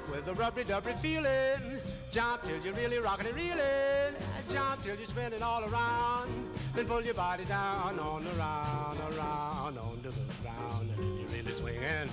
Jump 0.00 0.16
with 0.16 0.28
a 0.28 0.34
rubbery-dubbery 0.34 0.94
feeling. 0.94 1.80
Jump 2.10 2.42
till 2.42 2.58
you're 2.64 2.74
really 2.74 2.98
rocking 2.98 3.26
and 3.26 3.36
reeling. 3.36 4.14
Jump 4.50 4.82
till 4.82 4.96
you 4.96 5.06
spin 5.06 5.32
it 5.32 5.42
all 5.42 5.62
around. 5.64 6.30
Then 6.74 6.86
pull 6.86 7.02
your 7.02 7.14
body 7.14 7.44
down 7.44 7.98
on 7.98 8.26
around, 8.38 8.98
around, 9.12 9.78
onto 9.78 10.10
the 10.10 10.20
ground. 10.42 10.90
And 10.96 11.20
you're 11.20 11.28
really 11.28 11.52
swinging. 11.52 12.08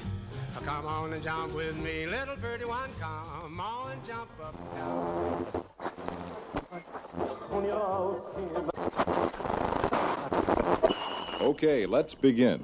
Oh, 0.57 0.61
come 0.65 0.85
on 0.85 1.13
and 1.13 1.23
jump 1.23 1.53
with 1.53 1.77
me, 1.77 2.07
little 2.07 2.35
birdie 2.35 2.65
one. 2.65 2.89
Come 2.99 3.59
on 3.59 3.91
and 3.91 4.05
jump 4.05 4.29
up 4.43 4.55
and 4.59 4.71
down. 4.79 5.45
Okay, 11.41 11.85
let's 11.85 12.15
begin. 12.15 12.61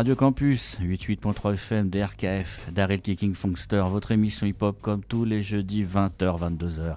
Radio 0.00 0.16
Campus, 0.16 0.78
88.3 0.80 1.52
FM, 1.56 1.90
DRKF, 1.90 2.72
Daryl 2.72 3.02
Kicking 3.02 3.34
Funkster, 3.34 3.84
votre 3.90 4.12
émission 4.12 4.46
hip-hop 4.46 4.80
comme 4.80 5.04
tous 5.04 5.26
les 5.26 5.42
jeudis 5.42 5.84
20h, 5.84 6.38
22h. 6.38 6.96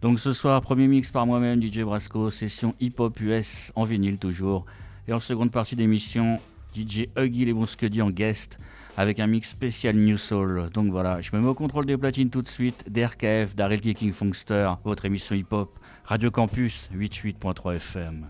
Donc 0.00 0.18
ce 0.18 0.32
soir, 0.32 0.60
premier 0.60 0.88
mix 0.88 1.12
par 1.12 1.24
moi-même, 1.24 1.62
DJ 1.62 1.82
Brasco, 1.82 2.32
session 2.32 2.74
hip-hop 2.80 3.20
US 3.20 3.70
en 3.76 3.84
vinyle 3.84 4.18
toujours. 4.18 4.66
Et 5.06 5.12
en 5.12 5.20
seconde 5.20 5.52
partie 5.52 5.76
d'émission, 5.76 6.40
DJ 6.76 7.06
Huggy 7.16 7.44
Les 7.44 7.52
Bonscuddy 7.52 8.02
en 8.02 8.10
guest 8.10 8.58
avec 8.96 9.20
un 9.20 9.28
mix 9.28 9.48
spécial 9.50 9.94
New 9.94 10.16
Soul. 10.16 10.68
Donc 10.74 10.90
voilà, 10.90 11.20
je 11.20 11.30
me 11.36 11.40
mets 11.40 11.46
au 11.46 11.54
contrôle 11.54 11.86
des 11.86 11.96
platines 11.96 12.30
tout 12.30 12.42
de 12.42 12.48
suite. 12.48 12.90
DRKF, 12.90 13.54
Daryl 13.54 13.80
Kicking 13.80 14.12
Funkster, 14.12 14.68
votre 14.82 15.04
émission 15.04 15.36
hip-hop, 15.36 15.78
Radio 16.06 16.32
Campus, 16.32 16.90
88.3 16.92 17.76
FM. 17.76 18.26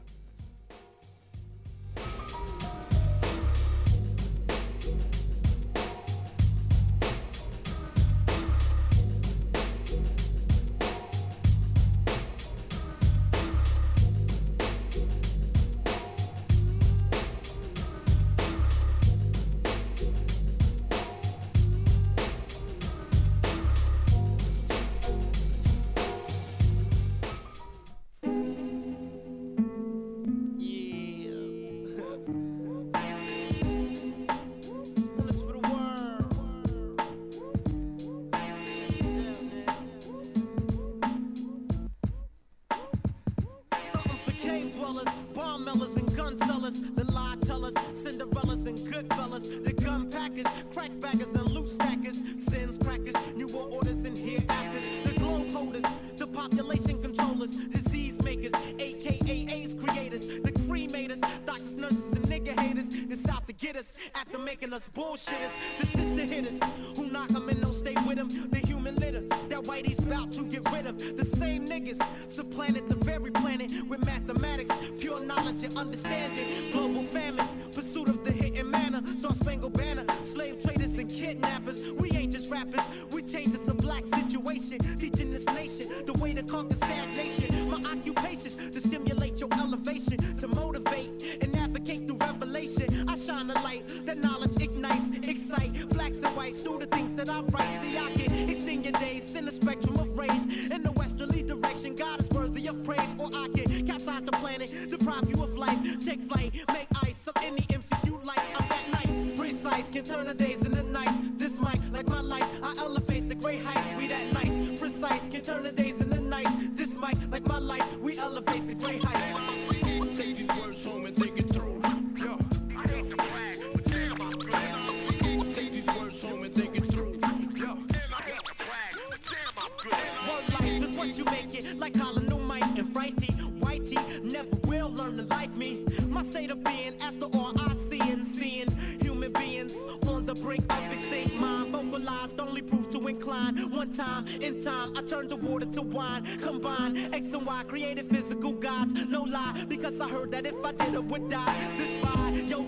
Created 147.72 148.06
physical 148.10 148.52
gods. 148.52 148.92
No 149.08 149.22
lie, 149.22 149.64
because 149.66 149.98
I 149.98 150.06
heard 150.06 150.30
that 150.32 150.44
if 150.44 150.62
I 150.62 150.72
did 150.72 150.92
it 150.92 151.04
would 151.04 151.30
die. 151.30 151.72
This 151.78 152.04
vibe, 152.04 152.50
yo, 152.50 152.62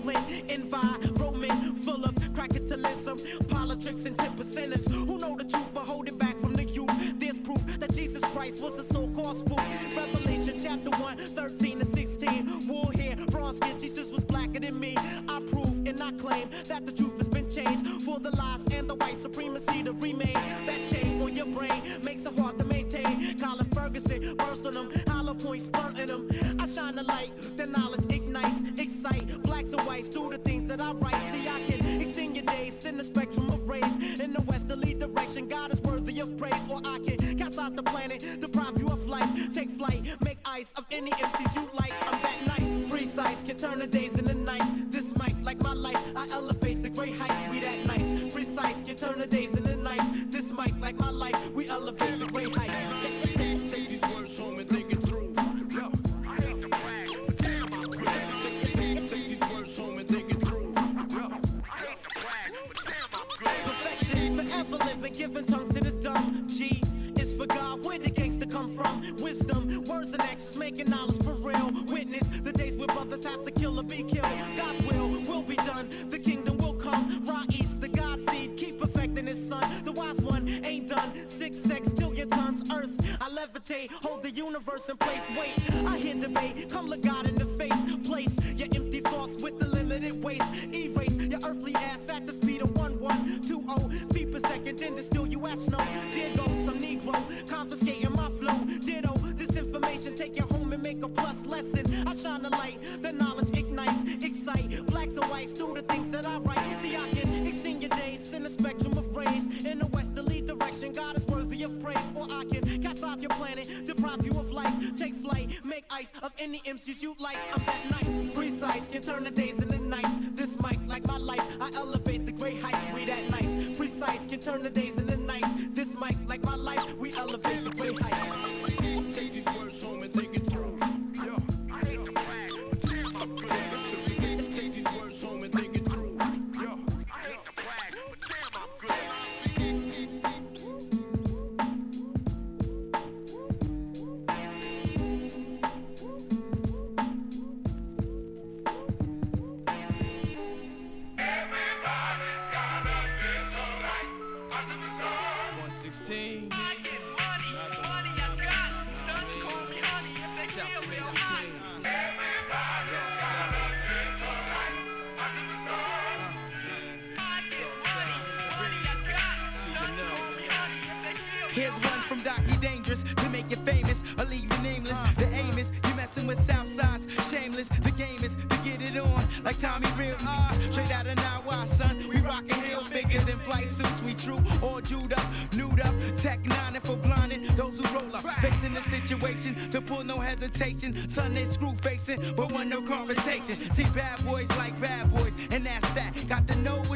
Roman, 1.19 1.75
full 1.75 2.03
of 2.03 2.15
capitalism, 2.35 3.19
politics, 3.47 4.03
and 4.05 4.17
10 4.17 4.31
percenters 4.31 4.91
who 4.91 5.19
know 5.19 5.37
the 5.37 5.43
truth 5.43 5.71
but 5.75 5.83
hold 5.83 6.07
it 6.07 6.17
back 6.17 6.39
from 6.39 6.53
the 6.53 6.63
youth. 6.63 6.89
There's 7.19 7.37
proof 7.37 7.63
that 7.79 7.93
Jesus 7.93 8.23
Christ 8.33 8.63
was 8.63 8.79
a 8.79 8.83
so-called 8.83 9.37
spook. 9.37 9.61
Revelation 9.95 10.59
chapter 10.59 10.89
1, 10.89 11.17
13 11.17 11.79
to 11.79 11.85
16. 11.85 12.67
Wool 12.67 12.91
hair, 12.97 13.15
bronze 13.27 13.57
skin, 13.57 13.79
Jesus 13.79 14.09
was 14.09 14.23
blacker 14.23 14.59
than 14.59 14.79
me. 14.79 14.95
I 15.29 15.39
prove 15.51 15.85
and 15.87 16.01
I 16.01 16.11
claim 16.13 16.49
that 16.67 16.87
the 16.87 16.91
truth 16.91 17.17
has 17.19 17.27
been 17.27 17.47
changed 17.47 18.03
for 18.03 18.19
the 18.19 18.35
lies 18.35 18.64
the 43.85 43.99
days 43.99 44.24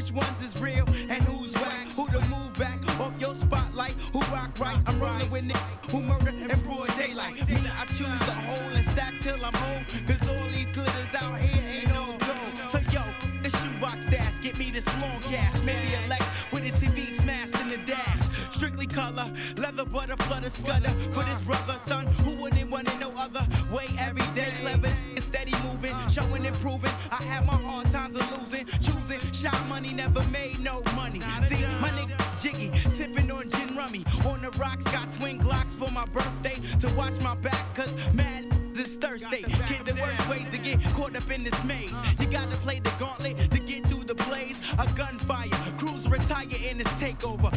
which 0.00 0.12
ones 0.12 0.40
is 0.42 0.62
real 0.62 0.86
and 1.10 1.22
who's 1.24 1.52
whack. 1.52 1.92
Who 1.92 2.06
to 2.06 2.20
move 2.30 2.54
back 2.54 2.80
off 2.98 3.12
your 3.20 3.34
spotlight, 3.34 3.94
who 4.14 4.20
rock 4.32 4.58
right. 4.58 4.78
I'm 4.86 4.98
rolling 4.98 5.30
with 5.30 5.44
niggas 5.44 5.90
who 5.90 6.00
murder 6.00 6.30
in 6.30 6.60
broad 6.60 6.88
daylight. 6.96 7.36
Me, 7.46 7.56
I 7.78 7.84
choose 7.84 8.22
the 8.30 8.36
hole 8.48 8.72
and 8.74 8.86
stack 8.86 9.20
till 9.20 9.44
I'm 9.44 9.52
home. 9.52 9.84
Cause 10.06 10.26
all 10.30 10.48
these 10.54 10.72
glitters 10.72 11.14
out 11.14 11.38
here 11.38 11.82
ain't 11.82 11.88
no 11.88 12.16
gold. 12.26 12.56
So 12.72 12.78
yo, 12.90 13.02
the 13.42 13.50
shoebox 13.50 14.08
dash, 14.08 14.40
get 14.40 14.58
me 14.58 14.70
this 14.70 14.86
long 15.02 15.20
cash. 15.20 15.62
Maybe 15.64 15.92
a 15.92 16.08
Lex 16.08 16.24
with 16.50 16.64
a 16.64 16.72
TV 16.80 17.12
smashed 17.12 17.60
in 17.60 17.68
the 17.68 17.78
dash. 17.84 18.22
Strictly 18.50 18.86
color, 18.86 19.30
leather 19.58 19.84
butter, 19.84 20.16
flutter, 20.16 20.48
scudder. 20.48 20.88
For 21.12 21.24
this 21.24 21.42
brother, 21.42 21.76
son, 21.84 22.06
who 22.24 22.30
wouldn't 22.36 22.70
want 22.70 22.88
it 22.88 22.98
no 23.00 23.12
other 23.18 23.46
way 23.70 23.86
every 23.98 24.24
day. 24.34 24.50
Clever 24.62 24.88
steady 25.18 25.52
moving, 25.68 25.94
showing 26.08 26.46
and 26.46 26.56
proving. 26.56 26.90
I 27.10 27.22
had 27.24 27.46
my 27.46 27.54
hard 27.54 27.86
times 27.86 28.16
never 30.00 30.30
made 30.30 30.58
no 30.60 30.82
money. 30.96 31.20
See, 31.42 31.62
my 31.78 31.90
nigga 31.90 32.16
jiggy, 32.40 32.70
sipping 32.88 33.30
on 33.30 33.50
gin 33.50 33.76
rummy. 33.76 34.02
On 34.26 34.40
the 34.40 34.50
rocks, 34.58 34.84
got 34.84 35.12
twin 35.12 35.38
Glocks 35.38 35.76
for 35.76 35.90
my 35.92 36.06
birthday. 36.06 36.56
To 36.80 36.88
watch 36.96 37.20
my 37.22 37.34
back, 37.34 37.62
cause 37.74 37.94
mad 38.14 38.46
is 38.78 38.96
Thursday. 38.96 39.42
Kid, 39.68 39.84
the 39.84 39.94
worst 40.00 40.30
ways 40.30 40.48
to 40.52 40.58
get 40.58 40.82
caught 40.96 41.14
up 41.14 41.30
in 41.30 41.44
this 41.44 41.64
maze. 41.64 41.94
You 42.18 42.30
gotta 42.30 42.56
play 42.64 42.80
the 42.80 42.92
gauntlet 42.98 43.50
to 43.50 43.58
get 43.58 43.86
through 43.88 44.04
the 44.04 44.14
blaze. 44.14 44.62
A 44.78 44.88
gunfire, 44.96 45.48
crews 45.76 46.08
retire 46.08 46.46
in 46.70 46.78
this 46.78 46.92
takeover. 47.02 47.50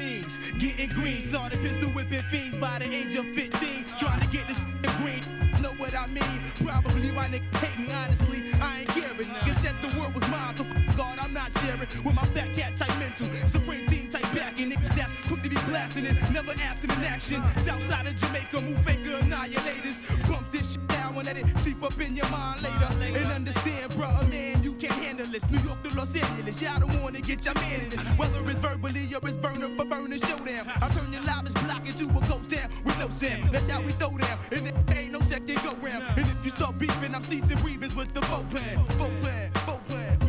Means. 0.00 0.38
Getting 0.58 0.90
green, 0.90 1.20
saw 1.20 1.48
the 1.48 1.56
pistol 1.58 1.90
whipping 1.90 2.22
fiends 2.32 2.56
by 2.56 2.78
the 2.78 2.88
age 2.92 3.14
of 3.16 3.26
15. 3.26 3.84
Trying 3.98 4.20
to 4.20 4.28
get 4.30 4.48
this 4.48 4.60
green, 4.98 5.22
know 5.62 5.72
what 5.76 5.94
I 5.94 6.06
mean? 6.08 6.40
Probably 6.64 7.10
why 7.12 7.24
niggas 7.24 7.56
hate 7.62 7.78
me, 7.78 7.92
honestly. 7.92 8.38
I 8.60 8.80
ain't 8.80 8.88
caring. 8.88 9.28
Niggas 9.28 9.58
said 9.58 9.74
the 9.82 9.90
world 9.98 10.14
was 10.14 10.28
mine, 10.30 10.56
so 10.56 10.64
God, 10.96 11.18
I'm 11.22 11.32
not 11.32 11.50
sharing. 11.60 11.88
With 12.04 12.14
my 12.14 12.24
fat 12.34 12.54
cat 12.56 12.76
type 12.76 12.96
mental, 12.98 13.26
supreme 13.46 13.86
team 13.86 14.08
type 14.08 14.28
backing. 14.34 14.70
Niggas 14.72 14.94
that 14.96 15.10
quick 15.28 15.42
to 15.42 15.48
be 15.50 15.56
blasting 15.68 16.06
it, 16.06 16.16
never 16.32 16.52
asking 16.52 16.90
in 16.90 17.04
action. 17.04 17.42
Southside 17.56 18.06
of 18.06 18.16
Jamaica, 18.16 18.60
move 18.62 18.80
faker 18.84 19.16
annihilators. 19.22 19.98
Bump 20.28 20.50
this 20.50 20.72
shit 20.72 20.86
down 20.88 21.14
and 21.16 21.26
let 21.26 21.36
it 21.36 21.58
seep 21.58 21.82
up 21.82 21.98
in 22.00 22.16
your 22.16 22.28
mind 22.30 22.62
later. 22.62 22.88
And 23.18 23.26
understand, 23.26 23.90
bruh, 23.92 24.28
man, 24.30 24.59
this. 25.30 25.48
New 25.50 25.58
York 25.60 25.82
to 25.82 25.96
Los 25.96 26.14
Angeles, 26.14 26.62
y'all 26.62 26.80
don't 26.80 27.02
wanna 27.02 27.20
get 27.20 27.44
your 27.44 27.54
man 27.54 27.80
in. 27.80 27.90
Whether 28.18 28.50
it's 28.50 28.58
verbally 28.58 29.14
or 29.14 29.20
it's 29.28 29.36
burner 29.36 29.68
for 29.76 29.84
burner 29.84 30.18
showdown. 30.18 30.66
I 30.82 30.88
turn 30.88 31.12
your 31.12 31.22
loudest 31.22 31.56
block 31.64 31.86
into 31.86 32.04
a 32.04 32.20
ghost 32.28 32.50
town 32.50 32.70
with 32.84 32.98
no 32.98 33.08
sound. 33.08 33.44
That's 33.50 33.68
how 33.68 33.80
we 33.82 33.92
throw 33.92 34.16
down. 34.16 34.38
And 34.52 34.60
there 34.86 34.98
ain't 34.98 35.12
no 35.12 35.20
second 35.20 35.56
go 35.62 35.72
round. 35.82 36.04
And 36.16 36.26
if 36.26 36.44
you 36.44 36.50
start 36.50 36.78
beefing, 36.78 37.14
I'm 37.14 37.22
ceasing 37.22 37.58
breathing 37.58 37.94
with 37.96 38.12
the. 38.12 38.20
Full 38.30 38.44
plan, 38.44 38.84
full 38.90 39.10
plan, 39.22 39.50
full 39.54 39.80
plan. 39.88 40.19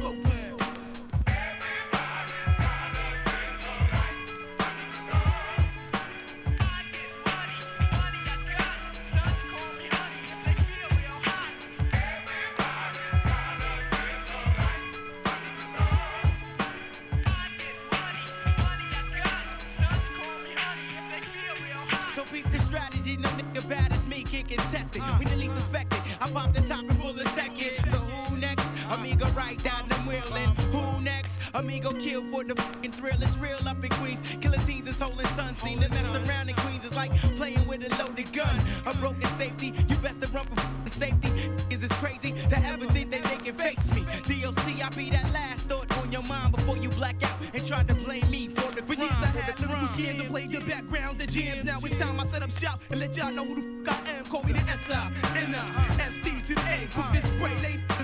Amigo 31.61 31.91
kill 31.91 32.23
for 32.31 32.43
the 32.43 32.55
fucking 32.55 32.91
thrill. 32.91 33.21
It's 33.21 33.37
real 33.37 33.55
up 33.67 33.83
in 33.83 33.89
Queens. 33.91 34.19
Killing 34.41 34.59
teens 34.61 34.87
is 34.87 34.99
holding 34.99 35.27
sun. 35.27 35.55
Seen 35.55 35.79
the 35.79 35.89
mess 35.89 36.27
around 36.27 36.49
in 36.49 36.55
Queens 36.55 36.83
is 36.83 36.95
like 36.95 37.15
playing 37.37 37.67
with 37.67 37.85
a 37.85 38.03
loaded 38.03 38.33
gun. 38.33 38.55
A 38.87 38.97
broken 38.97 39.29
safety. 39.37 39.67
You 39.87 39.95
best 39.97 40.19
to 40.21 40.27
run 40.33 40.43
for 40.45 40.55
fucking 40.55 40.91
safety. 40.91 41.29
Is 41.69 41.83
it's 41.83 41.93
crazy 42.01 42.31
to 42.49 42.57
ever 42.65 42.87
think 42.87 43.11
that 43.11 43.21
they 43.25 43.37
can 43.45 43.55
face 43.55 43.85
me. 43.93 44.01
DOC, 44.25 44.83
I 44.83 44.89
be 44.97 45.11
that 45.11 45.31
last 45.33 45.69
thought 45.69 45.85
on 45.99 46.11
your 46.11 46.23
mind 46.23 46.53
before 46.53 46.77
you 46.77 46.89
black 46.89 47.21
out 47.21 47.37
and 47.53 47.63
try 47.67 47.83
to 47.83 47.93
blame 47.93 48.27
me 48.31 48.47
for 48.47 48.73
the 48.73 48.81
For 48.81 48.95
crime. 48.95 49.01
years 49.01 49.21
I 49.21 49.27
for 49.27 49.41
had 49.41 49.57
the 49.57 49.67
lyrical 49.67 49.87
scams 49.89 50.19
and 50.19 50.29
played 50.29 50.51
the 50.51 50.61
backgrounds 50.61 51.21
and 51.21 51.31
jams. 51.31 51.63
Now 51.63 51.77
it's 51.83 51.95
time 51.95 52.19
I 52.19 52.25
set 52.25 52.41
up 52.41 52.49
shop 52.49 52.81
and 52.89 52.99
let 52.99 53.15
y'all 53.15 53.31
know 53.31 53.45
who 53.45 53.53
the 53.61 53.85
fuck 53.85 54.07
I 54.07 54.11
am. 54.17 54.25
Call 54.25 54.43
me 54.43 54.53
the 54.53 54.61
S.I. 54.61 55.11
N.I. 55.37 56.01
S.T. 56.01 56.41
to 56.41 56.55
the 56.55 56.61
A. 56.73 56.87
Cook 56.87 57.05
this 57.13 57.29
spray, 57.29 57.53
they 57.61 58.00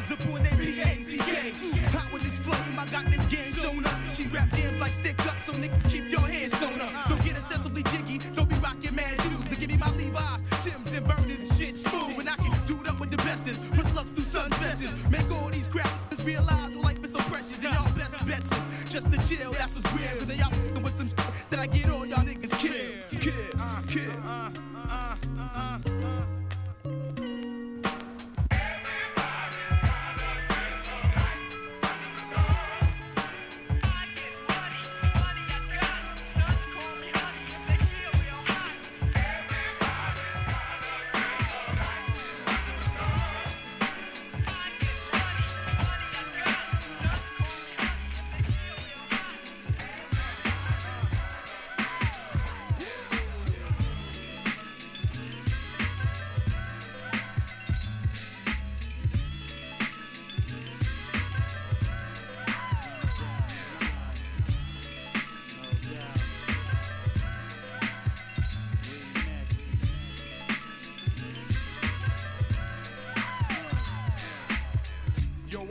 got 2.92 3.06
this 3.12 3.26
game 3.28 3.86
up. 3.86 3.94
She 4.14 4.28
rap 4.28 4.50
jams 4.52 4.80
like 4.80 4.92
stick 4.92 5.20
up, 5.28 5.38
so 5.40 5.52
niggas 5.54 5.90
keep 5.90 6.10
your 6.10 6.22
hands 6.22 6.54
up. 6.54 7.10
Don't 7.10 7.24
get 7.24 7.38
excessively 7.38 7.84
jiggy, 7.84 8.20
don't 8.36 8.50
be 8.50 8.56
rocking 8.56 8.96
mad 8.96 9.20
Jews. 9.20 9.44
But 9.50 9.60
give 9.60 9.70
me 9.70 9.78
my 9.78 9.90
Levi's, 9.92 10.64
Tim's 10.64 10.94
and 10.94 11.06
burners, 11.08 11.58
shit 11.58 11.76
smooth. 11.76 12.20
And 12.20 12.30
I 12.30 12.36
can 12.36 12.54
do 12.66 12.80
it 12.82 12.88
up 12.90 13.00
with 13.00 13.12
the 13.12 13.18
bestest. 13.18 13.74
Put 13.74 13.88
slugs 13.88 14.12
through 14.12 14.24
sun's 14.24 14.58
vests. 14.58 15.10
Make 15.10 15.32
all 15.32 15.50
these 15.50 15.68
crap 15.68 15.90
realize 16.28 16.76
what 16.76 16.84
life 16.84 17.04
is 17.06 17.12
so 17.14 17.20
precious. 17.32 17.64
And 17.64 17.74
y'all 17.74 17.88
best 17.96 18.28
bets 18.28 18.52
is 18.52 18.92
just 18.92 19.08
to 19.12 19.18
chill, 19.28 19.52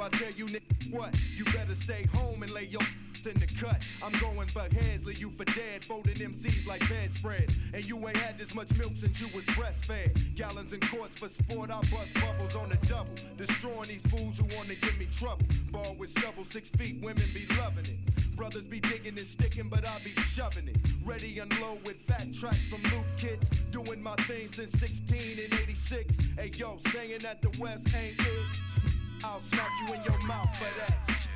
I 0.06 0.08
tell 0.10 0.30
you, 0.30 0.46
nigga, 0.46 0.92
what? 0.92 1.12
You 1.36 1.44
better 1.46 1.74
stay 1.74 2.06
home 2.14 2.44
and 2.44 2.52
lay 2.52 2.66
your 2.66 2.82
in 3.26 3.36
the 3.38 3.46
cut. 3.58 3.84
I'm 4.04 4.12
going 4.20 4.46
for 4.46 4.60
heads, 4.60 5.04
leave 5.04 5.18
you 5.18 5.30
for 5.30 5.44
dead, 5.46 5.82
folding 5.82 6.14
MCs 6.14 6.64
like 6.64 6.88
bedspread. 6.88 7.52
And 7.74 7.84
you 7.84 7.96
ain't 8.06 8.16
had 8.16 8.38
this 8.38 8.54
much 8.54 8.72
milk 8.78 8.92
since 8.94 9.20
you 9.20 9.26
was 9.34 9.44
breastfed. 9.46 10.36
Gallons 10.36 10.72
and 10.72 10.88
quarts 10.88 11.18
for 11.18 11.28
sport, 11.28 11.70
I 11.72 11.80
bust 11.90 12.14
bubbles 12.14 12.54
on 12.54 12.68
the 12.68 12.76
double. 12.86 13.14
Destroying 13.36 13.88
these 13.88 14.06
fools 14.06 14.38
who 14.38 14.44
wanna 14.56 14.76
give 14.76 14.96
me 14.96 15.06
trouble. 15.06 15.44
Ball 15.72 15.96
with 15.98 16.10
stubble, 16.10 16.44
six 16.44 16.70
feet, 16.70 17.02
women 17.02 17.24
be 17.34 17.46
loving 17.56 17.86
it. 17.86 18.36
Brothers 18.36 18.66
be 18.66 18.78
digging 18.78 19.18
and 19.18 19.26
sticking, 19.26 19.68
but 19.68 19.88
I 19.88 19.98
be 20.04 20.10
shoving 20.22 20.68
it. 20.68 20.76
Ready 21.04 21.40
and 21.40 21.50
low 21.58 21.78
with 21.84 21.96
fat 22.06 22.32
tracks 22.32 22.68
from 22.68 22.82
Luke 22.92 23.06
kids. 23.16 23.48
Doing 23.72 24.00
my 24.00 24.14
thing 24.28 24.52
since 24.52 24.70
16 24.78 25.18
and 25.18 25.60
86. 25.60 26.16
Hey 26.38 26.52
yo, 26.54 26.78
saying 26.92 27.20
that 27.22 27.42
the 27.42 27.50
West 27.60 27.88
ain't 27.96 28.20
it. 28.20 28.75
I'll 29.24 29.40
smack 29.40 29.70
you 29.86 29.94
in 29.94 30.02
your 30.02 30.18
mouth 30.26 30.54
for 30.56 30.80
that. 30.80 31.28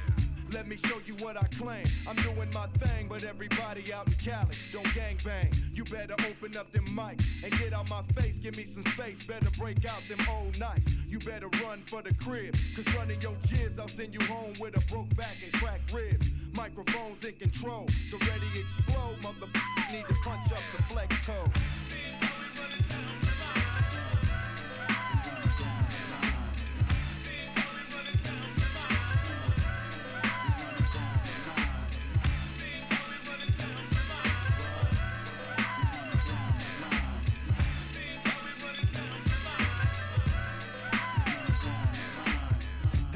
Let 0.52 0.66
me 0.66 0.76
show 0.76 0.98
you 1.06 1.14
what 1.24 1.36
I 1.36 1.46
claim. 1.56 1.84
I'm 2.08 2.16
doing 2.16 2.48
my 2.52 2.66
thing, 2.78 3.06
but 3.08 3.22
everybody 3.22 3.92
out 3.92 4.08
in 4.08 4.14
Cali 4.14 4.54
don't 4.72 4.94
gang 4.94 5.16
bang. 5.24 5.52
You 5.72 5.84
better 5.84 6.14
open 6.28 6.56
up 6.56 6.72
them 6.72 6.86
mics 6.86 7.44
and 7.44 7.56
get 7.58 7.72
out 7.72 7.88
my 7.88 8.02
face. 8.20 8.38
Give 8.38 8.56
me 8.56 8.64
some 8.64 8.82
space. 8.82 9.22
Better 9.24 9.50
break 9.58 9.86
out 9.88 10.02
them 10.08 10.18
old 10.28 10.58
nights. 10.58 10.96
You 11.08 11.20
better 11.20 11.48
run 11.62 11.82
for 11.86 12.02
the 12.02 12.12
crib. 12.14 12.56
Cause 12.74 12.92
running 12.96 13.20
your 13.20 13.36
jibs, 13.46 13.78
I'll 13.78 13.86
send 13.86 14.12
you 14.12 14.20
home 14.26 14.52
with 14.60 14.76
a 14.76 14.92
broke 14.92 15.14
back 15.16 15.36
and 15.44 15.52
cracked 15.52 15.92
ribs. 15.92 16.30
Microphones 16.56 17.24
in 17.24 17.34
control. 17.34 17.86
So 18.10 18.18
ready 18.18 18.46
explode. 18.58 19.18
Motherfucker 19.22 19.92
need 19.92 20.06
to 20.08 20.14
punch 20.24 20.50
up 20.50 20.62
the 20.76 20.82
flex 20.84 21.16
code. 21.24 21.50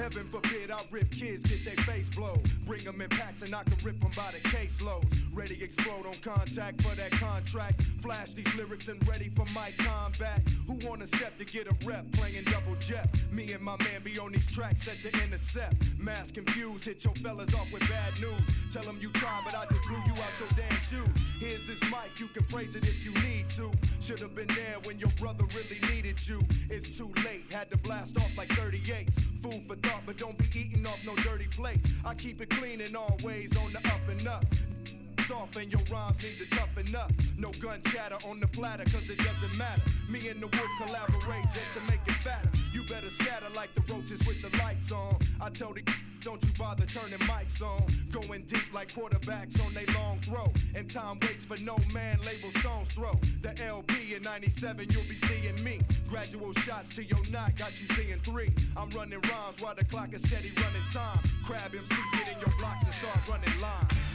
Heaven 0.05 0.29
forbid 0.31 0.71
I 0.71 0.83
rip 0.91 1.11
kids, 1.11 1.43
get 1.45 1.65
their 1.65 1.83
face 1.87 2.11
blown. 2.11 2.43
Bring 2.67 2.85
them 2.85 3.01
in 3.01 3.09
packs 3.11 3.43
and 3.43 3.55
I 3.55 3.63
can 3.65 3.77
rip 3.85 4.01
them 4.01 4.11
by 4.17 4.31
the 4.33 4.49
caseloads. 4.49 5.21
Ready 5.33 5.63
explode 5.63 6.07
on 6.07 6.15
contact 6.23 6.81
for 6.83 6.95
that 6.95 7.11
contract. 7.13 7.83
Flash 8.01 8.33
these 8.33 8.53
lyrics 8.55 8.89
and 8.89 9.07
ready 9.07 9.31
for 9.37 9.45
my 9.55 9.71
combat. 9.79 10.41
Who 10.67 10.79
wanna 10.87 11.07
step 11.07 11.37
to 11.39 11.45
get 11.45 11.67
a 11.67 11.75
rep 11.87 12.11
playing 12.13 12.45
double 12.45 12.77
jet? 12.77 13.09
Me 13.31 13.53
and 13.53 13.63
my 13.63 13.77
man 13.79 14.03
be 14.03 14.19
on 14.19 14.33
these 14.33 14.51
tracks 14.51 14.89
at 14.89 14.97
the 15.03 15.17
intercept. 15.23 15.77
Mass 15.99 16.31
confused, 16.31 16.85
hit 16.85 17.05
your 17.05 17.15
fellas 17.15 17.55
off 17.55 17.71
with 17.73 17.87
bad 17.89 18.13
news. 18.21 18.41
Tell 18.73 18.83
them 18.83 18.99
you 19.01 19.11
tried, 19.11 19.43
but 19.45 19.55
I 19.55 19.67
just 19.67 19.83
blew 19.87 19.99
you 20.07 20.13
out 20.13 20.35
your 20.39 20.49
damn 20.57 20.81
shoes. 20.81 21.23
Here's 21.39 21.67
this 21.67 21.83
mic, 21.91 22.19
you 22.19 22.27
can 22.29 22.45
praise 22.45 22.75
it 22.77 22.85
if 22.85 23.05
you 23.05 23.13
need 23.29 23.51
to. 23.51 23.71
Should've 24.01 24.35
been 24.35 24.49
there 24.49 24.77
when 24.85 24.99
your 24.99 25.11
brother 25.21 25.45
really 25.55 25.95
needed 25.95 26.19
you. 26.27 26.43
It's 26.71 26.97
too 26.97 27.13
late, 27.25 27.53
had 27.53 27.71
to 27.71 27.79
blast 27.79 28.17
off 28.17 28.37
like 28.39 28.49
38s. 28.49 29.21
Food 29.43 29.65
for 29.69 29.77
thought, 29.77 30.03
but 30.07 30.17
don't 30.17 30.39
be 30.39 30.45
eating 30.59 30.87
off 30.87 31.05
no 31.05 31.15
dirty 31.17 31.47
plates. 31.47 31.93
I 32.05 32.15
keep 32.15 32.41
it 32.41 32.54
clean 32.57 32.81
in 32.81 32.95
all 32.97 33.17
ways 33.23 33.57
on 33.57 33.73
the 33.73 33.79
up 33.89 34.09
and 34.09 34.27
up. 34.27 34.45
Soft 35.29 35.57
and 35.57 35.73
your 35.73 35.81
rhymes 35.91 36.23
need 36.23 36.37
to 36.37 36.51
toughen 36.55 36.95
up. 36.95 37.11
No 37.39 37.51
gun 37.61 37.81
chatter 37.85 38.17
on 38.29 38.41
the 38.41 38.47
platter, 38.47 38.85
cause 38.85 39.09
it 39.09 39.19
doesn't 39.19 39.57
matter. 39.57 39.81
Me 40.09 40.29
and 40.29 40.41
the 40.41 40.49
wolf 40.49 40.71
collaborate 40.77 41.45
just 41.45 41.73
to 41.75 41.81
make 41.91 42.01
it 42.07 42.23
fatter. 42.23 42.51
You 42.73 42.83
better 42.83 43.09
scatter 43.09 43.47
like 43.55 43.75
the 43.75 43.93
roaches 43.93 44.27
with 44.27 44.43
the 44.43 44.55
lights 44.59 44.93
on. 44.93 45.17
I 45.41 45.49
tell 45.49 45.73
the 45.73 45.83
don't 46.21 46.43
you 46.45 46.51
bother 46.59 46.85
turning 46.85 47.19
mics 47.21 47.63
on. 47.63 47.87
Going 48.11 48.43
deep 48.43 48.73
like 48.75 48.93
quarterbacks 48.93 49.65
on 49.65 49.73
they 49.73 49.87
long 49.95 50.19
throw. 50.21 50.53
And 50.75 50.91
time 50.91 51.19
waits 51.21 51.45
for 51.47 51.57
no 51.63 51.77
man, 51.93 52.19
label 52.21 52.51
stones 52.61 52.89
throw. 52.89 53.13
The 53.43 53.53
LP 53.65 54.15
in 54.15 54.23
97, 54.23 54.89
you'll 54.91 55.03
be 55.03 55.17
seeing 55.17 55.63
me. 55.65 55.81
Gradual 56.09 56.53
shots 56.53 56.95
to 56.97 57.05
your 57.05 57.21
knot, 57.31 57.57
got 57.57 57.73
you 57.81 57.87
seeing 57.95 58.19
three. 58.21 58.51
I'm 58.77 58.91
running 58.91 59.21
rhymes 59.21 59.61
while 59.61 59.75
the 59.75 59.85
clock 59.85 60.13
is 60.13 60.23
steady 60.23 60.51
running 60.57 60.89
time. 60.93 61.19
Crab 61.45 61.73
MCs 61.73 62.13
get 62.13 62.29
in 62.29 62.39
your 62.41 62.59
blocks 62.59 62.85
and 62.85 62.95
start 62.95 63.29
running 63.29 63.61
lines. 63.61 64.14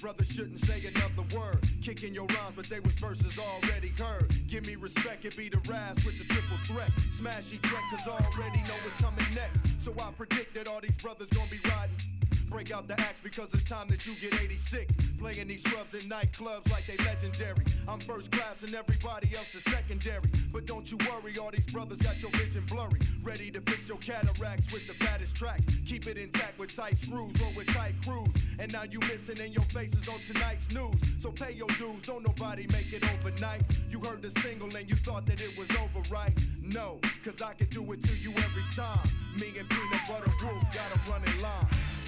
Brother 0.00 0.24
shouldn't 0.24 0.58
say 0.60 0.80
another 0.86 1.36
word. 1.36 1.58
Kicking 1.82 2.14
your 2.14 2.26
rhymes, 2.26 2.54
but 2.56 2.66
they 2.66 2.80
was 2.80 2.92
verses 2.92 3.38
already 3.38 3.92
heard. 3.98 4.32
Give 4.48 4.66
me 4.66 4.76
respect, 4.76 5.24
it 5.24 5.36
be 5.36 5.48
the 5.48 5.58
rise 5.68 5.96
with 6.04 6.18
the 6.18 6.24
triple 6.32 6.56
threat. 6.64 6.90
Smashy 7.10 7.60
check, 7.62 7.82
cause 7.90 8.08
already 8.08 8.60
know 8.62 8.78
what's 8.82 8.96
coming 8.96 9.26
next. 9.34 9.80
So 9.80 9.92
I 10.00 10.10
predict 10.12 10.54
that 10.54 10.68
all 10.68 10.80
these 10.80 10.96
brothers 10.96 11.28
gonna 11.30 11.50
be 11.50 11.58
riding. 11.68 12.09
Break 12.50 12.72
out 12.72 12.88
the 12.88 13.00
axe 13.00 13.20
because 13.20 13.54
it's 13.54 13.62
time 13.62 13.86
that 13.88 14.04
you 14.04 14.14
get 14.16 14.34
86. 14.40 14.92
Playing 15.20 15.46
these 15.46 15.62
scrubs 15.62 15.94
in 15.94 16.00
nightclubs 16.10 16.68
like 16.72 16.84
they 16.84 16.96
legendary. 17.04 17.64
I'm 17.86 18.00
first 18.00 18.32
class 18.32 18.64
and 18.64 18.74
everybody 18.74 19.30
else 19.36 19.54
is 19.54 19.62
secondary. 19.62 20.28
But 20.52 20.66
don't 20.66 20.90
you 20.90 20.98
worry, 20.98 21.38
all 21.38 21.52
these 21.52 21.66
brothers 21.66 21.98
got 21.98 22.20
your 22.20 22.32
vision 22.32 22.64
blurry. 22.66 22.98
Ready 23.22 23.52
to 23.52 23.60
fix 23.60 23.88
your 23.88 23.98
cataracts 23.98 24.72
with 24.72 24.88
the 24.88 24.94
fattest 24.94 25.36
tracks. 25.36 25.64
Keep 25.86 26.08
it 26.08 26.18
intact 26.18 26.58
with 26.58 26.74
tight 26.74 26.98
screws, 26.98 27.40
roll 27.40 27.52
with 27.56 27.68
tight 27.68 27.94
crews. 28.04 28.28
And 28.58 28.72
now 28.72 28.82
you 28.82 28.98
missing 29.00 29.38
in 29.38 29.52
your 29.52 29.64
faces 29.64 30.08
on 30.08 30.18
tonight's 30.26 30.72
news. 30.72 30.96
So 31.18 31.30
pay 31.30 31.52
your 31.52 31.68
dues, 31.78 32.02
don't 32.02 32.26
nobody 32.26 32.66
make 32.66 32.92
it 32.92 33.04
overnight. 33.14 33.62
You 33.90 34.00
heard 34.00 34.22
the 34.22 34.30
single 34.40 34.74
and 34.74 34.90
you 34.90 34.96
thought 34.96 35.24
that 35.26 35.40
it 35.40 35.56
was 35.56 35.70
over, 35.70 36.02
right? 36.12 36.32
No, 36.60 36.98
cause 37.24 37.40
I 37.42 37.54
can 37.54 37.68
do 37.68 37.92
it 37.92 38.02
to 38.02 38.16
you 38.16 38.30
every 38.30 38.64
time. 38.74 39.08
Me 39.38 39.52
and 39.56 39.68
Peanut 39.68 40.00
Butter 40.08 40.32
Wolf 40.42 40.62
got 40.74 40.96
a 40.96 41.10
running 41.10 41.40
line. 41.40 41.99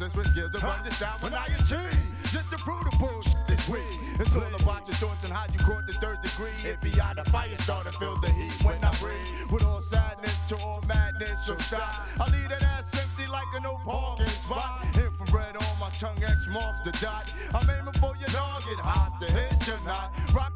Lyricist 0.00 0.16
with 0.16 0.26
skills 0.28 0.50
to 0.52 0.58
run 0.66 0.82
this 0.84 0.98
down 0.98 1.18
when 1.20 1.34
I 1.34 1.46
achieve. 1.58 1.98
Just 2.32 2.50
to 2.50 2.58
prove 2.58 2.84
the 2.84 2.96
bullshit 2.98 3.34
is 3.48 3.68
weak. 3.68 3.82
It's 4.18 4.34
all 4.34 4.54
about 4.60 4.86
your 4.86 4.96
thoughts 4.96 5.24
and 5.24 5.32
how 5.32 5.46
you 5.52 5.58
caught 5.58 5.86
the 5.86 5.92
third 5.94 6.22
degree. 6.22 6.54
It 6.64 6.80
be 6.80 6.92
out 7.00 7.16
the 7.16 7.24
fire 7.30 7.48
starter, 7.60 7.92
feel 7.92 8.16
the 8.20 8.30
heat 8.30 8.52
when 8.64 8.82
I 8.84 8.94
breathe. 8.96 9.50
With 9.50 9.64
all 9.64 9.82
sadness 9.82 10.36
to 10.48 10.56
all 10.58 10.82
madness, 10.86 11.46
so 11.46 11.56
stop. 11.58 12.06
I 12.20 12.30
leave 12.30 12.48
that 12.48 12.62
ass 12.62 12.94
empty 12.94 13.30
like 13.30 13.46
a 13.54 13.60
no 13.60 13.78
parking 13.84 14.26
spot. 14.26 14.84
Infrared 14.94 15.56
on 15.56 15.78
my 15.80 15.90
tongue, 15.90 16.22
X 16.22 16.48
marks 16.48 16.80
the 16.80 16.92
dot. 16.92 17.32
I'm 17.54 17.68
aiming 17.68 17.94
for 17.94 18.14
your 18.16 18.28
dog, 18.28 18.62
target, 18.62 18.84
hot 18.84 19.20
to 19.20 19.32
hit 19.32 19.66
your 19.66 19.80
knot. 19.84 20.14
Rockabye 20.28 20.49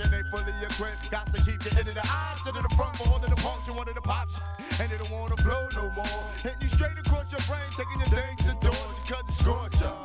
and 0.00 0.12
they 0.12 0.22
fully 0.30 0.54
equipped. 0.62 1.10
Got 1.10 1.32
to 1.34 1.42
keep 1.42 1.62
the 1.62 1.78
end 1.78 1.88
of 1.88 1.94
the 1.94 2.04
eye 2.04 2.36
to 2.44 2.52
the 2.52 2.62
front 2.76 2.98
one 3.06 3.22
of 3.22 3.30
the 3.30 3.42
and 3.68 3.76
one 3.76 3.88
of 3.88 3.94
the 3.94 4.00
pops. 4.00 4.40
And 4.80 4.90
they 4.90 4.98
don't 4.98 5.10
wanna 5.10 5.36
flow 5.36 5.68
no 5.74 5.90
more. 5.90 6.24
Hitting 6.42 6.60
you 6.60 6.68
straight 6.68 6.98
across 6.98 7.30
your 7.30 7.40
brain, 7.42 7.68
taking 7.76 7.98
your 7.98 8.08
things 8.08 8.48
indoors 8.48 8.98
because 9.02 9.24
it's 9.28 9.38
scorcher. 9.38 10.01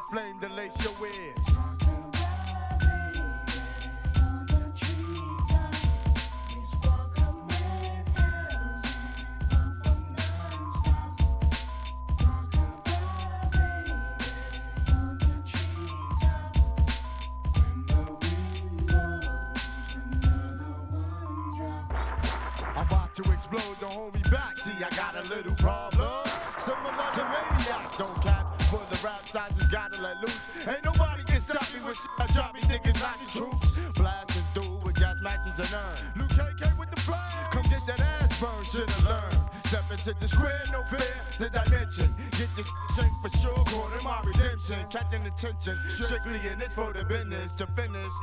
Flame 0.00 0.31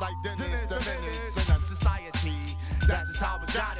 like 0.00 0.14
Dennis 0.22 0.60
the 0.68 0.78
Menace. 0.80 1.36
In 1.36 1.52
a 1.54 1.60
society, 1.60 2.56
that's 2.86 3.10
just 3.10 3.22
how 3.22 3.40
it's 3.42 3.54
gotta 3.54 3.79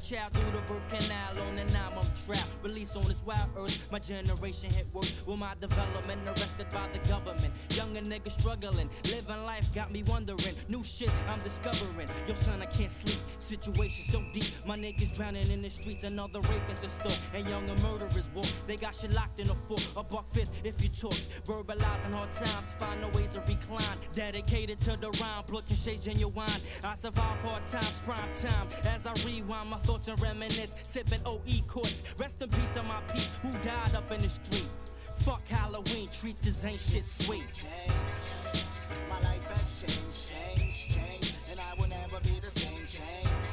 Child 0.00 0.32
through 0.32 0.50
the 0.50 0.62
birth 0.62 0.82
canal 0.88 1.46
on 1.46 1.58
an 1.58 1.74
album 1.76 2.06
trap. 2.26 2.46
Released 2.62 2.96
on 2.96 3.06
this 3.06 3.22
wild 3.24 3.50
earth, 3.56 3.76
my 3.90 3.98
generation 3.98 4.70
hit 4.70 4.86
worse. 4.92 5.12
With 5.26 5.38
my 5.38 5.54
development 5.60 6.20
arrested 6.26 6.68
by 6.70 6.88
the 6.92 6.98
government. 7.08 7.52
Younger 7.70 8.00
niggas 8.00 8.32
struggling, 8.32 8.88
living 9.04 9.44
life 9.44 9.66
got 9.74 9.92
me 9.92 10.02
wondering. 10.04 10.56
New 10.68 10.82
shit 10.82 11.10
I'm 11.28 11.38
discovering. 11.40 12.08
Yo, 12.26 12.34
son, 12.34 12.62
I 12.62 12.66
can't 12.66 12.90
sleep. 12.90 13.18
Situation 13.38 14.04
so 14.10 14.22
deep, 14.32 14.46
my 14.66 14.76
niggas 14.76 15.14
drowning 15.14 15.50
in 15.50 15.62
the 15.62 15.70
streets. 15.70 16.04
Another 16.04 16.40
rapist 16.40 16.84
is 16.84 16.92
store, 16.92 17.12
and 17.34 17.46
younger 17.46 17.74
murderers 17.82 18.30
walk. 18.34 18.46
They 18.66 18.76
got 18.76 18.96
shit 18.96 19.12
locked 19.12 19.40
in 19.40 19.50
a 19.50 19.54
fort. 19.54 19.86
A 19.96 20.02
buck 20.02 20.32
fifth 20.32 20.62
if 20.64 20.82
you 20.82 20.88
talks. 20.88 21.28
Verbalizing 21.44 22.14
hard 22.14 22.32
times, 22.32 22.74
find 22.78 23.00
no 23.00 23.08
ways 23.08 23.30
to 23.30 23.40
recline. 23.40 23.98
Dedicated 24.12 24.80
to 24.80 24.96
the 24.96 25.10
rhyme, 25.20 25.44
looking 25.50 25.76
shades 25.76 26.06
in 26.06 26.18
your 26.18 26.30
wine. 26.30 26.60
I 26.82 26.94
survive 26.94 27.38
hard 27.40 27.66
times, 27.66 28.00
prime 28.04 28.32
time. 28.40 28.68
As 28.84 29.06
I 29.06 29.12
rewind 29.26 29.70
my 29.70 29.78
thoughts 29.90 30.06
and 30.06 30.22
reminisce, 30.22 30.76
sipping 30.84 31.20
OE 31.26 31.40
courts. 31.66 32.04
Rest 32.16 32.40
in 32.40 32.48
peace 32.48 32.68
to 32.74 32.82
my 32.84 33.00
peeps 33.12 33.32
who 33.42 33.50
died 33.64 33.92
up 33.96 34.08
in 34.12 34.22
the 34.22 34.28
streets. 34.28 34.92
Fuck 35.16 35.46
Halloween 35.48 36.08
treats, 36.12 36.40
cause 36.42 36.64
ain't 36.64 36.78
shit 36.78 37.04
sweet. 37.04 37.42
change. 37.52 38.64
My 39.08 39.18
life 39.20 39.44
has 39.54 39.82
changed, 39.82 40.30
changed, 40.30 40.94
changed, 40.94 41.34
and 41.50 41.58
I 41.58 41.74
will 41.74 41.88
never 41.88 42.20
be 42.20 42.38
the 42.38 42.52
same. 42.52 42.86
Change. 42.86 43.50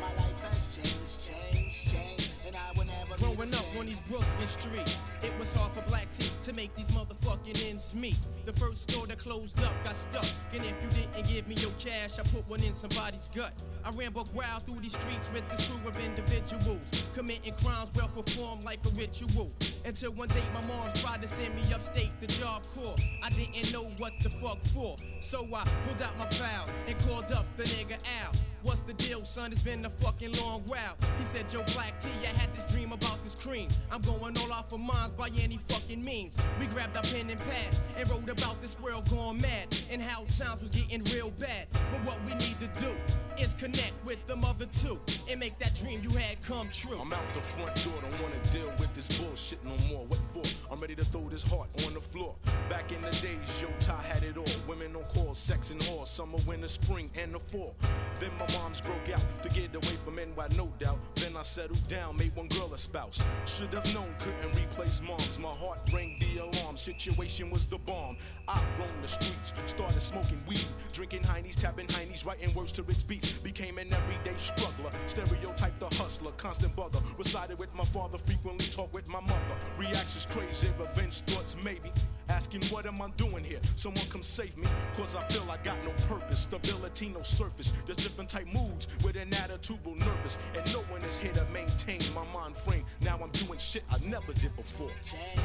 My 0.00 0.12
life 0.22 0.40
has 0.52 0.68
changed, 0.76 1.18
changed, 1.26 1.90
changed, 1.90 2.30
and 2.46 2.54
I 2.54 2.70
will 2.76 2.86
never 2.86 3.16
be 3.16 3.20
the 3.20 3.34
Growing 3.34 3.54
up 3.54 3.66
on 3.76 3.86
these 3.86 4.00
Brooklyn 4.02 4.46
streets, 4.46 5.02
it 5.20 5.36
was 5.40 5.54
hard 5.54 5.72
for 5.72 5.80
black 5.88 6.10
teeth 6.10 6.34
to 6.42 6.52
make 6.52 6.74
these 6.76 6.90
motherfucking 6.90 7.66
ends 7.66 7.94
meet. 7.94 8.18
The 8.44 8.52
first 8.52 8.90
store 8.90 9.06
that 9.06 9.18
closed 9.18 9.58
up 9.64 9.72
got 9.82 9.96
stuck, 9.96 10.26
and 10.52 10.62
if 10.62 10.74
you 10.82 10.88
didn't 10.90 11.26
give 11.26 11.48
me 11.48 11.54
your 11.54 11.70
cash, 11.78 12.18
I 12.18 12.22
put 12.24 12.46
one 12.46 12.62
in 12.62 12.74
somebody's 12.74 13.30
gut. 13.34 13.54
I 13.82 13.90
ran 13.92 14.12
wild 14.12 14.66
through 14.66 14.80
these 14.82 14.92
streets 14.92 15.30
with 15.32 15.48
this 15.48 15.66
crew 15.66 15.88
of 15.88 15.96
individuals, 15.96 16.90
committing 17.14 17.54
crimes 17.54 17.90
well 17.96 18.08
performed 18.08 18.64
like 18.64 18.80
a 18.84 18.90
ritual. 18.90 19.50
Until 19.86 20.12
one 20.12 20.28
day 20.28 20.44
my 20.52 20.66
mom 20.66 20.92
tried 20.96 21.22
to 21.22 21.28
send 21.28 21.54
me 21.54 21.62
upstate 21.72 22.10
the 22.20 22.26
job 22.26 22.66
corps. 22.76 22.96
I 23.22 23.30
didn't 23.30 23.72
know 23.72 23.90
what 23.96 24.12
the 24.22 24.28
fuck 24.28 24.58
for, 24.74 24.96
so 25.22 25.48
I 25.54 25.66
pulled 25.86 26.02
out 26.02 26.18
my 26.18 26.26
pals 26.26 26.68
and 26.86 26.98
called 27.06 27.32
up 27.32 27.46
the 27.56 27.62
nigga 27.64 27.96
Al. 28.22 28.32
What's 28.62 28.82
the 28.82 28.92
deal, 28.92 29.24
son? 29.24 29.52
It's 29.52 29.60
been 29.60 29.86
a 29.86 29.90
fucking 29.90 30.32
long 30.32 30.62
while. 30.66 30.96
He 31.18 31.24
said, 31.24 31.50
Yo, 31.50 31.62
Black 31.72 31.98
T, 31.98 32.10
I 32.22 32.26
had 32.26 32.54
this 32.54 32.64
dream 32.70 32.92
about 32.92 33.22
this 33.24 33.34
cream. 33.34 33.68
I'm 33.90 34.02
going 34.02 34.36
all 34.36 34.52
off 34.52 34.70
of 34.72 34.80
mines 34.80 35.12
by 35.12 35.28
any 35.38 35.58
fucking 35.68 36.02
means. 36.04 36.36
We 36.58 36.66
grabbed 36.66 36.96
our 36.96 37.02
pen 37.02 37.30
and 37.30 37.40
pads 37.40 37.82
and 37.96 38.08
wrote 38.10 38.28
about 38.28 38.60
this 38.60 38.78
world 38.80 39.08
going 39.10 39.40
mad 39.40 39.68
and 39.90 40.00
how 40.00 40.24
times 40.24 40.60
was 40.60 40.70
getting 40.70 41.02
real 41.04 41.30
bad. 41.38 41.66
But 41.72 42.04
what 42.04 42.18
we 42.24 42.34
need 42.34 42.58
to 42.60 42.68
do 42.80 42.94
is 43.38 43.54
connect 43.54 43.92
with 44.04 44.18
the 44.26 44.36
mother 44.36 44.66
two 44.66 45.00
and 45.28 45.40
make 45.40 45.58
that 45.58 45.74
dream 45.74 46.02
you 46.02 46.10
had 46.10 46.42
come 46.42 46.68
true. 46.70 46.98
I'm 46.98 47.12
out 47.12 47.22
the 47.34 47.40
front 47.40 47.74
door, 47.82 47.94
don't 48.02 48.22
wanna 48.22 48.40
deal 48.50 48.70
with 48.78 48.92
this 48.94 49.08
bullshit 49.18 49.64
no 49.64 49.76
more. 49.88 50.04
What 50.06 50.22
for? 50.24 50.42
I'm 50.70 50.78
ready 50.78 50.94
to 50.96 51.04
throw 51.06 51.28
this 51.28 51.42
heart 51.42 51.68
on 51.86 51.94
the 51.94 52.00
floor. 52.00 52.34
Back 52.68 52.92
in 52.92 53.02
the 53.02 53.10
days, 53.10 53.62
yo, 53.62 53.68
Ty 53.80 54.00
had 54.02 54.22
it 54.24 54.36
all. 54.36 54.46
Women 54.68 54.94
on 54.96 55.04
call, 55.04 55.34
sex 55.34 55.70
and 55.70 55.82
all. 55.88 56.04
Summer, 56.06 56.38
winter, 56.46 56.68
spring, 56.68 57.10
and 57.16 57.34
the 57.34 57.38
fall. 57.38 57.74
Then 58.18 58.30
my 58.38 58.52
moms 58.52 58.80
broke 58.80 59.08
out 59.12 59.22
to 59.42 59.48
get 59.48 59.74
away 59.74 59.96
from 60.04 60.16
NY, 60.16 60.48
no 60.56 60.70
doubt. 60.78 60.98
Then 61.16 61.36
I 61.36 61.42
settled 61.42 61.86
down, 61.88 62.16
made 62.16 62.34
one 62.36 62.48
girl 62.48 62.72
a 62.74 62.78
spouse. 62.78 63.24
Should 63.46 63.72
have 63.74 63.86
known, 63.94 64.14
couldn't 64.18 64.54
replace 64.54 65.00
moms. 65.20 65.38
My 65.38 65.48
heart 65.48 65.78
rang 65.92 66.16
the 66.18 66.42
alarm, 66.42 66.76
situation 66.76 67.50
was 67.50 67.66
the 67.66 67.78
bomb. 67.78 68.16
I 68.48 68.62
roamed 68.78 69.02
the 69.02 69.08
streets, 69.08 69.52
started 69.64 70.00
smoking 70.00 70.42
weed, 70.46 70.66
drinking 70.92 71.22
heinies, 71.22 71.56
tapping 71.56 71.86
heinies, 71.88 72.24
writing 72.26 72.52
words 72.54 72.72
to 72.72 72.82
rich 72.82 73.06
beats. 73.06 73.28
Became 73.28 73.78
an 73.78 73.92
everyday 73.92 74.36
struggler, 74.36 74.90
stereotype 75.06 75.78
the 75.78 75.88
hustler, 75.96 76.32
constant 76.32 76.74
bugger. 76.76 77.02
Resided 77.18 77.58
with 77.58 77.74
my 77.74 77.84
father, 77.84 78.18
frequently 78.18 78.66
talked 78.66 78.94
with 78.94 79.08
my 79.08 79.20
mother. 79.20 79.56
Reactions 79.78 80.26
crazy, 80.26 80.70
revenge 80.78 81.20
thoughts 81.22 81.56
maybe. 81.64 81.92
Asking 82.28 82.62
what 82.66 82.86
am 82.86 83.02
I 83.02 83.08
doing 83.16 83.42
here? 83.42 83.58
Someone 83.74 84.04
come 84.08 84.22
save 84.22 84.56
me, 84.56 84.68
cause 84.96 85.16
I 85.16 85.22
feel 85.24 85.44
I 85.50 85.56
got 85.58 85.76
no 85.84 85.90
purpose. 86.06 86.40
Stability, 86.40 87.08
no 87.08 87.22
surface. 87.22 87.72
Just 87.86 88.00
different 88.00 88.30
type 88.30 88.46
moods 88.46 88.86
with 89.02 89.16
an 89.16 89.30
attitudinal 89.30 89.98
nervous. 89.98 90.38
And 90.56 90.64
no 90.72 90.80
one 90.82 91.02
is 91.02 91.18
here 91.18 91.32
to 91.32 91.44
maintain 91.52 92.00
my 92.14 92.24
mind 92.32 92.56
frame. 92.56 92.84
Now 93.02 93.18
I'm 93.22 93.30
doing 93.30 93.58
shit 93.58 93.82
I 93.90 93.98
never 94.06 94.32
did 94.32 94.54
before. 94.56 94.90
Change. 95.10 95.40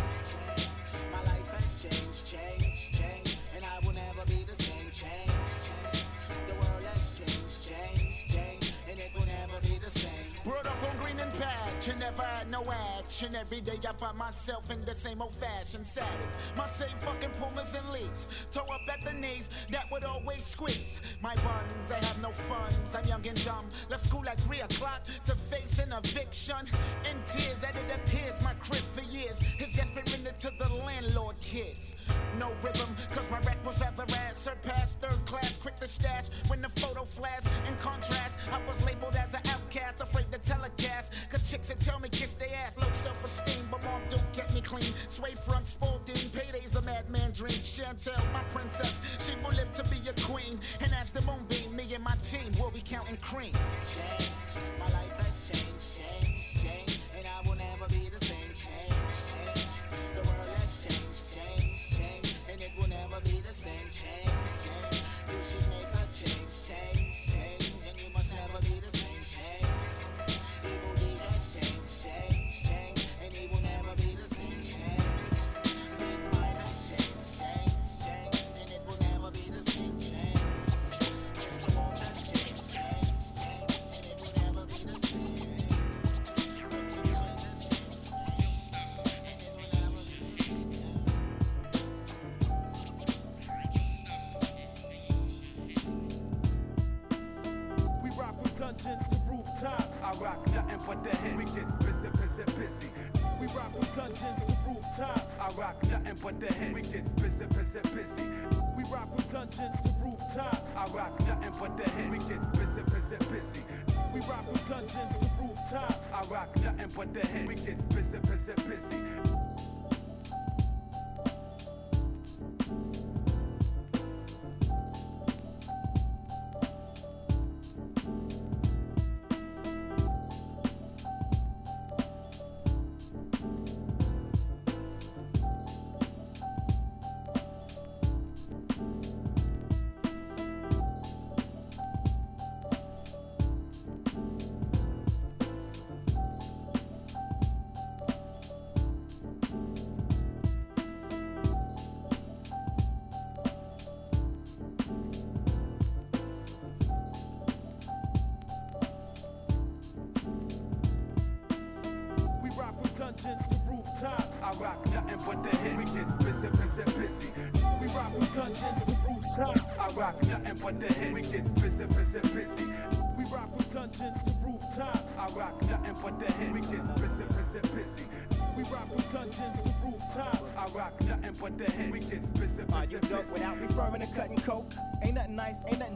My 1.11 1.23
life 1.23 1.47
has 1.57 1.81
changed, 1.81 2.27
changed, 2.27 2.93
changed. 2.93 3.39
And 3.55 3.63
I 3.65 3.83
will 3.83 3.93
never 3.93 4.23
be 4.27 4.45
the 4.47 4.55
same. 4.63 4.74
On 11.45 11.65
green 11.65 11.91
and 11.91 11.99
never 11.99 12.23
had 12.23 12.49
no 12.49 12.63
action. 12.97 13.35
Every 13.35 13.61
day 13.61 13.79
I 13.87 13.93
find 13.93 14.17
myself 14.17 14.69
in 14.71 14.83
the 14.85 14.93
same 14.93 15.21
old 15.21 15.35
fashioned 15.35 15.87
saddle. 15.87 16.09
My 16.57 16.67
same 16.67 16.97
fucking 16.99 17.31
pumas 17.31 17.75
and 17.75 17.89
leaves, 17.89 18.27
toe 18.51 18.65
up 18.73 18.81
at 18.91 19.03
the 19.03 19.13
knees, 19.13 19.49
that 19.69 19.85
would 19.91 20.03
always 20.03 20.43
squeeze. 20.43 20.99
My 21.21 21.35
buns, 21.35 21.91
I 21.91 22.03
have 22.05 22.21
no 22.21 22.31
funds, 22.31 22.95
I'm 22.95 23.05
young 23.07 23.25
and 23.27 23.43
dumb. 23.45 23.65
Left 23.89 24.03
school 24.03 24.27
at 24.27 24.39
3 24.41 24.61
o'clock 24.61 25.05
to 25.25 25.35
face 25.35 25.79
an 25.79 25.93
eviction. 25.93 26.67
In 27.09 27.17
tears, 27.25 27.63
as 27.63 27.75
it 27.75 27.85
appears, 27.93 28.41
my 28.41 28.53
crib 28.55 28.83
for 28.93 29.03
years 29.11 29.39
has 29.39 29.71
just 29.73 29.93
been 29.93 30.05
rented 30.05 30.39
to 30.39 30.51
the 30.57 30.69
landlord 30.83 31.39
kids. 31.39 31.93
No 32.39 32.51
rhythm, 32.63 32.95
cause 33.11 33.29
my 33.29 33.39
rec 33.41 33.63
was 33.65 33.79
rather 33.79 34.05
ass, 34.15 34.37
surpassed 34.37 34.99
third 35.01 35.23
class, 35.25 35.57
quick 35.57 35.75
to 35.77 35.87
stash 35.87 36.25
when 36.47 36.61
the 36.61 36.69
photo 36.81 37.05
flash. 37.05 37.43
In 37.67 37.75
contrast, 37.75 38.39
I 38.51 38.59
was 38.67 38.83
labeled 38.83 39.15
as 39.15 39.33
an 39.33 39.41
outcast, 39.49 40.01
afraid 40.01 40.31
to 40.31 40.39
telecast. 40.39 41.13
Cause 41.35 41.51
chicks 41.51 41.67
that 41.67 41.79
tell 41.81 41.99
me 41.99 42.07
kiss 42.07 42.33
their 42.35 42.47
ass, 42.65 42.77
low 42.77 42.87
self 42.93 43.23
esteem, 43.25 43.67
but 43.69 43.83
mom 43.83 44.01
don't 44.07 44.31
get 44.31 44.53
me 44.53 44.61
clean. 44.61 44.93
Sway 45.07 45.31
front, 45.45 45.67
Spalding, 45.67 46.29
payday's 46.29 46.75
a 46.77 46.81
madman 46.83 47.31
dream. 47.31 47.59
Chantel, 47.59 48.23
my 48.31 48.41
princess, 48.43 49.01
she 49.19 49.33
will 49.43 49.51
live 49.51 49.69
to 49.73 49.83
be 49.89 49.97
a 50.07 50.13
queen. 50.21 50.57
And 50.79 50.93
as 50.93 51.11
the 51.11 51.21
moonbeam, 51.23 51.75
me 51.75 51.93
and 51.93 52.03
my 52.03 52.15
team 52.17 52.53
will 52.57 52.71
be 52.71 52.79
counting 52.79 53.17
cream. 53.17 53.51
Change. 53.51 54.31
My 54.79 54.85
life 54.85 55.11
has 55.25 55.49
changed, 55.49 55.74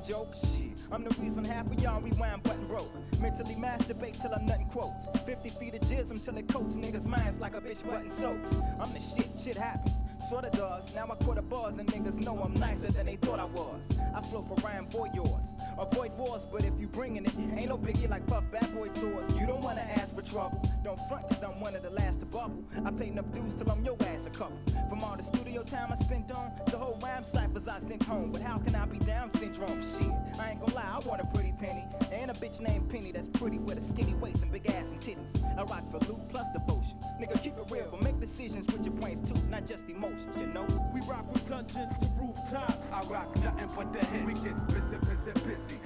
joke. 0.09 0.33
Shit, 0.57 0.71
I'm 0.91 1.03
the 1.03 1.15
reason 1.21 1.45
half 1.45 1.71
of 1.71 1.79
y'all 1.83 2.01
rewind 2.01 2.41
button 2.41 2.65
broke. 2.65 2.89
Mentally 3.19 3.53
masturbate 3.53 4.19
till 4.19 4.33
I'm 4.33 4.43
nothing 4.47 4.65
quotes. 4.65 5.05
50 5.23 5.49
feet 5.49 5.75
of 5.75 5.87
jism 6.19 6.25
till 6.25 6.37
it 6.37 6.47
coats 6.47 6.75
niggas' 6.75 7.05
minds 7.05 7.39
like 7.39 7.55
a 7.55 7.61
bitch 7.61 7.85
button 7.85 8.11
soaks. 8.11 8.55
I'm 8.79 8.91
the 8.93 8.99
shit, 8.99 9.29
shit 9.41 9.57
happens. 9.57 9.95
Sorta 10.29 10.49
does. 10.51 10.93
Now 10.93 11.07
I 11.09 11.23
quarter 11.23 11.41
bars 11.41 11.77
and 11.77 11.87
niggas 11.87 12.19
know 12.19 12.37
I'm 12.39 12.53
nicer 12.53 12.91
than 12.91 13.05
they 13.05 13.15
thought 13.15 13.39
I 13.39 13.45
was. 13.45 13.81
I 14.15 14.21
flow 14.21 14.43
for 14.43 14.55
Ryan 14.61 14.85
Boy 14.85 15.09
yours. 15.13 15.45
Avoid 15.77 16.15
wars, 16.17 16.43
but 16.51 16.65
if 16.65 16.73
you 16.77 16.87
bringing 16.87 17.25
it, 17.25 17.33
ain't 17.57 17.69
no 17.69 17.77
biggie 17.77 18.09
like 18.09 18.27
Puff 18.27 18.43
Bad 18.51 18.75
Boy 18.75 18.89
tours. 18.89 19.25
You 19.33 19.47
don't 19.47 19.61
wanna 19.61 19.87
ask 19.95 20.13
for 20.13 20.21
trouble. 20.21 20.61
Don't 20.83 20.99
front 21.07 21.27
cause 21.29 21.41
I'm 21.41 21.59
one 21.61 21.75
of 21.75 21.83
the 21.83 21.89
last 21.89 22.19
to 22.19 22.25
bubble. 22.25 22.63
I 22.85 22.91
pay 22.91 23.07
enough 23.07 23.31
dues 23.31 23.53
till 23.55 23.71
I'm 23.71 23.83
your 23.83 23.95
ass 24.01 24.25
a 24.25 24.29
couple. 24.29 24.57
From 24.89 25.03
all 25.03 25.15
the 25.15 25.23
studio 25.23 25.63
time 25.63 25.91
I 25.91 26.03
spent 26.03 26.31
on, 26.31 26.51
the 26.69 26.77
whole 26.77 26.99
rhyme 27.01 27.23
ciphers 27.23 27.67
I 27.67 27.79
sent 27.79 28.03
home. 28.03 28.31
But 28.31 28.41
how 28.41 28.57
can 28.57 28.75
I 28.75 28.85
be 28.85 28.99
down 28.99 29.31
syndrome? 29.31 29.81
Shit, 29.81 30.11
I 30.39 30.51
ain't 30.51 30.59
gonna 30.59 30.75
lie, 30.75 30.99
I 31.01 31.07
want 31.07 31.21
a 31.21 31.25
pretty 31.33 31.53
penny. 31.59 31.85
And 32.11 32.29
a 32.29 32.33
bitch 32.33 32.59
named 32.59 32.89
Penny 32.89 33.11
that's 33.11 33.27
pretty 33.27 33.57
with 33.57 33.77
a 33.77 33.81
skinny 33.81 34.13
waist 34.15 34.41
and 34.41 34.51
big 34.51 34.69
ass 34.69 34.91
and 34.91 34.99
titties. 34.99 35.57
I 35.57 35.63
rock 35.63 35.89
for 35.91 35.99
loot 36.09 36.29
plus 36.29 36.47
devotion. 36.51 36.97
Nigga, 37.21 37.41
keep 37.41 37.57
it 37.57 37.65
real, 37.69 37.87
but 37.91 38.01
make 38.03 38.19
decisions 38.19 38.65
with 38.67 38.83
your 38.83 38.95
brains 38.95 39.21
too, 39.29 39.39
not 39.47 39.65
just 39.67 39.87
emotions, 39.87 40.35
you 40.39 40.47
know? 40.47 40.65
We 40.93 41.01
rock 41.01 41.25
from 41.31 41.41
dungeons 41.47 41.93
to 41.99 42.07
rooftops. 42.19 42.91
I 42.91 43.01
rock 43.07 43.35
nothing 43.43 43.69
but 43.75 43.93
the 43.93 44.05
hit. 44.05 44.25
We 44.25 44.33
get 44.33 44.57
busy, 44.67 44.97
busy, 45.05 45.33
busy. 45.45 45.77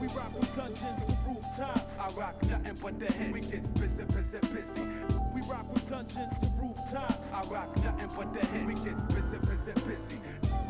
We 0.00 0.06
rock 0.08 0.32
from 0.32 0.48
dungeons 0.56 1.04
to 1.06 1.18
rooftops. 1.26 1.98
I 1.98 2.08
rock 2.12 2.42
nothing 2.44 2.78
but 2.80 3.00
the 3.00 3.12
hit. 3.12 3.32
We 3.32 3.40
get 3.40 3.74
busy, 3.74 4.04
busy, 4.14 4.38
busy. 4.54 4.86
We 5.34 5.40
rock 5.42 5.66
from 5.72 5.82
dungeons 5.88 6.34
to 6.42 6.52
rooftops. 6.60 7.32
I 7.32 7.42
rock 7.50 7.76
nothing 7.82 8.10
but 8.16 8.32
the 8.32 8.46
hit. 8.46 8.66
We 8.66 8.74
get 8.74 8.96
busy, 9.08 9.38
busy, 9.42 9.72
busy. 9.86 10.18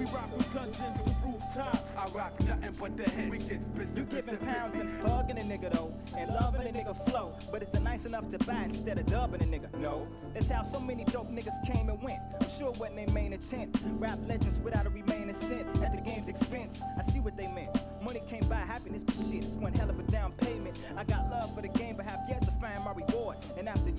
We 0.03 0.09
rock 0.11 0.31
from 0.31 0.53
dungeons 0.53 1.03
to 1.05 1.15
rooftops. 1.25 1.97
I 1.97 2.07
rock 2.11 2.41
nothing 2.41 2.77
but 2.81 2.97
the 2.97 3.09
hit. 3.09 3.31
We 3.31 3.39
get 3.39 3.75
busy, 3.75 3.93
You 3.95 4.03
giving 4.03 4.37
pounds 4.39 4.81
and 4.81 5.01
hugging 5.09 5.39
a 5.39 5.43
nigga 5.43 5.73
though, 5.73 5.95
and 6.17 6.29
loving 6.35 6.63
a 6.63 6.73
nigga 6.73 7.09
flow. 7.09 7.37
But 7.53 7.63
is 7.63 7.69
it 7.73 7.83
nice 7.83 8.05
enough 8.05 8.29
to 8.31 8.39
buy 8.39 8.65
instead 8.65 8.99
of 8.99 9.07
dubbing 9.07 9.43
a 9.43 9.45
nigga? 9.45 9.73
No. 9.79 10.09
That's 10.35 10.49
how 10.49 10.65
so 10.65 10.81
many 10.81 11.05
dope 11.05 11.31
niggas 11.31 11.65
came 11.65 11.89
and 11.89 12.03
went. 12.03 12.19
I'm 12.41 12.51
sure 12.51 12.73
it 12.73 12.79
wasn't 12.79 12.97
their 12.97 13.15
main 13.15 13.33
intent. 13.33 13.81
Rap 14.01 14.19
legends 14.27 14.59
without 14.59 14.87
a 14.87 14.91
remaining 14.91 15.37
cent 15.43 15.69
at 15.85 15.95
the 15.95 16.01
game's 16.01 16.27
expense. 16.27 16.81
I 16.99 17.09
see 17.13 17.21
what 17.21 17.37
they 17.37 17.47
meant. 17.47 17.71
Money 18.03 18.23
can't 18.29 18.49
buy 18.49 18.57
happiness, 18.57 19.05
but 19.07 19.15
shit, 19.15 19.45
it's 19.45 19.55
one 19.55 19.73
hell 19.73 19.89
of 19.89 20.01
a 20.01 20.03
down 20.11 20.33
payment. 20.33 20.83
I 20.97 21.05
got 21.05 21.31
love 21.31 21.55
for 21.55 21.63
the 21.63 21.69
game, 21.69 21.95
but 21.97 22.07
have 22.07 22.23
yet 22.29 22.43
to 22.43 22.52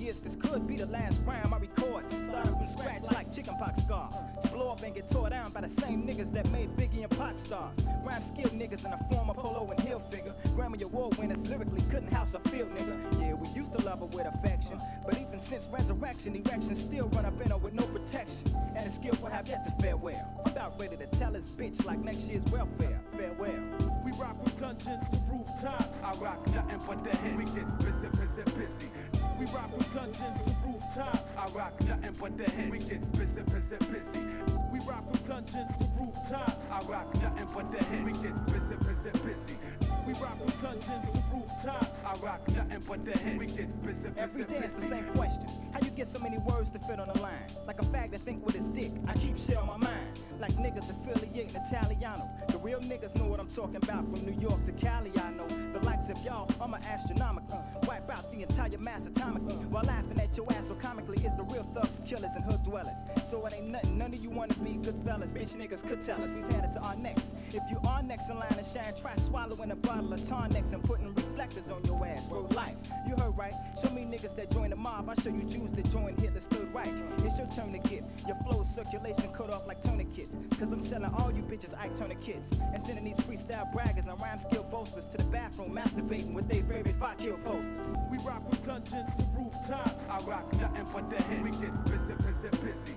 years, 0.04 0.20
this 0.20 0.36
could 0.36 0.66
be 0.66 0.76
the 0.76 0.86
last 0.86 1.20
rhyme 1.24 1.54
I 1.54 1.58
record. 1.58 2.04
Starting 2.24 2.54
from 2.54 2.68
scratch 2.68 3.04
like 3.12 3.32
chickenpox 3.32 3.82
scars. 3.82 4.14
To 4.42 4.48
blow 4.48 4.70
up 4.70 4.82
and 4.82 4.94
get 4.94 5.08
tore 5.08 5.30
down 5.30 5.52
by 5.52 5.62
the 5.62 5.68
same 5.68 6.06
niggas 6.06 6.30
that 6.34 6.48
made 6.50 6.76
Biggie 6.76 7.02
and 7.02 7.10
pop 7.10 7.38
stars. 7.38 7.78
Rhyme 8.04 8.22
skilled 8.22 8.52
niggas 8.52 8.84
in 8.84 8.92
a 8.92 8.98
former 9.10 9.32
polo 9.32 9.70
and 9.70 9.80
hill 9.80 10.00
figure. 10.10 10.34
Grammy 10.48 10.82
Award 10.82 11.16
winners 11.16 11.38
lyrically 11.48 11.80
couldn't 11.90 12.12
house 12.12 12.34
a 12.34 12.48
field 12.50 12.68
nigga. 12.76 12.96
Yeah, 13.18 13.34
we 13.34 13.48
used 13.48 13.72
to 13.72 13.82
love 13.82 14.00
her 14.00 14.06
with 14.06 14.26
affection. 14.26 14.78
But 15.06 15.18
even 15.18 15.40
since 15.40 15.66
resurrection, 15.72 16.36
erections 16.36 16.80
still 16.80 17.08
run 17.08 17.24
up 17.24 17.40
in 17.40 17.50
her 17.50 17.56
with 17.56 17.72
no 17.72 17.86
protection. 17.86 18.54
And 18.76 18.86
the 18.86 18.94
skillful 18.94 19.28
have 19.28 19.48
yet 19.48 19.64
to 19.64 19.82
farewell. 19.82 20.42
I'm 20.44 20.52
about 20.52 20.78
ready 20.78 20.96
to 20.96 21.06
tell 21.18 21.32
this 21.32 21.46
bitch 21.46 21.82
like 21.84 21.98
next 21.98 22.20
year's 22.20 22.44
welfare. 22.52 23.00
Farewell. 23.16 23.62
We 24.04 24.12
rock 24.12 24.36
from 24.44 24.52
dungeons 24.60 25.08
to 25.12 25.22
rooftops. 25.32 26.02
I 26.02 26.12
rock 26.18 26.46
nothing 26.48 26.80
but 26.86 27.02
the 27.04 27.16
hit. 27.16 27.36
We 27.36 27.44
get 27.44 27.78
busy, 27.78 28.08
busy, 28.12 28.52
busy. 28.52 28.93
We 29.38 29.46
rock 29.46 29.70
from 29.70 29.92
dungeons 29.92 30.38
to 30.44 30.56
rooftops. 30.64 31.36
I 31.36 31.46
rock 31.48 31.80
nothing 31.82 32.16
but 32.20 32.38
the 32.38 32.44
hit. 32.44 32.70
We 32.70 32.78
get 32.78 33.12
busy, 33.12 33.26
busy, 33.34 33.76
busy. 33.80 34.20
We 34.72 34.78
rock 34.80 35.10
from 35.10 35.26
dungeons 35.26 35.72
to 35.78 35.90
rooftops. 35.98 36.70
I 36.70 36.80
rock 36.86 37.14
nothing 37.16 37.48
but 37.52 37.72
the 37.72 37.84
hit. 37.84 38.04
We 38.04 38.12
get 38.12 38.46
busy, 38.46 38.76
busy, 38.78 39.10
busy. 39.24 39.58
We 40.06 40.12
rock 40.14 40.38
from 40.38 40.60
dungeons 40.62 41.10
to 41.12 41.24
rooftops. 41.34 42.04
I 42.04 42.14
rock 42.22 42.48
nothing 42.50 42.84
but 42.86 43.04
the 43.04 43.18
hit. 43.18 43.38
We 43.38 43.46
get 43.46 43.82
busy, 43.82 43.94
busy, 43.98 44.14
Every 44.18 44.44
day 44.44 44.60
it's 44.62 44.74
the 44.74 44.88
same 44.88 45.06
question. 45.14 45.48
How 45.72 45.80
you 45.80 45.90
get 45.90 46.08
so 46.08 46.20
many 46.20 46.38
words 46.38 46.70
to 46.70 46.78
fit 46.80 47.00
on 47.00 47.10
a 47.10 47.20
line? 47.20 47.48
Like 47.66 47.82
a 47.82 47.84
fag 47.86 48.12
that 48.12 48.24
think 48.24 48.46
with 48.46 48.54
his 48.54 48.68
dick. 48.68 48.92
I 49.08 49.14
keep 49.14 49.36
shit 49.36 49.56
on 49.56 49.66
my 49.66 49.76
mind. 49.78 50.20
Like 50.40 50.52
niggas 50.54 50.90
affiliating 50.90 51.54
Italiano. 51.54 52.28
The 52.48 52.58
real 52.58 52.80
niggas 52.80 53.14
know 53.16 53.24
what 53.24 53.40
I'm 53.40 53.48
talking 53.48 53.76
about. 53.76 54.04
From 54.10 54.26
New 54.26 54.38
York 54.40 54.64
to 54.66 54.72
Cali, 54.72 55.12
I 55.16 55.30
know. 55.30 55.46
The 55.72 55.80
likes 55.86 56.08
of 56.08 56.18
y'all, 56.22 56.50
I'm 56.60 56.74
an 56.74 56.82
astronomical. 56.84 57.64
Wipe 57.86 58.10
out 58.10 58.30
the 58.30 58.42
entire 58.42 58.76
mass 58.78 59.02
atomically. 59.02 59.56
While 59.68 59.84
laughing 59.84 60.20
at 60.20 60.36
your 60.36 60.52
ass 60.52 60.64
so 60.68 60.74
comically 60.74 61.18
is 61.18 61.36
the 61.36 61.44
real 61.44 61.66
thugs, 61.74 62.00
killers, 62.06 62.32
and 62.34 62.44
hood 62.44 62.62
dwellers. 62.62 62.98
So 63.30 63.44
it 63.46 63.54
ain't 63.54 63.68
nothing. 63.68 63.98
None 63.98 64.12
of 64.12 64.22
you 64.22 64.30
wanna 64.30 64.54
be 64.54 64.74
good 64.74 65.00
fellas. 65.04 65.30
Bitch 65.32 65.54
niggas 65.54 65.86
could 65.88 66.04
tell 66.04 66.22
us. 66.22 66.30
We've 66.34 66.50
headed 66.50 66.72
to 66.74 66.80
our 66.80 66.96
next. 66.96 67.26
If 67.48 67.62
you 67.70 67.78
are 67.86 68.02
next 68.02 68.28
in 68.28 68.38
line 68.38 68.48
to 68.50 68.64
shine, 68.64 68.94
try 69.00 69.14
swallowing 69.16 69.70
a 69.70 69.76
bottle 69.76 70.12
of 70.12 70.28
Tarn-X 70.28 70.72
and 70.72 70.82
putting 70.82 71.14
reflectors 71.14 71.70
on 71.70 71.84
your 71.84 72.04
ass. 72.06 72.22
Real 72.30 72.48
life. 72.54 72.76
You 73.06 73.14
heard 73.16 73.36
right. 73.36 73.54
Show 73.82 73.90
me 73.90 74.02
niggas 74.02 74.34
that 74.36 74.50
join 74.50 74.70
the 74.70 74.76
mob. 74.76 75.08
I 75.08 75.14
show 75.22 75.30
you 75.30 75.44
Jews 75.44 75.70
that 75.72 75.90
join 75.90 76.16
Hitler's 76.16 76.44
Third 76.44 76.72
Reich. 76.74 76.92
It's 77.18 77.38
your 77.38 77.48
turn 77.54 77.72
to 77.72 77.78
get 77.88 78.04
your 78.26 78.36
flow 78.44 78.64
circulation 78.74 79.32
cut 79.32 79.50
off 79.52 79.66
like 79.66 79.80
tourniquets. 80.24 80.58
Cause 80.58 80.72
I'm 80.72 80.86
selling 80.86 81.12
all 81.18 81.32
you 81.32 81.42
bitches 81.42 81.78
Ike 81.78 81.96
tourniquets. 81.96 82.50
And 82.72 82.84
sending 82.84 83.04
these 83.04 83.16
freestyle 83.16 83.72
braggers 83.72 84.08
and 84.10 84.20
rhyme 84.20 84.40
skill 84.40 84.64
boasters 84.70 85.06
to 85.06 85.18
the 85.18 85.24
bathroom 85.24 85.74
masturbating 85.74 86.32
with 86.32 86.48
their 86.48 86.62
favorite 86.64 86.96
vodka 86.96 87.36
posters. 87.44 87.96
We 88.10 88.18
rock 88.18 88.48
from 88.48 88.66
dungeons 88.66 89.10
to 89.18 89.26
rooftops. 89.36 90.08
I 90.08 90.18
rock 90.24 90.52
nothing 90.54 90.86
but 90.92 91.10
the 91.10 91.22
hit. 91.22 91.42
We 91.42 91.50
get 91.50 91.84
busy, 91.84 92.14
busy, 92.18 92.48
busy. 92.50 92.94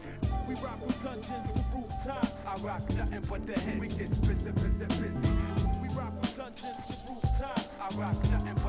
We 0.48 0.56
rock 0.56 0.80
from 0.80 1.04
dungeons 1.04 1.52
to 1.52 1.66
rooftops. 1.76 2.46
I 2.46 2.56
rock 2.62 2.90
nothing 2.94 3.26
but 3.30 3.48
the 3.48 3.60
hit. 3.60 3.80
We 3.80 3.88
get 3.88 4.10
busy, 4.22 4.34
busy, 4.34 4.70
busy. 4.70 5.10
We 5.82 5.90
rock 5.96 6.14
from 6.22 6.38
dungeons 6.38 6.78
to 6.88 6.96
rooftops. 7.08 7.64
I 7.80 7.96
rock 7.96 8.24
nothing 8.30 8.56
but 8.64 8.67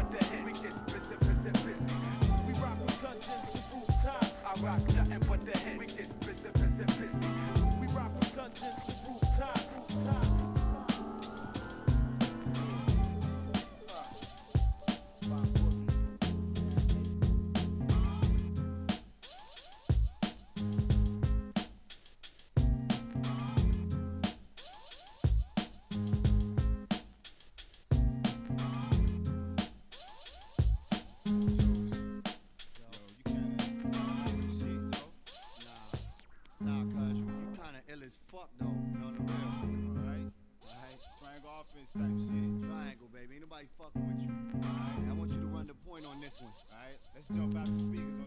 Type 41.96 42.20
shit. 42.20 42.68
Triangle, 42.68 43.08
baby. 43.12 43.34
Ain't 43.34 43.48
nobody 43.48 43.66
fucking 43.78 44.04
with 44.12 44.22
you. 44.22 44.34
I 45.08 45.12
want 45.14 45.30
you 45.30 45.40
to 45.40 45.46
run 45.46 45.66
the 45.66 45.74
point 45.74 46.04
on 46.04 46.20
this 46.20 46.40
one. 46.40 46.52
Alright? 46.70 46.98
Let's 47.14 47.26
jump 47.28 47.56
out 47.56 47.66
the 47.66 47.78
speakers 47.78 48.17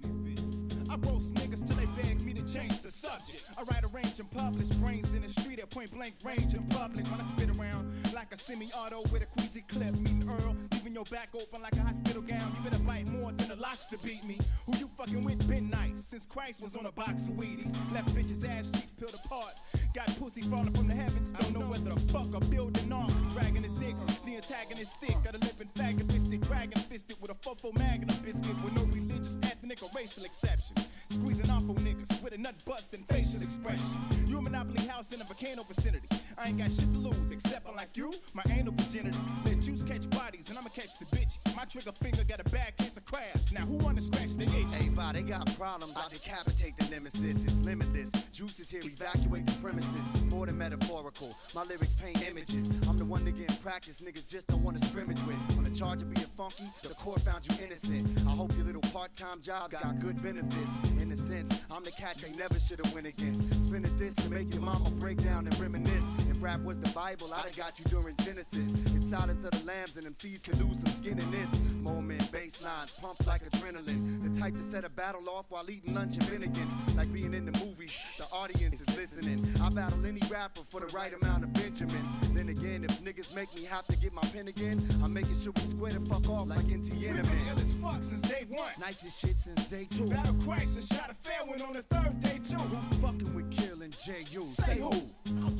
subject. 3.11 3.43
I 3.57 3.63
write, 3.63 3.83
arrange, 3.83 4.19
and 4.19 4.29
publish 4.31 4.67
brains 4.79 5.11
in 5.13 5.21
the 5.21 5.29
street 5.29 5.59
at 5.59 5.69
point 5.69 5.91
blank 5.91 6.15
range 6.23 6.53
in 6.53 6.63
public. 6.67 7.05
When 7.09 7.19
I 7.19 7.25
spit 7.25 7.49
around 7.57 7.91
like 8.13 8.33
a 8.33 8.37
semi 8.37 8.71
auto 8.73 9.01
with 9.11 9.21
a 9.21 9.25
queasy 9.25 9.63
clip, 9.67 9.93
meeting 9.95 10.29
Earl, 10.29 10.55
leaving 10.71 10.93
your 10.93 11.03
back 11.05 11.29
open 11.33 11.61
like 11.61 11.75
a 11.75 11.81
hospital 11.81 12.21
gown. 12.21 12.53
You 12.55 12.69
better 12.69 12.83
bite 12.83 13.07
more 13.07 13.31
than 13.31 13.49
the 13.49 13.55
locks 13.55 13.85
to 13.87 13.97
beat 13.99 14.23
me. 14.23 14.39
Who 14.65 14.77
you 14.77 14.89
fucking 14.97 15.23
with 15.23 15.47
been 15.47 15.69
nice 15.69 16.05
since 16.09 16.25
Christ 16.25 16.61
was 16.61 16.75
on 16.75 16.85
a 16.85 16.91
box 16.91 17.23
of 17.23 17.35
Wheaties. 17.35 17.73
Left 17.93 18.07
bitches' 18.15 18.47
ass 18.47 18.69
cheeks 18.71 18.93
peeled 18.93 19.15
apart. 19.25 19.55
Got 19.93 20.07
pussy 20.19 20.41
falling 20.41 20.73
from 20.73 20.87
the 20.87 20.95
heavens. 20.95 21.33
Don't 21.33 21.53
know 21.53 21.65
whether 21.65 21.89
the 21.89 21.99
fuck 22.11 22.33
a 22.33 22.39
building 22.45 22.91
on. 22.91 23.09
Dragging 23.33 23.63
his 23.63 23.73
dicks, 23.73 24.01
the 24.25 24.35
antagonist 24.37 24.95
stick. 24.97 25.15
Got 25.23 25.35
a 25.35 25.39
lippin' 25.39 25.69
faggot 25.75 26.11
fisted, 26.11 26.41
dragon 26.41 26.79
fisted 26.89 27.17
with 27.21 27.31
a 27.31 27.35
fofo 27.35 27.77
magnum 27.77 28.17
biscuit 28.23 28.55
with 28.63 28.73
no 28.73 28.83
religious, 28.83 29.37
ethnic, 29.43 29.83
or 29.83 29.89
racial 29.95 30.23
exception. 30.23 30.77
Squeezing 31.09 31.49
off 31.49 31.63
on 31.63 31.75
niggas 31.77 32.21
with 32.21 32.33
a 32.33 32.37
nut 32.37 32.55
busting 32.65 33.00
facial 33.03 33.41
expression. 33.41 33.85
You 34.25 34.37
a 34.37 34.41
monopoly 34.41 34.85
house 34.87 35.11
in 35.11 35.21
a 35.21 35.23
volcano 35.23 35.63
vicinity. 35.63 36.07
I 36.37 36.49
ain't 36.49 36.57
got 36.57 36.71
shit 36.71 36.91
to 36.93 36.99
lose 36.99 37.31
except 37.31 37.67
unlike 37.67 37.95
you, 37.95 38.13
my 38.33 38.43
anal 38.49 38.73
virginity. 38.73 39.17
Let 39.45 39.59
juice 39.59 39.83
catch 39.83 40.09
bodies 40.09 40.49
and 40.49 40.57
I'ma 40.57 40.69
catch 40.69 40.97
the 40.99 41.05
bitch. 41.05 41.37
My 41.55 41.65
trigger 41.65 41.91
finger 42.01 42.23
got 42.23 42.39
a 42.39 42.49
bad 42.49 42.77
case 42.77 42.97
of 42.97 43.05
crabs. 43.05 43.51
Now 43.51 43.65
who 43.65 43.77
wanna 43.77 44.01
scratch 44.01 44.35
the 44.35 44.43
itch? 44.43 44.73
Hey, 44.73 44.89
Vi, 44.89 45.11
they 45.13 45.21
got 45.23 45.57
problems. 45.57 45.93
I 45.95 46.09
decapitate 46.09 46.77
the 46.77 46.85
nemesis. 46.85 47.43
It's 47.43 47.59
limitless. 47.61 48.11
Juices 48.31 48.69
here, 48.69 48.81
evacuate 48.83 49.45
the 49.45 49.53
premises. 49.53 50.23
More 50.25 50.45
than 50.45 50.57
metaphorical. 50.57 51.35
My 51.53 51.63
lyrics 51.63 51.95
paint 51.95 52.21
images. 52.21 52.67
I'm 52.87 52.97
the 52.97 53.05
one 53.05 53.25
get 53.25 53.49
in 53.49 53.57
practice. 53.57 53.97
Niggas 53.97 54.27
just 54.27 54.47
don't 54.47 54.63
want 54.63 54.79
to 54.79 54.85
scrimmage 54.85 55.21
with. 55.23 55.37
On 55.57 55.63
the 55.63 55.69
charge 55.69 56.01
of 56.01 56.13
being 56.13 56.27
funky, 56.35 56.69
the 56.83 56.95
court 56.95 57.21
found 57.21 57.47
you 57.47 57.55
innocent. 57.63 58.17
I 58.27 58.31
hope 58.31 58.55
your 58.55 58.65
little 58.65 58.81
part-time 58.81 59.41
jobs 59.41 59.75
got 59.75 59.99
good 59.99 60.21
benefits. 60.21 60.75
In 60.99 61.11
a 61.11 61.17
sense, 61.17 61.53
I'm 61.69 61.83
the 61.83 61.91
cat 61.91 62.17
they 62.21 62.31
never 62.31 62.59
should 62.59 62.83
have 62.83 62.90
went 62.93 63.07
against. 63.07 63.41
Spinning 63.63 63.97
this 63.97 64.15
to 64.15 64.29
make 64.29 64.53
your 64.53 64.63
mama 64.63 64.89
break 64.91 65.21
down 65.23 65.47
and 65.47 65.59
reminisce. 65.59 66.03
If 66.29 66.41
rap 66.41 66.61
was 66.61 66.77
the 66.79 66.89
Bible, 66.89 67.33
I'd 67.33 67.45
have 67.45 67.55
got 67.57 67.79
you 67.79 67.85
during 67.85 68.15
Genesis. 68.17 68.71
It's 68.95 69.09
silence 69.09 69.43
of 69.43 69.51
the 69.51 69.63
lambs 69.65 69.97
and 69.97 70.07
MCs 70.07 70.43
can 70.43 70.59
lose 70.65 70.79
some 70.79 70.91
skin 70.93 71.19
in 71.19 71.31
this 71.31 71.49
moment. 71.81 72.31
Bass 72.31 72.61
lines 72.61 72.93
pumped 73.01 73.25
like 73.27 73.43
adrenaline. 73.49 74.23
The 74.23 74.39
type 74.39 74.55
to 74.55 74.63
set 74.63 74.85
a 74.85 74.89
battle 74.89 75.29
off 75.29 75.45
while 75.49 75.69
eating 75.69 75.93
lunch 75.93 76.15
and 76.17 76.23
Bennigan's. 76.27 76.95
Like 76.95 77.11
being 77.13 77.33
in 77.33 77.45
the 77.45 77.57
movies, 77.59 77.97
the 78.17 78.25
audience 78.31 78.81
is 78.81 78.95
listening. 78.95 79.45
I 79.61 79.69
battle 79.69 80.05
any 80.05 80.21
rapper 80.29 80.61
for 80.69 80.79
the 80.81 80.87
right 80.87 81.13
amount 81.21 81.43
of 81.43 81.53
Benjamins. 81.53 82.09
Then 82.33 82.49
again, 82.49 82.83
if 82.83 82.91
niggas 83.01 83.33
make 83.35 83.53
me 83.55 83.63
have 83.65 83.85
to 83.87 83.95
get 83.95 84.13
my 84.13 84.21
pen 84.23 84.47
again, 84.47 84.85
I'm 85.03 85.13
making 85.13 85.39
sure 85.39 85.53
we 85.55 85.67
square 85.67 85.93
the 85.93 86.05
fuck 86.07 86.27
off 86.29 86.47
like 86.47 86.65
NT 86.65 86.93
We 86.93 86.99
been 86.99 87.03
ill 87.03 87.17
Enemy. 87.19 87.61
as 87.61 87.73
fuck 87.75 88.03
since 88.03 88.21
day 88.21 88.45
one. 88.49 88.71
Nicest 88.79 89.19
shit 89.19 89.35
since 89.43 89.63
day 89.65 89.87
two. 89.89 90.05
Battle 90.09 90.35
Christ 90.43 90.77
and 90.77 90.85
shot 90.85 91.09
a 91.11 91.27
fair 91.27 91.45
one 91.45 91.61
on 91.61 91.73
the 91.73 91.83
third 91.83 92.19
day 92.19 92.39
too. 92.43 92.57
Who 92.89 92.97
fucking 92.97 93.33
with 93.35 93.51
Kill 93.51 93.81
and 93.81 93.95
J.U.? 94.05 94.43
Say 94.43 94.77
who? 94.79 94.91
I'll 94.91 95.51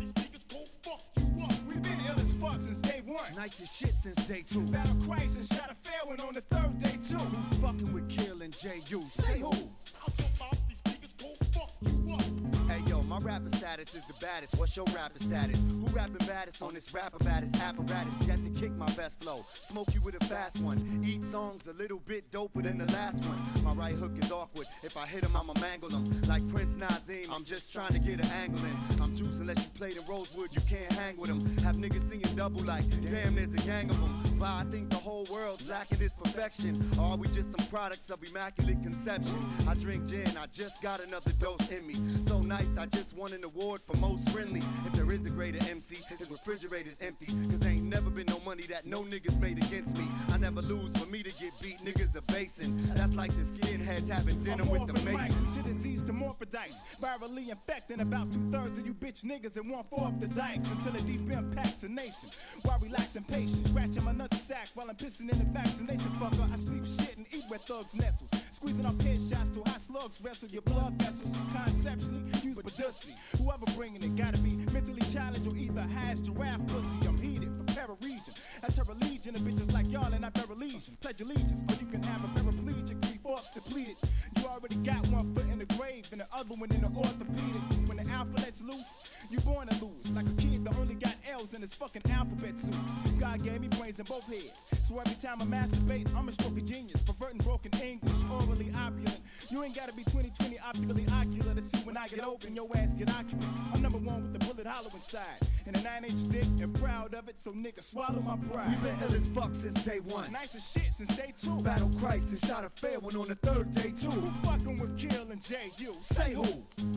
these 0.00 0.12
niggas 0.12 0.48
gon' 0.48 0.66
fuck 0.82 1.00
you 1.16 1.44
up. 1.44 1.52
We 1.66 1.74
been 1.76 1.98
ill 2.08 2.20
as 2.20 2.32
fuck 2.34 2.60
since 2.60 2.78
day 2.78 3.02
one. 3.04 3.34
Nicest 3.36 3.76
shit 3.76 3.94
since 4.02 4.16
day 4.26 4.44
two. 4.48 4.62
Battle 4.62 4.96
and 5.12 5.46
shot 5.46 5.70
a 5.70 5.74
fair 5.74 6.00
one 6.04 6.20
on 6.20 6.34
the 6.34 6.40
third 6.42 6.78
day 6.78 6.98
too. 7.02 7.16
Who 7.18 7.60
fucking 7.60 7.92
with 7.92 8.08
Kill 8.08 8.42
and 8.42 8.56
J.U.? 8.56 9.04
Say 9.06 9.40
who? 9.40 9.46
I'll 9.46 10.14
dump 10.16 10.40
off 10.40 10.58
these 10.68 10.80
niggas 10.82 11.16
gon' 11.18 11.36
fuck 11.52 11.72
you 11.82 12.14
up. 12.14 12.70
Hey 12.70 12.82
yo, 12.88 13.01
my 13.12 13.18
rapper 13.18 13.50
status 13.50 13.94
is 13.94 14.02
the 14.06 14.14
baddest. 14.22 14.56
What's 14.56 14.74
your 14.74 14.86
rapper 14.86 15.18
status? 15.18 15.62
Who 15.68 15.86
rapping 15.88 16.26
baddest 16.26 16.62
on 16.62 16.72
this 16.72 16.94
rapper 16.94 17.18
baddest 17.18 17.54
apparatus? 17.56 18.14
Yet 18.26 18.42
to 18.42 18.50
kick 18.58 18.72
my 18.72 18.90
best 18.92 19.22
flow. 19.22 19.44
Smoke 19.64 19.92
you 19.92 20.00
with 20.00 20.14
a 20.14 20.24
fast 20.28 20.60
one. 20.60 21.04
Each 21.06 21.22
song's 21.22 21.66
a 21.66 21.74
little 21.74 21.98
bit 21.98 22.30
doper 22.32 22.62
than 22.62 22.78
the 22.78 22.90
last 22.90 23.22
one. 23.26 23.38
My 23.62 23.74
right 23.74 23.94
hook 23.94 24.12
is 24.18 24.32
awkward. 24.32 24.66
If 24.82 24.96
I 24.96 25.04
hit 25.04 25.24
him, 25.24 25.36
I'ma 25.36 25.52
mangle 25.60 25.90
him. 25.90 26.22
Like 26.22 26.48
Prince 26.54 26.72
Naseem, 26.72 27.28
I'm 27.30 27.44
just 27.44 27.70
trying 27.70 27.92
to 27.92 27.98
get 27.98 28.18
an 28.18 28.30
angle 28.30 28.64
in. 28.64 29.02
I'm 29.02 29.14
juice 29.14 29.40
unless 29.40 29.58
you 29.58 29.70
played 29.74 29.98
in 29.98 30.06
Rosewood, 30.06 30.48
you 30.52 30.62
can't 30.62 30.90
hang 30.92 31.18
with 31.18 31.28
them. 31.28 31.58
Have 31.58 31.76
niggas 31.76 32.08
singing 32.08 32.34
double 32.34 32.64
like, 32.64 32.88
damn, 33.02 33.34
there's 33.34 33.52
a 33.52 33.58
gang 33.58 33.90
of 33.90 34.00
them. 34.00 34.38
But 34.38 34.48
I 34.48 34.64
think 34.70 34.88
the 34.88 34.96
whole 34.96 35.26
world's 35.30 35.68
lacking 35.68 35.98
this 35.98 36.12
perfection. 36.12 36.82
Or 36.98 37.12
are 37.12 37.16
we 37.18 37.28
just 37.28 37.52
some 37.52 37.66
products 37.66 38.08
of 38.08 38.24
immaculate 38.24 38.82
conception? 38.82 39.38
I 39.68 39.74
drink 39.74 40.06
gin, 40.06 40.34
I 40.38 40.46
just 40.46 40.80
got 40.80 41.00
another 41.00 41.32
dose 41.32 41.70
in 41.70 41.86
me. 41.86 41.96
So 42.22 42.40
nice, 42.40 42.78
I 42.78 42.86
just 42.86 43.01
won 43.14 43.32
an 43.32 43.42
award 43.42 43.80
for 43.86 43.96
most 43.96 44.28
friendly. 44.30 44.62
If 44.86 44.92
there 44.92 45.10
is 45.10 45.26
a 45.26 45.30
greater 45.30 45.58
MC, 45.68 45.96
his 46.18 46.30
refrigerator's 46.30 46.96
empty. 47.00 47.26
Cause 47.26 47.58
there 47.58 47.70
ain't 47.70 47.84
never 47.84 48.10
been 48.10 48.26
no 48.26 48.38
money 48.40 48.62
that 48.68 48.86
no 48.86 49.02
niggas 49.02 49.40
made 49.40 49.58
against 49.58 49.96
me. 49.98 50.08
I 50.30 50.36
never 50.36 50.62
lose 50.62 50.96
for 50.96 51.06
me 51.06 51.22
to 51.22 51.30
get 51.40 51.52
beat, 51.60 51.84
niggas 51.84 52.14
are 52.16 52.32
basing. 52.32 52.80
That's 52.94 53.12
like 53.14 53.32
the 53.32 53.42
skinheads 53.42 54.08
having 54.08 54.42
dinner 54.42 54.64
with 54.64 54.86
the 54.86 54.94
mason. 55.02 55.34
to 55.56 55.62
disease 55.62 56.02
to 56.02 56.12
morphidites. 56.12 56.78
Virally 57.00 57.48
infecting 57.48 58.00
about 58.00 58.30
two 58.30 58.50
thirds 58.50 58.78
of 58.78 58.86
you 58.86 58.94
bitch 58.94 59.24
niggas 59.24 59.56
and 59.56 59.68
one 59.68 59.84
fourth 59.90 60.20
the 60.20 60.28
dikes 60.28 60.68
until 60.68 60.94
it 60.94 61.06
deep 61.06 61.30
impacts 61.30 61.80
the 61.80 61.88
nation. 61.88 62.30
While 62.62 62.78
relaxing 62.78 63.24
patient, 63.24 63.66
scratching 63.66 64.04
my 64.04 64.12
nut 64.12 64.32
sack 64.34 64.68
while 64.74 64.88
I'm 64.88 64.96
pissing 64.96 65.30
in 65.32 65.38
the 65.38 65.44
vaccination 65.46 66.10
fucker. 66.20 66.52
I 66.52 66.56
sleep 66.56 66.86
shit 66.86 67.16
and 67.16 67.26
eat 67.32 67.44
where 67.48 67.58
thugs 67.58 67.94
nestle. 67.94 68.28
Squeezing 68.62 68.86
up 68.86 68.94
headshots 68.98 69.52
to 69.54 69.68
high 69.68 69.78
slugs 69.78 70.20
wrestle 70.22 70.48
your 70.48 70.62
blood 70.62 70.92
vessels. 70.92 71.28
Is 71.28 71.46
conceptually 71.52 72.22
used 72.44 72.62
for 72.62 72.80
dussy. 72.80 73.12
Whoever 73.36 73.64
bringing 73.74 74.00
it 74.04 74.14
gotta 74.14 74.38
be 74.38 74.50
mentally 74.72 75.02
challenged 75.12 75.48
or 75.48 75.56
either 75.56 75.80
has 75.80 76.20
giraffe 76.20 76.64
pussy. 76.68 77.08
I'm 77.08 77.18
heated, 77.18 77.50
prepare 77.66 77.86
a 77.86 78.06
region. 78.06 78.34
I 78.62 78.68
That's 78.68 78.78
a 78.78 78.84
religion 78.84 79.34
of 79.34 79.40
bitches 79.40 79.72
like 79.72 79.90
y'all 79.90 80.14
and 80.14 80.24
I 80.24 80.28
bear 80.28 80.46
religion. 80.46 80.96
Pledge 81.00 81.22
allegiance, 81.22 81.64
or 81.68 81.74
you 81.74 81.86
can 81.86 82.04
have 82.04 82.22
a 82.22 82.28
paraplegic, 82.38 83.02
fourths 83.22 83.50
depleted. 83.52 83.96
You 84.36 84.46
already 84.46 84.76
got 84.76 85.06
one 85.08 85.34
foot 85.34 85.48
in 85.50 85.58
the 85.58 85.66
grave 85.76 86.06
and 86.12 86.20
the 86.20 86.26
other 86.32 86.54
one 86.54 86.70
in 86.70 86.82
the 86.82 86.98
orthopedic. 86.98 87.62
When 87.86 87.96
the 87.96 88.08
alpha 88.10 88.36
lets 88.36 88.60
loose, 88.60 88.92
you 89.30 89.40
born 89.40 89.68
to 89.68 89.84
lose. 89.84 90.10
Like 90.10 90.26
a 90.26 90.34
kid 90.34 90.64
that 90.64 90.76
only 90.76 90.94
got 90.94 91.14
L's 91.30 91.52
in 91.54 91.60
his 91.60 91.74
fucking 91.74 92.02
alphabet 92.10 92.58
suits. 92.58 93.12
God 93.18 93.42
gave 93.42 93.60
me 93.60 93.68
brains 93.68 93.98
in 93.98 94.04
both 94.04 94.24
heads. 94.24 94.52
So 94.88 94.98
every 94.98 95.14
time 95.14 95.40
I 95.40 95.44
masturbate, 95.44 96.14
I'm 96.16 96.28
a 96.28 96.32
stroke 96.32 96.56
of 96.56 96.64
genius. 96.64 97.02
Perverting 97.02 97.38
broken 97.38 97.72
English, 97.80 98.18
orally 98.30 98.72
opulent. 98.76 99.20
You 99.50 99.62
ain't 99.62 99.74
gotta 99.74 99.92
be 99.92 100.04
2020 100.04 100.58
optically 100.58 101.06
ocular 101.12 101.54
to 101.54 101.62
see 101.62 101.78
when 101.78 101.96
I 101.96 102.08
get 102.08 102.24
open, 102.24 102.54
your 102.54 102.68
ass 102.76 102.94
get 102.94 103.10
occupant. 103.10 103.44
I'm 103.72 103.82
number 103.82 103.98
one 103.98 104.22
with 104.22 104.32
the 104.32 104.38
bullet 104.46 104.66
hollow 104.66 104.90
inside. 104.94 105.38
And 105.66 105.76
a 105.76 105.82
nine 105.82 106.04
inch 106.04 106.28
dick 106.28 106.46
and 106.60 106.74
proud 106.74 107.14
of 107.14 107.28
it, 107.28 107.36
so 107.38 107.52
nigga 107.52 107.82
swallow 107.82 108.20
my 108.20 108.36
pride. 108.50 108.78
We 108.82 108.90
been 108.90 109.02
ill 109.02 109.14
as 109.14 109.28
fuck 109.28 109.54
since 109.54 109.80
day 109.84 110.00
one. 110.00 110.32
Nice 110.32 110.54
as 110.54 110.68
shit 110.68 110.92
since 110.92 111.14
day 111.16 111.32
two. 111.36 111.60
Battle 111.62 111.90
and 112.32 112.44
shot 112.46 112.64
a 112.64 112.70
fair 112.70 112.98
one 112.98 113.16
on 113.16 113.28
the 113.28 113.34
third 113.36 113.74
day 113.74 113.92
too. 114.00 114.10
Who 114.10 114.48
fucking 114.48 114.80
with 114.80 114.98
Kill 114.98 115.30
and 115.30 115.40
J.U.? 115.40 115.96
Say 116.00 116.34
who? 116.34 116.42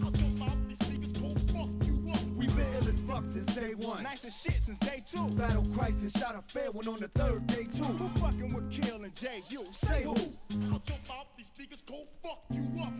How 0.01 0.11
come 0.11 0.41
all 0.41 0.55
these 0.67 0.94
fuck 3.07 3.23
since 3.31 3.45
day 3.53 3.73
one. 3.75 4.03
Nice 4.03 4.25
as 4.25 4.35
shit 4.39 4.61
since 4.61 4.79
day 4.79 5.03
two. 5.05 5.27
Battle 5.29 5.65
Christ 5.75 5.99
and 6.01 6.11
shot 6.11 6.35
a 6.35 6.41
fair 6.51 6.71
one 6.71 6.87
on 6.87 6.99
the 6.99 7.07
third 7.09 7.47
day 7.47 7.65
too. 7.65 7.83
Who 7.83 8.09
fucking 8.19 8.53
with 8.53 8.71
Kill 8.71 9.03
and 9.03 9.15
J.U.? 9.15 9.65
Say 9.71 10.03
who? 10.03 10.15
How 10.69 10.79
come 10.79 10.97
all 11.09 11.27
these 11.37 11.51
niggas 11.59 11.85
gon' 11.85 12.05
fuck 12.23 12.43
you 12.51 12.81
up? 12.81 12.93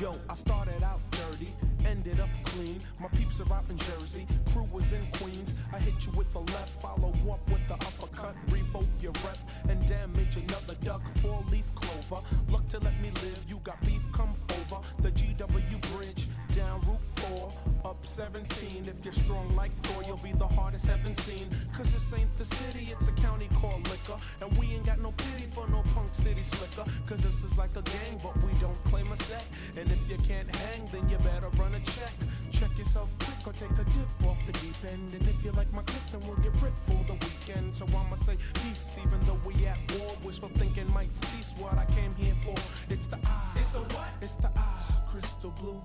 Yo, 0.00 0.12
I 0.28 0.34
started 0.34 0.82
out 0.82 1.00
dirty, 1.12 1.48
ended 1.86 2.18
up 2.20 2.28
clean. 2.42 2.78
My 2.98 3.08
peeps 3.08 3.40
are 3.40 3.52
out 3.54 3.64
in 3.70 3.78
Jersey, 3.78 4.26
crew 4.54 4.68
was 4.72 4.92
in 4.92 5.04
Queens. 5.18 5.64
I 5.72 5.80
hit 5.80 6.06
you 6.06 6.12
with 6.16 6.32
the 6.32 6.38
left, 6.38 6.80
follow 6.80 7.12
up 7.30 7.50
with 7.50 7.66
the 7.66 7.74
uppercut, 7.74 8.36
revoke 8.50 8.86
your 9.00 9.12
rep, 9.24 9.38
and 9.68 9.80
damage 9.88 10.36
another 10.36 10.76
duck, 10.80 11.02
four 11.18 11.42
leaf 11.50 11.74
clover. 11.74 12.22
Luck 12.50 12.66
to 12.68 12.78
let 12.78 12.98
me 13.00 13.10
live, 13.22 13.44
you 13.48 13.60
got 13.64 13.80
beef, 13.80 14.02
come 14.12 14.34
over. 14.50 14.80
The 15.00 15.10
GW 15.10 15.80
Bridge, 15.92 16.28
down 16.54 16.80
Route 16.82 17.50
4, 17.82 17.90
up 17.90 18.06
17. 18.06 18.84
If 18.86 19.04
you're 19.04 19.12
strong 19.12 19.48
like 19.56 19.74
Thor, 19.78 20.02
you'll 20.06 20.16
be 20.18 20.32
the 20.32 20.46
hardest 20.46 20.86
heaven 20.86 21.14
seen. 21.16 21.48
Cause 21.76 21.92
this 21.92 22.12
ain't 22.12 22.34
the 22.36 22.44
city, 22.44 22.92
it's 22.92 23.08
a 23.08 23.12
county 23.12 23.48
called 23.54 23.88
liquor. 23.88 24.16
And 24.40 24.56
we 24.58 24.66
ain't 24.74 24.86
got 24.86 25.00
no 25.00 25.12
pity 25.12 25.46
for 25.50 25.66
no 25.68 25.82
punk 25.94 26.14
city 26.14 26.42
slicker. 26.42 26.84
Cause 27.06 27.22
this 27.22 27.42
is 27.42 27.58
like 27.58 27.76
a 27.76 27.82
gang, 27.82 28.20
but 28.22 28.36
we 28.44 28.52
don't 28.60 28.82
claim 28.84 29.10
a 29.10 29.16
set. 29.16 29.44
And 29.76 29.90
if 29.90 30.08
you 30.08 30.16
can't 30.28 30.54
hang, 30.54 30.84
then 30.92 31.08
you 31.08 31.18
better 31.18 31.48
run 31.58 31.74
a 31.74 31.80
check. 31.80 32.12
Check 32.54 32.78
yourself 32.78 33.12
quick 33.18 33.46
or 33.46 33.52
take 33.52 33.72
a 33.72 33.84
dip 33.84 34.28
off 34.28 34.38
the 34.46 34.52
deep 34.52 34.76
end. 34.86 35.12
And 35.12 35.22
if 35.26 35.44
you 35.44 35.50
like 35.52 35.72
my 35.72 35.82
clip, 35.82 36.02
then 36.12 36.20
we'll 36.28 36.36
get 36.36 36.54
ripped 36.62 36.82
for 36.86 37.02
the 37.08 37.14
weekend. 37.14 37.74
So 37.74 37.84
I'ma 37.86 38.14
say 38.14 38.36
peace, 38.62 38.96
even 39.04 39.18
though 39.26 39.40
we 39.44 39.66
at 39.66 39.78
war. 39.92 40.14
Wishful 40.22 40.50
thinking 40.54 40.86
might 40.94 41.12
cease 41.14 41.52
what 41.58 41.76
I 41.76 41.84
came 41.96 42.14
here 42.14 42.34
for. 42.44 42.54
It's 42.92 43.08
the 43.08 43.18
eye. 43.26 43.56
It's 43.56 43.74
a 43.74 43.78
what? 43.78 44.08
It's 44.22 44.36
the 44.36 44.50
eye. 44.56 44.94
Crystal 45.08 45.50
blue. 45.50 45.82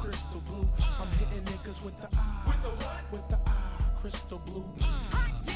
Crystal 0.00 0.42
blue. 0.46 0.66
I'm 1.00 1.08
hitting 1.18 1.44
niggas 1.44 1.84
with 1.84 1.96
the 2.00 2.08
eye. 2.18 2.44
With 2.46 2.62
the 2.62 2.84
what? 2.84 3.12
With 3.12 3.28
the 3.28 3.38
eye. 3.48 3.84
Crystal 4.00 4.38
blue. 4.46 4.64
Hot 4.80 5.49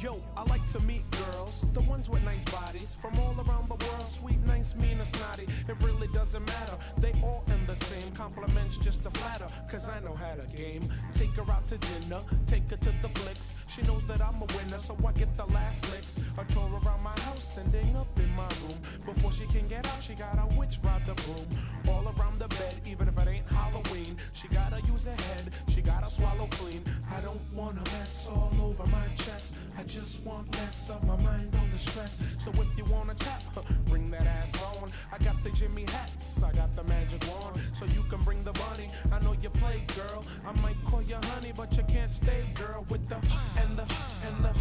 Yo, 0.00 0.12
I 0.36 0.44
like 0.44 0.64
to 0.70 0.78
meet 0.84 1.02
girls, 1.10 1.66
the 1.72 1.80
ones 1.90 2.08
with 2.08 2.22
nice 2.24 2.44
bodies 2.44 2.96
from 3.00 3.18
all 3.18 3.34
around 3.34 3.68
the 3.68 3.84
world. 3.84 4.06
Sweet, 4.06 4.38
nice, 4.46 4.76
mean, 4.76 5.00
or 5.00 5.04
snotty. 5.04 5.42
It 5.42 5.74
really 5.82 6.06
doesn't 6.08 6.46
matter. 6.46 6.78
They 6.98 7.12
all 7.20 7.42
in 7.48 7.60
the 7.66 7.74
same. 7.74 8.12
Compliments 8.12 8.78
just 8.78 9.02
to 9.02 9.10
flatter, 9.10 9.48
cause 9.68 9.88
I 9.88 9.98
know 9.98 10.14
how 10.14 10.34
to 10.36 10.56
game. 10.56 10.82
Take 11.14 11.30
her 11.30 11.50
out 11.50 11.66
to 11.66 11.78
dinner, 11.78 12.20
take 12.46 12.70
her 12.70 12.76
to 12.76 12.92
the 13.02 13.08
flicks. 13.08 13.56
She 13.66 13.82
knows 13.82 14.04
that 14.06 14.20
I'm 14.22 14.40
a 14.40 14.46
winner, 14.56 14.78
so 14.78 14.96
I 15.04 15.10
get 15.12 15.36
the 15.36 15.46
last 15.46 15.90
licks. 15.90 16.20
A 16.38 16.44
tour 16.44 16.70
around 16.84 17.02
my 17.02 17.18
house, 17.22 17.58
ending 17.58 17.96
up 17.96 18.06
in 18.20 18.30
my 18.36 18.46
room. 18.62 18.78
Before 19.04 19.32
she 19.32 19.46
can 19.46 19.66
get 19.66 19.84
out, 19.88 20.00
she 20.00 20.14
got 20.14 20.38
a 20.38 20.46
witch 20.56 20.78
ride 20.84 21.06
the 21.06 21.14
broom. 21.22 21.46
All 21.88 22.04
around 22.16 22.38
the 22.38 22.46
bed, 22.46 22.82
even 22.86 23.08
if 23.08 23.18
it 23.18 23.26
ain't 23.26 23.48
Halloween. 23.48 24.16
She 24.32 24.46
gotta 24.46 24.80
use 24.82 25.06
her 25.06 25.22
head, 25.22 25.56
she 25.66 25.82
gotta 25.82 26.08
swallow 26.08 26.46
clean. 26.52 26.84
I 27.12 27.20
don't 27.20 27.40
wanna 27.52 27.82
mess 27.94 28.28
all 28.30 28.52
over 28.62 28.86
my 28.86 29.06
chest. 29.16 29.56
I 29.76 29.87
just 29.88 30.22
want 30.22 30.54
less 30.56 30.90
of 30.90 31.02
my 31.04 31.16
mind 31.22 31.56
on 31.56 31.70
the 31.70 31.78
stress. 31.78 32.22
So 32.38 32.50
if 32.50 32.76
you 32.76 32.84
wanna 32.92 33.14
tap, 33.14 33.42
bring 33.86 34.10
that 34.10 34.26
ass 34.26 34.52
on. 34.62 34.90
I 35.10 35.16
got 35.24 35.42
the 35.42 35.50
Jimmy 35.50 35.86
hats, 35.86 36.42
I 36.42 36.52
got 36.52 36.76
the 36.76 36.84
magic 36.84 37.24
wand. 37.26 37.58
So 37.72 37.86
you 37.86 38.02
can 38.10 38.20
bring 38.20 38.44
the 38.44 38.52
bunny. 38.52 38.88
I 39.10 39.18
know 39.20 39.34
you 39.40 39.48
play, 39.48 39.82
girl. 39.96 40.24
I 40.46 40.52
might 40.60 40.76
call 40.84 41.00
you 41.00 41.16
honey, 41.16 41.52
but 41.56 41.74
you 41.76 41.84
can't 41.84 42.10
stay, 42.10 42.44
girl. 42.54 42.84
With 42.90 43.08
the 43.08 43.16
and 43.16 43.76
the 43.78 43.86
and 44.26 44.36
the 44.44 44.52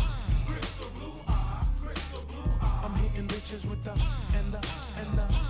crystal 0.47 0.87
blue 0.95 1.13
eye, 1.27 1.65
crystal 1.83 2.23
blue 2.29 2.51
eye. 2.61 2.81
I'm 2.85 2.95
hitting 2.95 3.27
bitches 3.27 3.69
with 3.69 3.83
the 3.83 3.91
and 3.91 4.53
the 4.53 4.65
and 5.01 5.17
the 5.17 5.46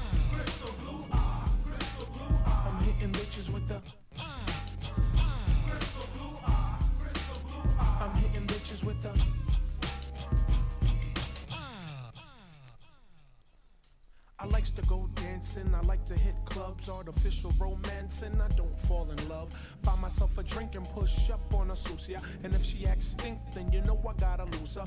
dancing, 15.58 15.76
I 15.76 15.82
like 15.88 16.04
to 16.06 16.14
hit 16.14 16.36
clubs, 16.46 16.90
artificial 16.90 17.52
romancing. 17.60 18.40
I 18.42 18.48
don't 18.56 18.80
fall 18.82 19.08
in 19.10 19.30
love. 19.30 19.50
Buy 19.84 19.96
myself 19.96 20.38
a 20.38 20.44
drink 20.44 20.76
and 20.76 20.86
push 20.86 21.30
up 21.30 21.54
on 21.54 21.72
a 21.72 21.76
sucia. 21.76 22.20
And 22.44 22.54
if 22.54 22.64
she 22.64 22.86
acts 22.86 23.08
stink, 23.08 23.40
then 23.54 23.72
you 23.72 23.82
know 23.82 24.00
I 24.08 24.14
gotta 24.20 24.46
lose 24.46 24.76
her. 24.76 24.86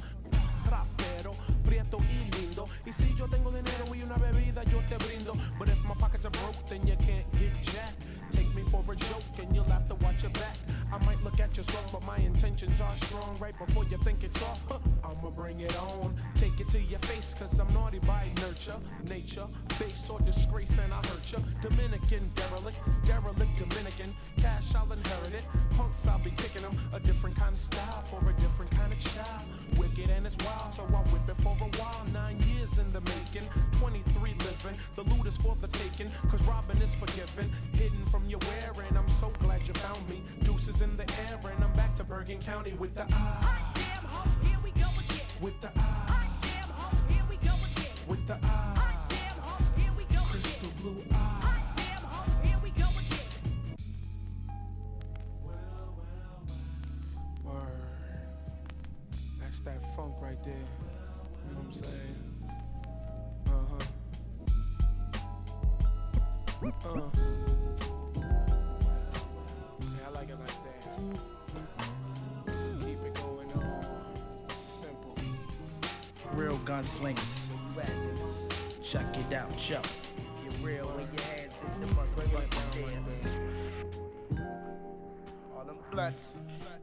Rapero, 0.70 1.34
prieto 1.64 1.98
y 1.98 2.30
lindo. 2.36 2.64
Y 2.86 2.92
si 2.92 3.14
yo 3.16 3.26
tengo 3.26 3.50
dinero 3.50 3.86
y 3.92 4.02
una 4.02 4.16
bebida, 4.16 4.62
yo 4.70 4.80
te 4.88 4.96
brindo. 5.04 5.36
But 5.58 5.68
if 5.68 5.82
my 5.84 5.94
pockets 5.94 6.26
are 6.26 6.30
broke, 6.30 6.66
then 6.66 6.86
you 6.86 6.96
can't 6.96 7.30
get 7.32 7.52
jack. 7.62 7.94
Take 8.30 8.54
me 8.54 8.62
for 8.64 8.84
a 8.92 8.96
joke 8.96 9.38
and 9.40 9.54
you'll 9.54 9.64
have 9.64 9.88
to 9.88 9.94
watch 9.96 10.22
your 10.22 10.32
back. 10.32 10.56
I 10.92 11.04
might 11.06 11.22
look 11.22 11.38
at 11.38 11.56
you 11.56 11.62
slow, 11.62 11.80
but 11.92 12.04
my 12.06 12.16
intentions 12.18 12.80
are 12.80 12.96
strong. 12.96 13.36
Right 13.40 13.56
before 13.58 13.84
you 13.84 13.96
think 13.98 14.24
it's 14.24 14.42
off, 14.42 14.60
huh, 14.68 14.78
I'ma 15.04 15.30
bring 15.30 15.60
it 15.60 15.76
on. 15.78 16.14
Take 16.34 16.58
it 16.60 16.68
to 16.70 16.80
your 16.80 16.98
face, 17.00 17.34
cause 17.38 17.58
I'm 17.58 17.68
naughty 17.68 18.00
by 18.00 18.28
nurture, 18.40 18.76
nature, 19.08 19.46
base 19.78 20.08
or 20.10 20.18
disgrace, 20.20 20.78
and 20.78 20.92
I 20.92 20.96
hurt 21.06 21.32
ya. 21.32 21.38
Dominican 21.62 22.30
derelict, 22.34 22.78
derelict 23.04 23.56
Dominican. 23.56 24.14
Cash, 24.36 24.74
I'll 24.74 24.92
inherit 24.92 25.34
it. 25.34 25.44
Punks, 25.76 26.06
I'll 26.08 26.18
be 26.18 26.30
kicking 26.30 26.62
them. 26.62 26.72
A 26.92 27.00
different 27.00 27.36
kind 27.36 27.52
of 27.52 27.58
style 27.58 28.02
for 28.02 28.28
a 28.28 28.32
different 28.34 28.70
kind 28.72 28.92
of 28.92 28.98
child. 28.98 29.42
Wicked 29.78 30.10
and 30.10 30.26
it's 30.26 30.36
wild, 30.44 30.72
so 30.74 30.82
I 30.82 31.00
whip 31.12 31.28
it 31.28 31.40
for 31.42 31.56
a 31.60 31.78
while. 31.78 32.04
Nine 32.12 32.38
years 32.48 32.78
in 32.78 32.92
the 32.92 33.00
making, 33.02 33.48
23 33.78 34.34
living. 34.40 34.80
The 34.96 35.02
loot 35.04 35.26
is 35.26 35.36
for 35.36 35.56
the 35.60 35.68
taking, 35.68 36.10
cause 36.30 36.42
robbing 36.42 36.80
is 36.82 36.94
forgiven. 36.94 37.52
Hidden 37.74 38.04
from 38.06 38.28
your 38.28 38.40
wearing, 38.40 38.96
I'm 38.96 39.08
so 39.08 39.32
glad 39.38 39.66
you 39.68 39.74
found 39.74 40.08
me. 40.08 40.22
Deuces 40.40 40.79
in 40.82 40.96
the 40.96 41.02
air 41.20 41.38
and 41.44 41.64
I'm 41.64 41.72
back 41.74 41.94
to 41.96 42.04
Bergen 42.04 42.38
County 42.38 42.72
with 42.72 42.94
the 42.94 43.02
I. 43.02 43.72
Damn 43.74 44.04
ho, 44.04 44.26
here 44.42 44.58
we 44.64 44.70
go 44.70 44.88
again. 44.98 45.26
With 45.42 45.60
the 45.60 45.70
I. 45.76 46.26
Damn 46.40 46.68
ho, 46.70 46.96
here 47.08 47.24
we 47.28 47.36
go 47.36 47.52
again. 47.70 47.92
With 48.08 48.26
the 48.26 48.38
I. 48.42 48.96
Damn 49.08 49.36
ho, 49.40 49.62
here 49.76 49.92
we 49.98 50.04
go 50.04 50.20
Crystal 50.22 50.70
blue 50.80 51.04
eye. 51.12 51.62
Damn 51.76 52.02
ho, 52.04 52.24
here 52.42 52.58
we 52.62 52.70
go 52.70 52.86
again. 52.98 53.76
Word. 57.44 57.56
That's 59.40 59.60
that 59.60 59.82
funk 59.94 60.14
right 60.20 60.42
there. 60.42 60.54
You 60.54 61.54
know 61.54 61.60
what 61.60 61.66
I'm 61.66 61.72
saying? 61.74 62.16
Uh 63.48 63.64
huh. 63.70 63.84
Uh. 66.88 67.10
Yeah, 67.14 67.59
gunslingers. 76.70 77.50
Check 78.80 79.04
it 79.16 79.32
out, 79.34 79.68
yo. 79.68 79.80
You're 80.42 80.52
real 80.62 80.86
when 80.90 81.08
your 81.16 81.26
hands 81.26 81.56
the. 83.02 84.40
All 85.56 85.64
them 85.64 85.78
blunts. 85.90 86.34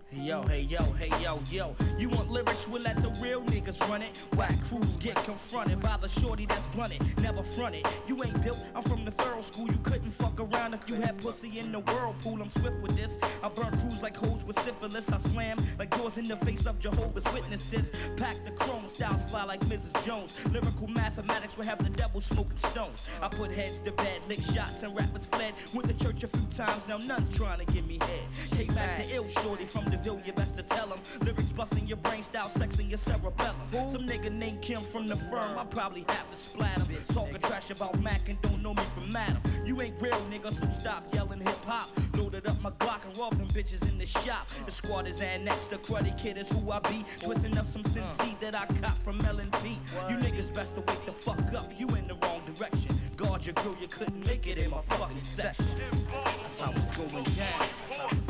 Hey 0.09 0.21
yo, 0.21 0.41
hey 0.43 0.61
yo, 0.61 0.83
hey 0.93 1.09
yo, 1.21 1.41
yo. 1.51 1.75
You 1.97 2.07
want 2.07 2.31
lyrics? 2.31 2.65
We'll 2.65 2.81
let 2.81 3.01
the 3.01 3.09
real 3.21 3.41
niggas 3.41 3.77
run 3.89 4.01
it. 4.01 4.11
Whack 4.37 4.55
crews 4.69 4.95
get 4.95 5.17
confronted 5.25 5.81
by 5.81 5.97
the 5.97 6.07
shorty 6.07 6.45
that's 6.45 6.65
blunted, 6.67 7.01
never 7.19 7.43
fronted. 7.43 7.85
You 8.07 8.23
ain't 8.23 8.41
built, 8.41 8.57
I'm 8.73 8.83
from 8.83 9.03
the 9.03 9.11
thorough 9.11 9.41
school. 9.41 9.67
You 9.67 9.77
couldn't 9.83 10.11
fuck 10.11 10.39
around 10.39 10.73
if 10.75 10.87
you 10.87 10.95
had 10.95 11.17
pussy 11.17 11.59
in 11.59 11.73
the 11.73 11.79
whirlpool. 11.79 12.41
I'm 12.41 12.49
swift 12.51 12.77
with 12.81 12.95
this. 12.95 13.17
I 13.43 13.49
burn 13.49 13.77
crews 13.81 14.01
like 14.01 14.15
hoes 14.15 14.45
with 14.45 14.57
syphilis. 14.63 15.11
I 15.11 15.17
slam 15.17 15.57
like 15.77 15.89
doors 15.97 16.15
in 16.15 16.29
the 16.29 16.37
face 16.37 16.65
of 16.65 16.79
Jehovah's 16.79 17.25
Witnesses. 17.33 17.91
Pack 18.15 18.37
the 18.45 18.51
chrome 18.51 18.85
styles 18.87 19.21
fly 19.29 19.43
like 19.43 19.59
Mrs. 19.65 20.05
Jones. 20.05 20.31
Lyrical 20.53 20.87
mathematics 20.87 21.57
will 21.57 21.65
have 21.65 21.83
the 21.83 21.89
devil 21.89 22.21
smoking 22.21 22.57
stones. 22.59 23.03
I 23.21 23.27
put 23.27 23.51
heads 23.51 23.81
to 23.81 23.91
bed, 23.91 24.21
lick 24.29 24.41
shots, 24.41 24.83
and 24.83 24.95
rappers 24.95 25.25
fled. 25.25 25.53
Went 25.73 25.89
to 25.89 26.05
church 26.05 26.23
a 26.23 26.29
few 26.29 26.47
times, 26.55 26.81
now 26.87 26.97
none's 26.97 27.35
trying 27.35 27.59
to 27.59 27.65
give 27.73 27.85
me 27.85 27.99
head. 27.99 28.27
Came 28.51 28.73
back 28.73 29.03
the 29.03 29.13
ill 29.13 29.27
shorty 29.27 29.65
from 29.65 29.83
the 29.83 29.96
ville, 30.03 30.21
you 30.25 30.33
best 30.33 30.55
to 30.57 30.63
tell 30.63 30.87
him. 30.87 30.99
Lyrics 31.21 31.51
busting 31.51 31.87
your 31.87 31.97
brain 31.97 32.23
style, 32.23 32.49
sexing 32.49 32.89
your 32.89 32.97
cerebellum. 32.97 33.55
Some 33.71 34.07
nigga 34.07 34.31
named 34.31 34.61
Kim 34.61 34.83
from 34.85 35.07
the 35.07 35.15
firm, 35.15 35.57
I 35.57 35.65
probably 35.65 36.05
have 36.09 36.29
to 36.31 36.37
splat 36.37 36.77
him. 36.77 37.03
Talking 37.13 37.39
trash 37.39 37.71
about 37.71 37.99
Mac 38.01 38.29
and 38.29 38.41
don't 38.41 38.61
know 38.61 38.73
me 38.73 38.83
from 38.93 39.11
Madam. 39.11 39.41
You 39.65 39.81
ain't 39.81 40.01
real, 40.01 40.19
nigga, 40.31 40.57
so 40.57 40.67
stop 40.79 41.13
yelling 41.13 41.39
hip 41.39 41.63
hop. 41.65 41.89
Loaded 42.15 42.47
up 42.47 42.61
my 42.61 42.71
Glock 42.71 43.05
and 43.05 43.17
robbed 43.17 43.37
them 43.37 43.47
bitches 43.49 43.81
in 43.87 43.97
the 43.97 44.05
shop. 44.05 44.49
The 44.65 44.71
squad 44.71 45.07
is 45.07 45.19
annexed, 45.21 45.69
the 45.69 45.77
cruddy 45.77 46.17
kid 46.17 46.37
is 46.37 46.49
who 46.49 46.71
I 46.71 46.79
be. 46.79 47.05
Twisting 47.21 47.57
up 47.57 47.67
some 47.67 47.83
sin 47.85 48.03
seed 48.21 48.39
that 48.41 48.55
I 48.55 48.65
caught 48.81 48.97
from 49.03 49.23
L&P. 49.25 49.79
You 50.09 50.15
niggas 50.15 50.53
best 50.53 50.75
to 50.75 50.81
wake 50.81 51.05
the 51.05 51.11
fuck 51.11 51.39
up, 51.53 51.71
you 51.77 51.87
in 51.89 52.07
the 52.07 52.15
wrong 52.15 52.41
direction. 52.55 52.99
Guard 53.15 53.45
your 53.45 53.55
crew, 53.55 53.77
you 53.81 53.87
couldn't 53.87 54.25
make 54.25 54.47
it 54.47 54.57
in 54.57 54.71
my 54.71 54.81
fucking 54.89 55.21
section. 55.35 55.65
That's 56.23 56.59
how 56.59 56.71
it's 56.75 56.91
going 56.91 57.23
down. 57.23 57.35
That's 57.89 57.99
how 57.99 58.07
it's 58.07 58.13
going 58.13 58.25
down. 58.25 58.26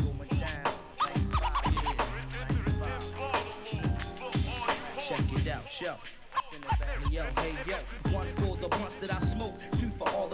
Yo, 7.47 7.77
one 8.11 8.27
for 8.35 8.57
the 8.57 8.67
blunts 8.67 8.95
that 8.97 9.13
I 9.13 9.26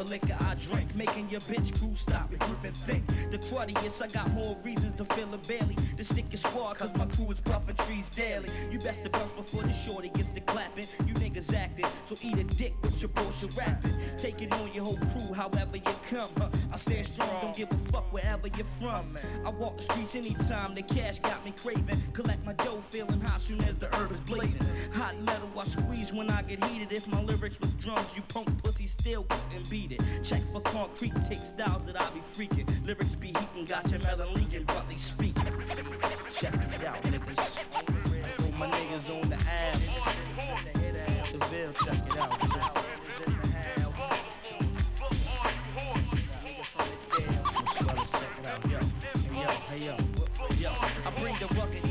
the 0.03 0.09
liquor 0.09 0.37
I 0.39 0.55
drink, 0.55 0.95
making 0.95 1.29
your 1.29 1.41
bitch 1.41 1.77
crew 1.79 1.95
stop 1.95 2.29
and 2.31 2.39
grip 2.39 2.63
and 2.63 2.77
think. 2.85 3.31
The 3.31 3.37
cruddiest, 3.37 4.01
I 4.01 4.07
got 4.07 4.29
more 4.31 4.57
reasons 4.63 4.95
to 4.95 5.05
feel 5.13 5.33
a 5.33 5.37
belly. 5.37 5.77
To 5.97 6.03
stick 6.03 6.25
your 6.31 6.39
squad, 6.39 6.77
cause 6.77 6.89
my 6.95 7.05
crew 7.05 7.31
is 7.31 7.39
puffing 7.39 7.75
trees 7.85 8.09
daily. 8.15 8.49
You 8.71 8.79
best 8.79 9.03
to 9.03 9.09
bust 9.09 9.35
before 9.35 9.63
the 9.63 9.73
shorty 9.73 10.09
gets 10.09 10.29
to 10.31 10.41
clapping. 10.41 10.87
You 11.05 11.13
niggas 11.15 11.53
acting, 11.53 11.85
so 12.07 12.17
eat 12.21 12.37
a 12.37 12.43
dick 12.43 12.73
with 12.81 12.99
your 13.01 13.09
bullshit 13.09 13.55
rapping. 13.55 13.93
Take 14.17 14.41
it 14.41 14.51
on 14.53 14.73
your 14.73 14.83
whole 14.83 14.97
crew, 14.97 15.33
however 15.33 15.77
you 15.77 15.93
come. 16.09 16.29
Huh? 16.37 16.49
I 16.71 16.77
stand 16.77 17.07
strong, 17.07 17.41
don't 17.41 17.55
give 17.55 17.71
a 17.71 17.91
fuck 17.91 18.11
wherever 18.11 18.47
you're 18.47 18.65
from. 18.79 19.17
I 19.45 19.49
walk 19.49 19.77
the 19.77 19.83
streets 19.83 20.15
anytime, 20.15 20.75
the 20.75 20.83
cash 20.83 21.19
got 21.19 21.43
me 21.45 21.53
craving. 21.61 22.01
Collect 22.13 22.43
my 22.45 22.53
dough, 22.53 22.83
feeling 22.89 23.21
hot 23.21 23.41
soon 23.41 23.63
as 23.63 23.77
the 23.77 23.87
herb 23.95 24.11
is 24.11 24.19
blazing. 24.21 24.65
Hot 24.93 25.19
metal, 25.21 25.49
I 25.57 25.65
squeeze 25.65 26.11
when 26.11 26.29
I 26.29 26.41
get 26.41 26.63
heated. 26.65 26.91
If 26.91 27.07
my 27.07 27.21
lyrics 27.21 27.59
was 27.59 27.71
drums, 27.73 28.07
you 28.15 28.21
punk 28.27 28.49
pussy 28.63 28.87
still 28.87 29.23
couldn't 29.23 29.69
beat 29.69 29.91
it. 29.91 29.92
Check 30.23 30.41
for 30.51 30.61
concrete, 30.61 31.13
take 31.27 31.45
styles 31.45 31.85
that 31.85 32.01
I 32.01 32.09
be 32.11 32.21
freaking. 32.35 32.67
Lyrics 32.85 33.15
be 33.15 33.27
heating, 33.27 33.65
got 33.65 33.89
your 33.89 33.99
melon 33.99 34.33
leaking, 34.33 34.63
but 34.65 34.87
they 34.89 34.97
speak. 34.97 35.35
Check 36.33 36.53
it 36.53 36.83
out, 36.85 37.01
niggas. 37.03 37.37
Throw 38.37 38.51
my 38.51 38.69
niggas 38.69 39.09
on 39.21 39.29
the 39.29 39.35
app. 39.35 39.79
The 41.33 41.73
check 41.85 42.07
it 42.07 42.17
out. 42.17 42.83
Hey 49.69 49.79
yo, 49.85 49.97
yo, 50.59 50.69
I 50.69 51.09
bring 51.19 51.35
the 51.39 51.47
ruggedness, 51.55 51.82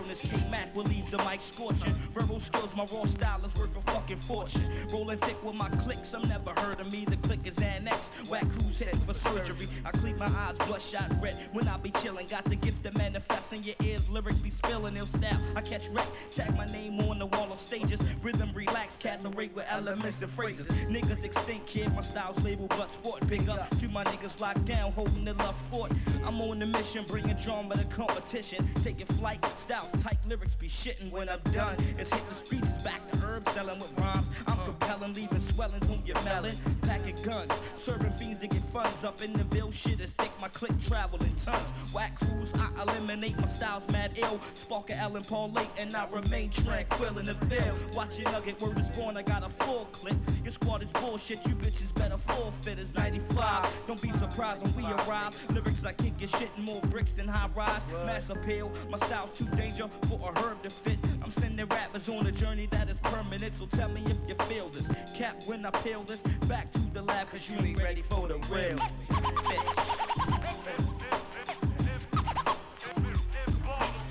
realness. 0.00 0.20
King 0.20 0.50
Mac 0.50 0.74
will 0.74 0.84
leave 0.84 1.10
the 1.10 1.18
mic 1.18 1.40
scorching. 1.40 1.94
Verbal 2.14 2.40
skills, 2.40 2.70
my 2.76 2.84
raw 2.84 3.04
style 3.04 3.44
is 3.44 3.54
worth 3.54 3.76
a 3.76 3.92
fucking 3.92 4.20
fortune. 4.20 4.62
Rolling 4.90 5.18
thick 5.18 5.42
with 5.44 5.54
my 5.54 5.68
clicks, 5.68 6.12
I'm 6.14 6.28
never 6.28 6.50
heard 6.60 6.80
of 6.80 6.90
me. 6.90 7.04
The 7.04 7.16
click 7.16 7.40
is 7.44 7.56
annexed. 7.58 8.10
Whack 8.28 8.44
crews 8.52 8.78
heading 8.78 9.00
for 9.00 9.14
surgery. 9.14 9.68
I 9.84 9.90
clean 9.92 10.18
my 10.18 10.26
eyes, 10.26 10.56
bloodshot 10.66 11.12
red. 11.20 11.36
When 11.52 11.68
I 11.68 11.76
be 11.76 11.90
chillin', 11.92 12.28
got 12.28 12.44
the 12.44 12.56
gift 12.56 12.84
of 12.86 12.96
manifesting 12.96 13.62
your 13.62 13.76
ears. 13.82 14.08
Lyrics 14.08 14.40
be 14.40 14.50
spilling, 14.50 14.96
ill 14.96 15.06
style. 15.06 15.40
I 15.56 15.60
catch 15.60 15.88
wreck, 15.88 16.06
tag 16.32 16.56
my 16.56 16.66
name 16.66 17.00
on 17.00 17.18
the 17.18 17.26
wall 17.26 17.52
of 17.52 17.60
stages. 17.60 18.00
Rhythm 18.22 18.52
relax, 18.54 18.96
cat 18.96 19.22
the 19.22 19.30
rate 19.30 19.54
with 19.54 19.66
elements 19.68 20.22
and 20.22 20.30
phrases. 20.32 20.66
Niggas 20.66 21.22
extinct, 21.24 21.66
kid. 21.66 21.94
My 21.94 22.02
style's 22.02 22.38
labeled 22.40 22.70
blood 22.70 22.90
sport. 22.92 23.26
Big 23.28 23.48
up 23.48 23.68
to 23.78 23.88
my 23.88 24.04
niggas 24.04 24.38
locked 24.40 24.64
down, 24.64 24.92
holding 24.92 25.24
the 25.24 25.34
love 25.34 25.56
fort. 25.70 25.92
I'm 26.24 26.40
on 26.40 26.58
the 26.58 26.66
mission, 26.66 27.04
bringing 27.06 27.36
drama 27.36 27.76
to 27.76 27.84
competition. 27.84 28.68
Taking 28.82 29.06
flight, 29.06 29.44
styles 29.58 29.89
tight, 29.98 30.18
lyrics 30.26 30.54
be 30.54 30.68
shitting 30.68 31.10
when 31.10 31.28
I'm 31.28 31.40
done. 31.52 31.76
It's 31.98 32.10
hit 32.10 32.28
the 32.28 32.34
streets, 32.34 32.68
back 32.84 33.10
to 33.12 33.26
herbs, 33.26 33.52
selling 33.52 33.78
with 33.78 33.90
rhymes. 33.98 34.26
I'm 34.46 34.60
uh. 34.60 34.64
compelling, 34.64 35.14
leaving 35.14 35.40
swellings 35.40 35.88
on 35.90 36.02
your 36.04 36.20
melon. 36.22 36.58
Packing 36.82 37.20
guns, 37.22 37.52
serving 37.76 38.12
fiends 38.18 38.40
to 38.40 38.46
get 38.46 38.62
funds 38.72 39.04
up 39.04 39.22
in 39.22 39.32
the 39.32 39.44
bill. 39.44 39.70
Shit 39.70 40.00
is 40.00 40.10
thick, 40.18 40.30
my 40.40 40.48
click 40.48 40.72
traveling 40.80 41.36
tons. 41.44 41.70
Whack 41.92 42.18
crews, 42.18 42.50
I 42.54 42.82
eliminate 42.82 43.38
my 43.38 43.48
styles 43.48 43.86
mad 43.88 44.12
ill. 44.16 44.40
Spark 44.54 44.90
a 44.90 44.96
Ellen 44.96 45.24
Paul 45.24 45.50
late, 45.52 45.70
and 45.78 45.96
I 45.96 46.06
remain 46.08 46.50
tranquil 46.50 47.18
in 47.18 47.26
the 47.26 47.34
field. 47.46 47.94
Watch 47.94 48.18
your 48.18 48.30
nugget, 48.32 48.60
word 48.60 48.78
is 48.78 48.88
born, 48.96 49.16
I 49.16 49.22
got 49.22 49.42
a 49.42 49.64
full 49.64 49.86
clip. 49.92 50.16
Your 50.42 50.52
squad 50.52 50.82
is 50.82 50.88
bullshit, 50.90 51.46
you 51.46 51.54
bitches 51.54 51.94
better 51.94 52.18
forfeit. 52.28 52.78
It's 52.78 52.94
95. 52.94 53.68
Don't 53.86 54.00
be 54.00 54.12
surprised 54.12 54.62
when 54.62 54.74
we 54.76 54.84
arrive. 54.84 55.34
Lyrics 55.50 55.84
I 55.84 55.92
kick 55.92 56.14
your 56.18 56.28
shit 56.28 56.50
more 56.58 56.80
bricks 56.82 57.12
than 57.16 57.28
high 57.28 57.48
rise. 57.54 57.80
Mass 58.04 58.28
appeal, 58.30 58.70
my 58.88 58.98
style's 58.98 59.36
too 59.36 59.46
danger 59.80 59.94
for 60.08 60.32
a 60.32 60.40
herb 60.40 60.62
to 60.62 60.70
fit. 60.70 60.98
I'm 61.22 61.30
sending 61.32 61.66
rappers 61.66 62.08
on 62.08 62.26
a 62.26 62.32
journey 62.32 62.66
that 62.70 62.88
is 62.88 62.96
permanent, 63.02 63.54
so 63.58 63.66
tell 63.66 63.88
me 63.88 64.04
if 64.06 64.16
you 64.28 64.34
feel 64.46 64.68
this. 64.68 64.86
Cap 65.14 65.42
when 65.46 65.64
I 65.64 65.70
peel 65.70 66.04
this, 66.04 66.20
back 66.46 66.72
to 66.72 66.80
the 66.92 67.02
lab, 67.02 67.30
cause 67.30 67.48
you 67.48 67.56
ain't 67.58 67.82
ready 67.82 68.02
for 68.08 68.28
the 68.28 68.38
real. 68.50 68.78
Bitch. 69.08 69.84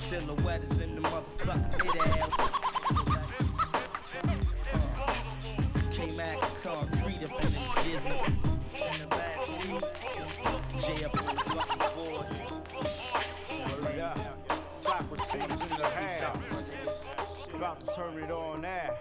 Silhouette 0.10 0.64
is 0.72 0.80
in 0.80 0.96
the 0.96 1.02
motherfucking 1.02 1.84
hit 1.84 2.08
ass. 2.08 2.32
K-Mac, 5.94 6.40
concrete 6.64 7.24
up 7.24 7.44
in 7.44 7.54
the 7.54 7.60
Disney. 7.84 8.49
Socrates 15.30 15.62
in 15.62 15.68
the 15.78 15.86
house. 15.86 16.38
About 17.54 17.86
to 17.86 17.94
turn 17.94 18.18
it 18.18 18.32
on 18.32 18.62
now. 18.62 18.98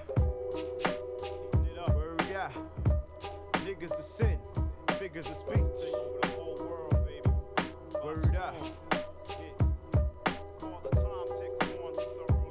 Up. 2.37 2.53
Niggas 3.65 3.99
are 3.99 4.03
sin, 4.03 4.39
figures 4.99 5.27
of 5.27 5.37
speech. 5.37 5.59
Word 8.05 8.37
up. 8.37 8.55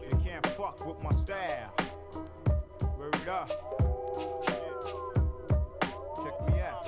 You 0.09 0.17
can't 0.25 0.47
fuck 0.47 0.85
with 0.85 1.01
my 1.03 1.11
style. 1.11 1.71
Word 2.97 3.27
up. 3.29 3.49
Check 6.23 6.35
me 6.47 6.59
out. 6.61 6.85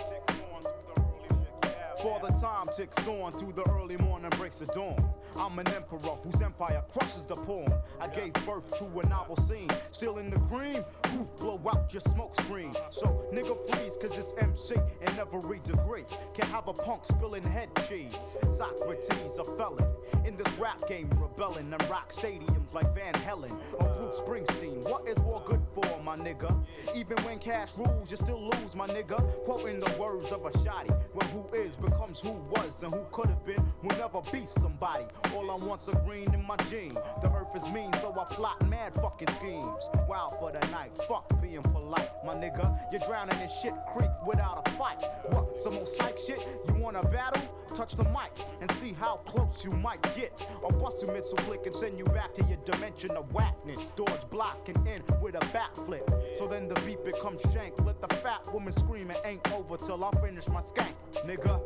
For 2.02 2.20
the 2.20 2.32
time 2.40 2.68
ticks 2.76 3.08
on 3.08 3.32
through 3.34 3.54
the 3.54 3.70
early 3.70 3.98
morning 3.98 4.32
breaks 4.32 4.62
of 4.62 4.72
dawn. 4.74 5.19
I'm 5.40 5.58
an 5.58 5.68
emperor 5.70 6.00
whose 6.22 6.42
empire 6.42 6.84
crushes 6.92 7.26
the 7.26 7.36
pawn. 7.36 7.74
I 8.02 8.08
gave 8.08 8.34
birth 8.46 8.78
to 8.78 9.00
a 9.00 9.06
novel 9.08 9.38
scene. 9.38 9.70
Still 9.92 10.18
in 10.18 10.30
the 10.30 10.40
cream, 10.42 10.84
Woo, 11.14 11.30
blow 11.40 11.62
out 11.72 11.94
your 11.94 12.02
smoke 12.02 12.36
screen. 12.42 12.74
So 12.92 13.26
nigga 13.34 13.58
freeze, 13.70 13.96
cause 14.02 14.18
it's 14.18 14.34
MC 14.38 14.76
in 14.76 15.18
every 15.18 15.60
degree. 15.60 16.04
Can't 16.34 16.50
have 16.50 16.68
a 16.68 16.74
punk 16.74 17.06
spilling 17.06 17.44
head 17.44 17.70
cheese. 17.88 18.14
Socrates, 18.52 19.38
a 19.40 19.46
felon. 19.56 19.86
In 20.26 20.36
this 20.36 20.54
rap 20.60 20.86
game, 20.90 21.10
rebelling 21.12 21.72
and 21.72 21.90
rock 21.90 22.12
stadiums 22.12 22.74
like 22.74 22.94
Van 22.94 23.14
Halen 23.14 23.58
or 23.80 23.88
Bruce 23.96 24.18
Springsteen. 24.18 24.84
What 24.84 25.08
is 25.08 25.18
war 25.20 25.42
good 25.46 25.62
for, 25.74 26.04
my 26.04 26.18
nigga? 26.18 26.54
Even 26.94 27.18
when 27.24 27.40
cash 27.40 27.70
rules, 27.78 28.12
you 28.12 28.18
still 28.18 28.44
lose, 28.44 28.76
my 28.76 28.88
nigga. 28.88 29.20
Quoting 29.46 29.80
the 29.80 29.92
words 29.98 30.32
of 30.32 30.46
a 30.46 30.52
shotty. 30.52 30.92
Where 31.14 31.30
who 31.30 31.48
is 31.56 31.76
becomes 31.76 32.20
who 32.20 32.32
was 32.52 32.84
and 32.84 32.94
who 32.94 33.06
could 33.12 33.28
have 33.28 33.46
been 33.46 33.66
will 33.82 33.98
never 33.98 34.22
be 34.32 34.46
somebody. 34.48 35.06
All 35.36 35.52
I 35.52 35.56
want's 35.56 35.88
a 35.88 35.94
green 35.94 36.34
in 36.34 36.44
my 36.46 36.56
gene. 36.70 36.94
The 37.22 37.32
earth 37.34 37.56
is 37.56 37.68
mean, 37.72 37.92
so 38.02 38.16
I 38.20 38.34
plot 38.34 38.68
mad 38.68 38.94
fucking 38.96 39.30
schemes. 39.36 39.84
Wild 40.08 40.34
for 40.40 40.52
the 40.52 40.66
night, 40.72 40.92
fuck 41.08 41.30
being 41.42 41.62
polite, 41.62 42.10
my 42.26 42.34
nigga. 42.34 42.78
You're 42.92 43.02
drowning 43.02 43.40
in 43.40 43.50
shit 43.62 43.74
creek 43.94 44.10
without 44.26 44.68
a 44.68 44.72
fight. 44.72 45.04
What, 45.30 45.60
some 45.60 45.76
more 45.76 45.88
psych 45.88 46.18
shit? 46.18 46.46
You 46.68 46.76
wanna 46.76 47.04
battle? 47.04 47.42
Touch 47.76 47.96
the 47.96 48.04
mic 48.06 48.32
and 48.62 48.72
see 48.74 48.94
how 48.94 49.18
close 49.18 49.64
you 49.64 49.72
might 49.72 50.02
get. 50.16 50.34
Or 50.62 50.72
bust 50.72 51.02
your 51.04 51.14
missile 51.14 51.38
flick 51.40 51.66
and 51.66 51.76
send 51.76 51.98
you 51.98 52.06
back 52.06 52.34
to 52.34 52.44
your 52.46 52.58
dimension 52.66 53.12
of 53.12 53.32
whackness. 53.32 53.92
Dodge 53.96 54.30
block 54.32 54.68
and 54.68 54.88
end 54.88 55.04
with 55.22 55.36
a 55.36 55.40
backflip. 55.56 56.38
So 56.38 56.48
then 56.48 56.68
the 56.68 56.76
beat 56.82 57.04
becomes 57.04 57.42
shank. 57.54 57.80
Let 57.86 58.02
the 58.02 58.14
fat 58.16 58.42
woman 58.52 58.74
scream, 58.74 59.12
it 59.12 59.22
ain't 59.24 59.52
over 59.54 59.78
till 59.78 60.04
I 60.04 60.12
finish 60.22 60.48
my 60.48 60.62
skank, 60.62 60.94
nigga. 61.26 61.60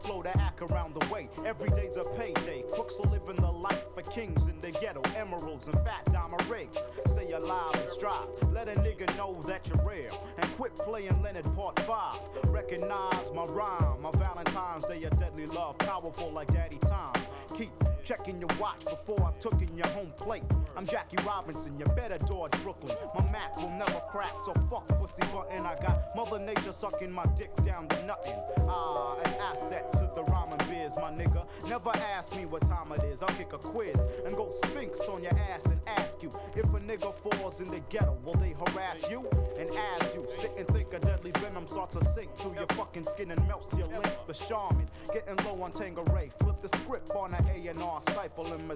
Flow 0.00 0.22
the 0.22 0.36
act 0.38 0.62
around 0.62 0.94
the 0.94 1.06
way. 1.12 1.28
Every 1.44 1.68
day's 1.70 1.96
a 1.96 2.04
payday. 2.16 2.64
Crooks 2.72 2.98
are 3.00 3.10
living 3.10 3.36
the 3.36 3.50
life 3.50 3.84
for 3.94 4.02
kings 4.02 4.46
in 4.46 4.60
the 4.60 4.70
ghetto. 4.70 5.02
Emeralds 5.16 5.66
and 5.66 5.76
fat 5.84 6.04
diamond 6.12 6.44
rigs. 6.48 6.76
Stay 7.06 7.32
alive 7.32 7.74
and 7.74 7.90
strive. 7.90 8.28
Let 8.52 8.68
a 8.68 8.72
nigga 8.72 9.14
know 9.16 9.42
that 9.46 9.66
you're 9.68 9.84
real. 9.88 10.28
And 10.36 10.46
quit 10.56 10.76
playing 10.76 11.22
Leonard 11.22 11.44
Part 11.54 11.78
5. 11.80 12.20
Recognize 12.44 13.32
my 13.34 13.44
rhyme. 13.44 14.02
My 14.02 14.10
Valentine's 14.12 14.84
Day, 14.86 15.04
a 15.04 15.10
deadly 15.10 15.46
love. 15.46 15.78
Powerful 15.78 16.30
like 16.32 16.52
Daddy 16.52 16.78
Time. 16.78 17.14
Keep 17.56 17.70
checking 18.04 18.38
your 18.38 18.50
watch 18.60 18.84
before 18.84 19.22
I've 19.24 19.38
taken 19.38 19.76
your 19.76 19.86
home 19.88 20.12
plate. 20.16 20.42
I'm 20.76 20.86
Jackie 20.86 21.16
Robinson, 21.26 21.78
you 21.78 21.84
better 21.86 22.18
dodge 22.18 22.52
Brooklyn. 22.62 22.96
My 23.14 23.30
Mac 23.30 23.56
will 23.56 23.70
never 23.70 24.00
crack, 24.10 24.32
so 24.44 24.52
fuck 24.70 24.86
pussy 24.88 25.22
button. 25.32 25.66
I 25.66 25.74
got 25.80 26.14
Mother 26.14 26.38
Nature 26.38 26.72
sucking 26.72 27.10
my 27.10 27.24
dick 27.36 27.50
down 27.64 27.88
to 27.88 28.06
nothing. 28.06 28.34
Ah, 28.68 29.16
an 29.24 29.34
asset 29.40 29.92
to 29.94 30.08
the 30.14 30.22
ramen 30.24 30.58
biz, 30.70 30.94
my 30.96 31.10
nigga. 31.10 31.46
Never 31.68 31.90
ask 31.96 32.34
me 32.36 32.46
what 32.46 32.62
time 32.62 32.92
it 32.92 33.02
is. 33.04 33.22
I'll 33.22 33.34
kick 33.34 33.52
a 33.52 33.58
quiz 33.58 33.98
and 34.24 34.36
go 34.36 34.52
sphinx 34.64 35.00
on 35.00 35.22
your 35.22 35.36
ass 35.36 35.64
and 35.66 35.80
ask 35.86 36.22
you 36.22 36.32
if 36.54 36.64
a 36.64 36.80
nigga 36.80 37.12
falls 37.14 37.60
in 37.60 37.70
the 37.70 37.80
ghetto, 37.88 38.16
will 38.24 38.34
they 38.34 38.54
harass 38.66 39.04
you? 39.10 39.26
And 39.58 39.68
as 39.70 40.14
you 40.14 40.26
sit 40.38 40.52
and 40.56 40.68
think 40.68 40.92
a 40.92 41.00
deadly 41.00 41.32
venom 41.38 41.66
starts 41.66 41.96
to 41.96 42.08
sink 42.14 42.34
through 42.38 42.54
your 42.54 42.66
fucking 42.68 43.04
skin 43.04 43.30
and 43.32 43.48
melts 43.48 43.66
to 43.74 43.78
your 43.78 43.88
link. 43.88 44.06
The 44.26 44.34
shaman 44.34 44.88
getting 45.12 45.36
low 45.44 45.62
on 45.62 45.72
Tanqueray. 45.72 46.30
Flip 46.38 46.62
the 46.62 46.68
script 46.78 47.10
on 47.10 47.34
A&R, 47.46 48.02
stifling 48.10 48.66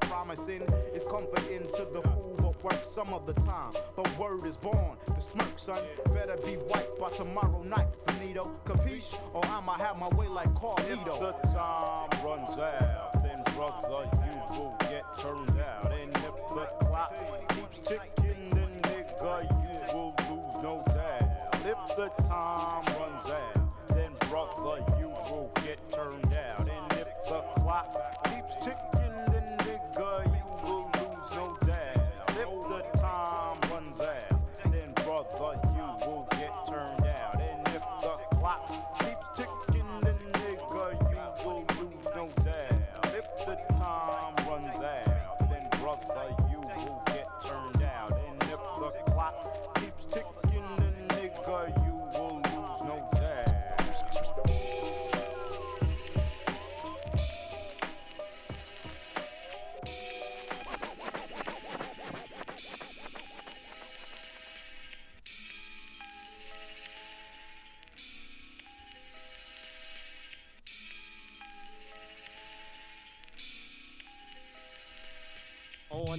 Promising 0.00 0.62
is 0.94 1.02
comforting 1.08 1.62
to 1.76 1.86
the 1.92 2.02
fool, 2.02 2.34
but 2.38 2.62
work 2.64 2.84
some 2.86 3.12
of 3.12 3.26
the 3.26 3.34
time. 3.34 3.72
Word 4.18 4.46
is 4.46 4.56
born. 4.56 4.96
The 5.06 5.20
son, 5.56 5.78
better 6.12 6.36
be 6.44 6.54
white 6.54 6.98
by 6.98 7.10
tomorrow 7.10 7.62
night. 7.62 7.86
Finito, 8.08 8.60
capiche? 8.64 9.16
Or 9.32 9.44
I'ma 9.46 9.74
have 9.74 9.98
my 9.98 10.08
way 10.08 10.26
like 10.28 10.52
Carlito. 10.54 10.90
If 10.90 11.04
the 11.04 11.32
time 11.54 12.10
runs 12.24 12.58
out, 12.58 13.10
then 13.22 13.42
brother, 13.54 14.08
you 14.26 14.58
will 14.58 14.76
get 14.80 15.04
turned 15.20 15.60
out. 15.60 15.92
And 15.92 16.10
if 16.16 16.22
the 16.22 16.66
clock 16.80 17.14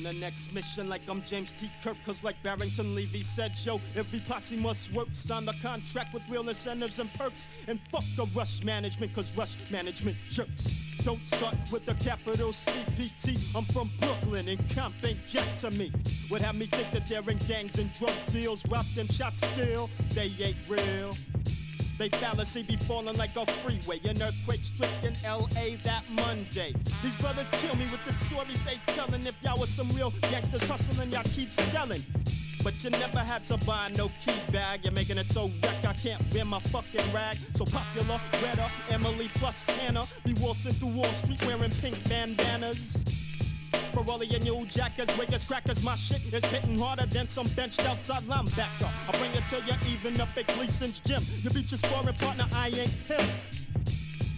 the 0.09 0.19
next 0.19 0.51
mission, 0.53 0.89
like 0.89 1.01
I'm 1.07 1.21
James 1.23 1.51
T. 1.51 1.69
Kirk, 1.83 1.95
cause 2.03 2.23
like 2.23 2.41
Barrington 2.41 2.95
Levy 2.95 3.21
said, 3.21 3.51
yo, 3.63 3.79
every 3.95 4.19
posse 4.21 4.55
must 4.55 4.91
work, 4.91 5.09
sign 5.13 5.45
the 5.45 5.53
contract 5.61 6.15
with 6.15 6.23
real 6.27 6.49
incentives 6.49 6.97
and 6.97 7.13
perks, 7.13 7.47
and 7.67 7.79
fuck 7.91 8.03
the 8.17 8.25
rush 8.35 8.63
management, 8.63 9.13
cause 9.13 9.31
rush 9.37 9.55
management 9.69 10.17
jerks. 10.27 10.73
Don't 11.03 11.23
start 11.23 11.55
with 11.71 11.85
the 11.85 11.93
capital 11.95 12.49
CPT. 12.49 13.39
I'm 13.55 13.65
from 13.65 13.91
Brooklyn 13.99 14.47
and 14.47 14.75
comp 14.75 14.95
ain't 15.03 15.25
jack 15.27 15.57
to 15.59 15.69
me. 15.71 15.91
Would 16.31 16.41
have 16.41 16.55
me 16.55 16.65
think 16.65 16.91
that 16.91 17.05
they're 17.05 17.29
in 17.29 17.37
gangs 17.47 17.77
and 17.77 17.93
drug 17.93 18.13
deals, 18.29 18.65
robbed 18.67 18.97
and 18.97 19.11
shot 19.11 19.37
still. 19.37 19.91
They 20.15 20.33
ain't 20.39 20.57
real. 20.67 21.13
They 21.99 22.07
fallacy 22.07 22.63
be 22.63 22.77
falling 22.77 23.17
like 23.17 23.35
a 23.35 23.45
freeway. 23.45 23.99
An 24.05 24.21
earthquake 24.21 24.63
stricken 24.63 25.17
LA 25.21 25.75
that 25.83 26.03
Monday. 26.09 26.73
These 27.03 27.17
brothers 27.17 27.51
kill 27.51 27.75
me 27.75 27.85
with 27.91 27.99
the 28.05 28.13
stories 28.13 28.63
they 28.63 28.79
tellin'. 28.93 29.27
If 29.27 29.35
y'all 29.43 29.59
was 29.59 29.69
some 29.69 29.89
real 29.89 30.13
gangsters 30.31 30.65
hustling, 30.65 31.11
y'all 31.11 31.23
keep 31.23 31.51
selling. 31.51 32.01
But 32.63 32.81
you 32.85 32.89
never 32.91 33.19
had 33.19 33.45
to 33.47 33.57
buy 33.57 33.91
no 33.97 34.09
key 34.23 34.39
bag. 34.49 34.85
You're 34.85 34.93
making 34.93 35.17
it 35.17 35.29
so 35.29 35.51
wreck 35.61 35.83
I 35.85 35.91
can't 35.91 36.21
wear 36.33 36.45
my 36.45 36.61
fucking 36.71 37.13
rag. 37.13 37.35
So 37.55 37.65
popular, 37.65 38.21
Greta, 38.39 38.71
Emily 38.89 39.29
plus 39.33 39.65
Hannah 39.65 40.05
be 40.23 40.33
waltzing 40.35 40.71
through 40.71 40.93
Wall 40.93 41.13
Street 41.15 41.45
wearing 41.45 41.71
pink 41.81 41.97
bandanas. 42.07 43.03
For 43.93 44.03
all 44.07 44.21
of 44.21 44.27
your 44.27 44.39
new 44.41 44.65
jackers, 44.67 45.07
wiggers, 45.09 45.47
crackers, 45.47 45.83
my 45.83 45.95
shit 45.95 46.21
is 46.31 46.45
hitting 46.45 46.77
harder 46.77 47.05
than 47.05 47.27
some 47.27 47.47
benched 47.49 47.85
outside 47.85 48.23
linebacker. 48.23 48.89
I 49.07 49.17
bring 49.17 49.31
it 49.33 49.47
to 49.49 49.57
you 49.65 49.73
even 49.91 50.19
up 50.21 50.29
at 50.37 50.47
Gleason's 50.47 50.99
gym. 51.01 51.23
You 51.41 51.49
beat 51.49 51.71
your 51.71 51.77
sparring 51.77 52.15
partner, 52.15 52.47
I 52.53 52.67
ain't 52.69 52.89
him. 53.07 53.29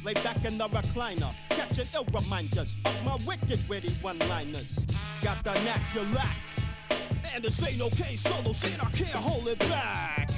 Lay 0.03 0.13
back 0.15 0.43
in 0.45 0.57
the 0.57 0.67
recliner, 0.69 1.33
catching 1.49 1.85
ill 1.93 2.07
reminders 2.11 2.75
of 2.85 3.03
my 3.05 3.17
wicked 3.27 3.59
witty 3.69 3.91
one-liners. 4.01 4.79
Got 5.21 5.43
the 5.43 5.53
knack 5.63 5.81
you 5.93 6.01
lack, 6.15 6.37
and 7.35 7.43
this 7.43 7.61
ain't 7.65 7.81
okay 7.81 8.15
solo 8.15 8.51
shit, 8.51 8.83
I 8.83 8.89
can't 8.89 9.11
hold 9.11 9.47
it 9.47 9.59
back. 9.59 10.31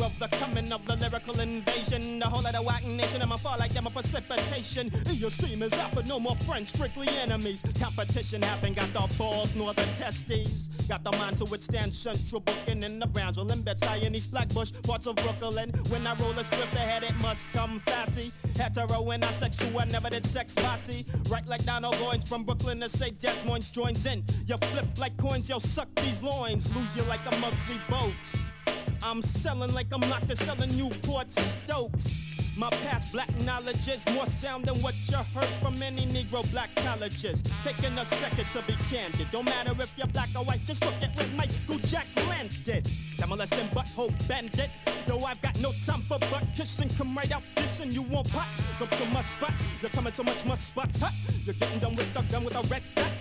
Of 0.00 0.16
the 0.20 0.28
coming 0.28 0.72
of 0.72 0.84
the 0.86 0.96
lyrical 0.96 1.40
invasion. 1.40 2.20
The 2.20 2.26
whole 2.26 2.46
of 2.46 2.52
the 2.52 2.62
whack 2.62 2.84
nation, 2.86 3.20
I'ma 3.20 3.36
fall 3.36 3.58
like 3.58 3.72
them 3.72 3.86
a 3.86 3.90
precipitation. 3.90 4.92
Your 5.12 5.30
stream 5.30 5.62
is 5.62 5.72
out 5.72 5.92
for 5.92 6.02
no 6.04 6.20
more 6.20 6.36
friends, 6.46 6.68
strictly 6.68 7.08
enemies. 7.08 7.62
Competition 7.80 8.42
haven't 8.42 8.76
got 8.76 8.92
the 8.92 9.14
balls 9.16 9.54
nor 9.54 9.74
the 9.74 9.84
testes. 9.96 10.70
Got 10.88 11.04
the 11.04 11.12
mind 11.12 11.36
to 11.38 11.44
withstand 11.46 11.92
central 11.92 12.40
booking 12.40 12.82
in 12.84 12.98
the 12.98 13.06
Brownsville 13.06 13.50
and 13.50 13.68
in 14.02 14.14
East 14.14 14.30
Flatbush, 14.30 14.72
parts 14.84 15.06
of 15.06 15.16
Brooklyn. 15.16 15.70
When 15.88 16.06
I 16.06 16.14
roll 16.14 16.30
a 16.38 16.44
script 16.44 16.72
ahead, 16.74 17.02
it 17.02 17.14
must 17.16 17.52
come 17.52 17.82
fatty. 17.84 18.32
Hetero 18.56 19.02
when 19.02 19.22
and 19.22 19.30
asexual, 19.30 19.84
never 19.86 20.10
did 20.10 20.24
sex 20.26 20.54
party. 20.54 21.06
Right 21.28 21.46
like 21.46 21.64
Donald 21.64 21.94
Goines 21.96 22.26
from 22.26 22.44
Brooklyn 22.44 22.80
to 22.80 22.88
say 22.88 23.10
Desmond 23.10 23.70
joins 23.72 24.06
in. 24.06 24.24
You 24.46 24.56
flip 24.58 24.86
like 24.96 25.16
coins, 25.16 25.48
yo, 25.48 25.58
suck 25.58 25.88
these 25.96 26.22
loins. 26.22 26.74
Lose 26.74 26.96
you 26.96 27.02
like 27.02 27.24
a 27.26 27.30
Muggsy 27.30 27.78
Bogues. 27.88 28.77
I'm 29.02 29.22
selling 29.22 29.72
like 29.74 29.86
I'm 29.92 30.00
locked 30.08 30.28
to 30.28 30.36
selling 30.36 30.76
Newport 30.76 31.30
Stokes. 31.30 32.18
My 32.56 32.70
past 32.70 33.12
black 33.12 33.30
knowledge 33.42 33.86
is 33.86 34.04
more 34.12 34.26
sound 34.26 34.64
than 34.64 34.82
what 34.82 34.94
you 35.06 35.16
heard 35.16 35.48
from 35.62 35.80
any 35.80 36.06
Negro 36.06 36.48
black 36.50 36.74
colleges. 36.76 37.40
Taking 37.62 37.96
a 37.96 38.04
second 38.04 38.46
to 38.46 38.62
be 38.62 38.74
candid. 38.90 39.30
Don't 39.30 39.44
matter 39.44 39.74
if 39.80 39.96
you're 39.96 40.08
black 40.08 40.30
or 40.34 40.44
white, 40.44 40.64
just 40.64 40.84
look 40.84 40.94
at 41.00 41.16
what 41.16 41.30
Michael 41.34 41.78
Jack 41.86 42.06
landed. 42.28 42.90
That 43.18 43.28
molesting 43.28 43.68
butthole 43.68 44.12
bandit. 44.26 44.70
Yo, 45.06 45.20
I've 45.20 45.40
got 45.40 45.58
no 45.60 45.72
time 45.86 46.02
for 46.02 46.18
butt 46.18 46.44
kissing. 46.56 46.88
Come 46.98 47.16
right 47.16 47.30
out 47.30 47.42
dissing, 47.54 47.92
you 47.92 48.02
won't 48.02 48.28
pot. 48.32 48.48
Come 48.78 48.88
to 48.88 49.04
my 49.06 49.22
spot. 49.22 49.52
You're 49.80 49.90
coming 49.90 50.12
so 50.12 50.24
much 50.24 50.44
my 50.44 50.56
spots 50.56 51.00
hot. 51.00 51.12
You're 51.44 51.54
getting 51.54 51.78
done 51.78 51.94
with 51.94 52.12
the 52.12 52.22
gun 52.22 52.42
with 52.42 52.56
a 52.56 52.62
red 52.62 52.82
dot. 52.96 53.12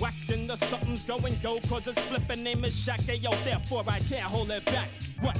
Whacked 0.00 0.30
the 0.46 0.56
something's 0.56 1.02
going 1.02 1.36
go, 1.42 1.58
cause 1.68 1.86
it's 1.88 1.98
flipping 2.00 2.42
name 2.44 2.64
is 2.64 2.74
Shaq. 2.74 3.20
Yo, 3.20 3.30
therefore 3.44 3.84
I 3.88 3.98
can't 4.00 4.22
hold 4.22 4.50
it 4.50 4.64
back. 4.66 4.88
What? 5.20 5.36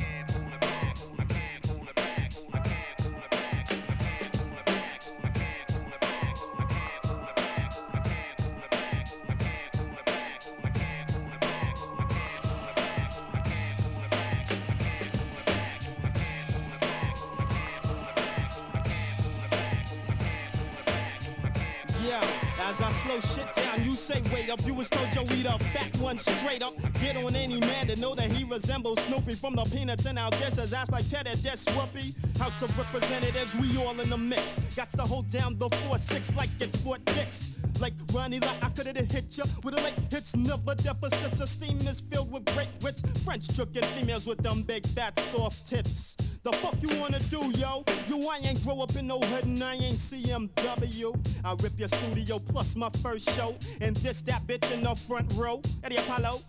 You 24.49 24.55
up. 24.55 24.67
You 24.67 24.75
was 24.75 24.89
told 24.89 25.15
yo 25.15 25.23
eat 25.35 25.47
a 25.47 25.59
fat 25.73 25.97
one 25.99 26.19
straight 26.19 26.63
up. 26.63 26.75
Get 27.01 27.17
on 27.17 27.37
any 27.37 27.61
man 27.61 27.87
to 27.89 27.97
know 27.97 28.15
that 28.15 28.31
he 28.33 28.45
resembles 28.45 29.01
Snoopy 29.05 29.35
from 29.35 29.55
the 29.55 29.65
peanuts 29.65 30.07
and 30.07 30.19
our 30.19 30.31
dishes. 30.31 30.73
Ass 30.73 30.91
like 30.91 31.09
Ted 31.09 31.27
Cheddar, 31.27 31.43
that's 31.43 31.65
Whoopi. 31.67 32.15
House 32.39 32.63
of 32.63 32.77
Representatives, 32.79 33.55
we 33.57 33.77
all 33.79 33.99
in 34.01 34.09
the 34.09 34.17
mix. 34.17 34.59
Got 34.75 34.91
to 34.91 35.03
hold 35.03 35.29
down 35.31 35.59
the 35.59 35.69
4-6 35.69 36.35
like 36.37 36.51
it's 36.61 36.77
Fort 36.79 37.05
Dix. 37.05 37.55
Like 37.81 37.95
Ronnie, 38.13 38.41
like 38.41 38.63
I 38.63 38.71
could've 38.71 39.11
hit 39.11 39.37
ya 39.37 39.45
with 39.63 39.75
a 39.75 39.83
late 39.83 39.95
hits, 40.11 40.35
never 40.35 40.75
deficits. 40.75 41.41
Esteem 41.41 41.79
is 41.87 42.01
filled 42.01 42.33
with 42.33 42.45
great 42.55 42.69
wits. 42.83 43.03
French 43.25 43.49
tricking 43.55 43.85
females 43.97 44.27
with 44.27 44.39
them 44.39 44.63
big 44.63 44.87
fat 44.87 45.19
soft 45.31 45.67
tits. 45.67 46.17
The 46.45 46.53
fuck 46.53 46.77
you 46.81 47.01
wanna 47.01 47.19
do, 47.19 47.51
yo? 47.57 47.85
You 48.07 48.29
I 48.29 48.39
ain't 48.39 48.63
grow 48.63 48.81
up 48.81 48.95
in 48.95 49.07
no 49.09 49.19
hood 49.19 49.45
and 49.45 49.63
I 49.63 49.75
ain't 49.75 49.97
CMW. 49.97 51.17
I 51.45 51.57
rip 51.61 51.79
your 51.79 51.89
studio 51.89 52.39
plus 52.39 52.77
my 52.77 52.91
first 53.03 53.29
show. 53.31 53.57
And 53.81 53.97
this 53.97 54.23
that 54.23 54.47
bitch 54.47 54.71
in 54.73 54.85
the 54.85 54.95
front 54.95 55.33
row. 55.35 55.61
Eddie 55.83 55.97
Apollo. 55.97 56.41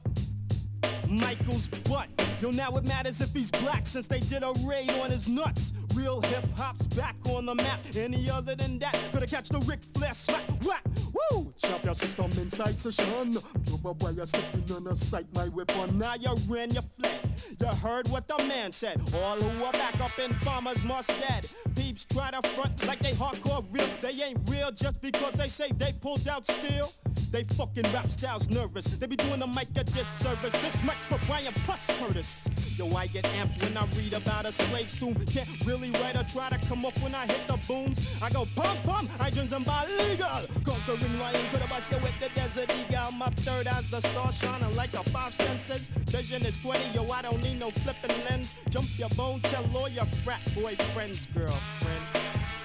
Michael's 1.08 1.68
butt. 1.68 2.08
Yo, 2.40 2.52
now 2.52 2.78
it 2.78 2.86
matters 2.86 3.20
if 3.20 3.34
he's 3.34 3.50
black 3.50 3.88
since 3.88 4.06
they 4.08 4.20
did 4.20 4.44
a 4.44 4.54
raid 4.66 4.92
on 4.92 5.10
his 5.10 5.28
nuts. 5.28 5.74
Real 5.94 6.22
hip 6.22 6.46
hop's 6.56 6.88
back 6.88 7.16
on 7.26 7.46
the 7.46 7.56
map. 7.56 7.80
Any 7.96 8.30
other 8.30 8.56
than 8.56 8.80
that, 8.80 8.98
gotta 9.12 9.28
catch 9.28 9.50
the 9.50 9.60
Ric 9.60 9.80
Flair 9.94 10.14
slap. 10.14 10.42
Whack! 10.64 10.84
Woo! 11.32 11.54
Chop 11.58 11.84
your 11.84 11.96
system 11.96 12.32
inside 12.34 12.80
session. 12.80 13.38
Pure 13.66 13.94
boy, 13.96 14.10
you're 14.12 14.28
slipping 14.28 14.76
on 14.76 14.84
the 14.84 14.96
sight, 14.96 15.26
my 15.34 15.48
weapon. 15.50 15.98
Now 15.98 16.16
you 16.16 16.36
ran, 16.48 16.72
you 16.72 16.82
fled. 16.98 17.20
You 17.60 17.68
heard 17.68 18.08
what 18.10 18.28
the 18.28 18.38
man 18.40 18.72
said. 18.72 19.02
All 19.16 19.38
who 19.38 19.64
are 19.66 19.72
back 19.74 20.00
up 20.00 20.18
in 20.20 20.34
farmers 20.36 20.84
must 20.84 21.10
dead. 21.28 21.48
Peeps 21.76 22.06
try 22.06 22.32
to 22.32 22.48
front 22.50 22.86
like 22.86 23.00
they 23.00 23.14
hardcore 23.14 23.66
real. 23.72 23.88
They 24.02 24.24
ain't 24.24 24.40
real 24.50 24.72
just 24.72 25.02
because 25.02 25.34
they 25.34 25.48
say 25.48 25.72
they 25.78 25.94
pulled 25.94 26.28
out 26.28 26.46
steel. 26.46 26.92
They 27.32 27.44
fucking 27.56 27.84
rap 27.94 28.10
styles 28.12 28.50
nervous. 28.50 28.86
They 28.86 29.08
be 29.08 29.16
doing 29.16 29.40
the 29.40 29.48
mic 29.48 29.70
a 29.76 29.84
disservice. 29.84 30.52
This 30.52 30.84
mic's 30.84 31.06
for 31.06 31.20
Brian 31.28 31.54
plus 31.66 31.88
Curtis. 32.00 32.48
Yo, 32.76 32.90
I 32.96 33.08
get 33.08 33.24
amped 33.26 33.62
when 33.62 33.78
I 33.78 33.86
read 33.96 34.14
about 34.14 34.46
a 34.46 34.52
slave 34.52 34.92
tomb. 35.00 35.14
Can't 35.26 35.48
really 35.66 35.79
write 35.88 36.16
or 36.16 36.24
try 36.24 36.50
to 36.50 36.68
come 36.68 36.86
off 36.86 37.02
when 37.02 37.16
I 37.16 37.26
hit 37.26 37.48
the 37.48 37.58
booms. 37.68 38.06
I 38.22 38.30
go 38.30 38.46
bum 38.56 38.78
bum, 38.86 39.10
I 39.20 39.30
them 39.30 39.64
by 39.64 39.88
legal. 39.88 40.28
Conquering 40.64 41.20
lion, 41.20 41.42
could 41.52 41.62
have 41.62 41.70
bust 41.70 41.92
with 41.92 42.20
the 42.20 42.30
desert 42.36 42.72
eagle. 42.80 43.12
My 43.12 43.30
third 43.30 43.68
eye's 43.68 43.88
the 43.88 44.02
star 44.02 44.34
shining 44.34 44.76
like 44.76 44.92
the 44.92 45.04
five 45.12 45.34
senses. 45.34 45.88
Vision 46.08 46.46
is 46.46 46.58
20, 46.58 46.80
yo, 46.94 47.08
I 47.10 47.22
don't 47.22 47.42
need 47.42 47.60
no 47.60 47.72
flipping 47.72 48.16
lens. 48.26 48.54
Jump 48.70 48.90
your 48.98 49.10
bone, 49.10 49.40
tell 49.42 49.66
all 49.76 49.88
your 49.90 50.06
frat 50.24 50.44
boyfriends, 50.56 51.34
girlfriend. 51.34 52.04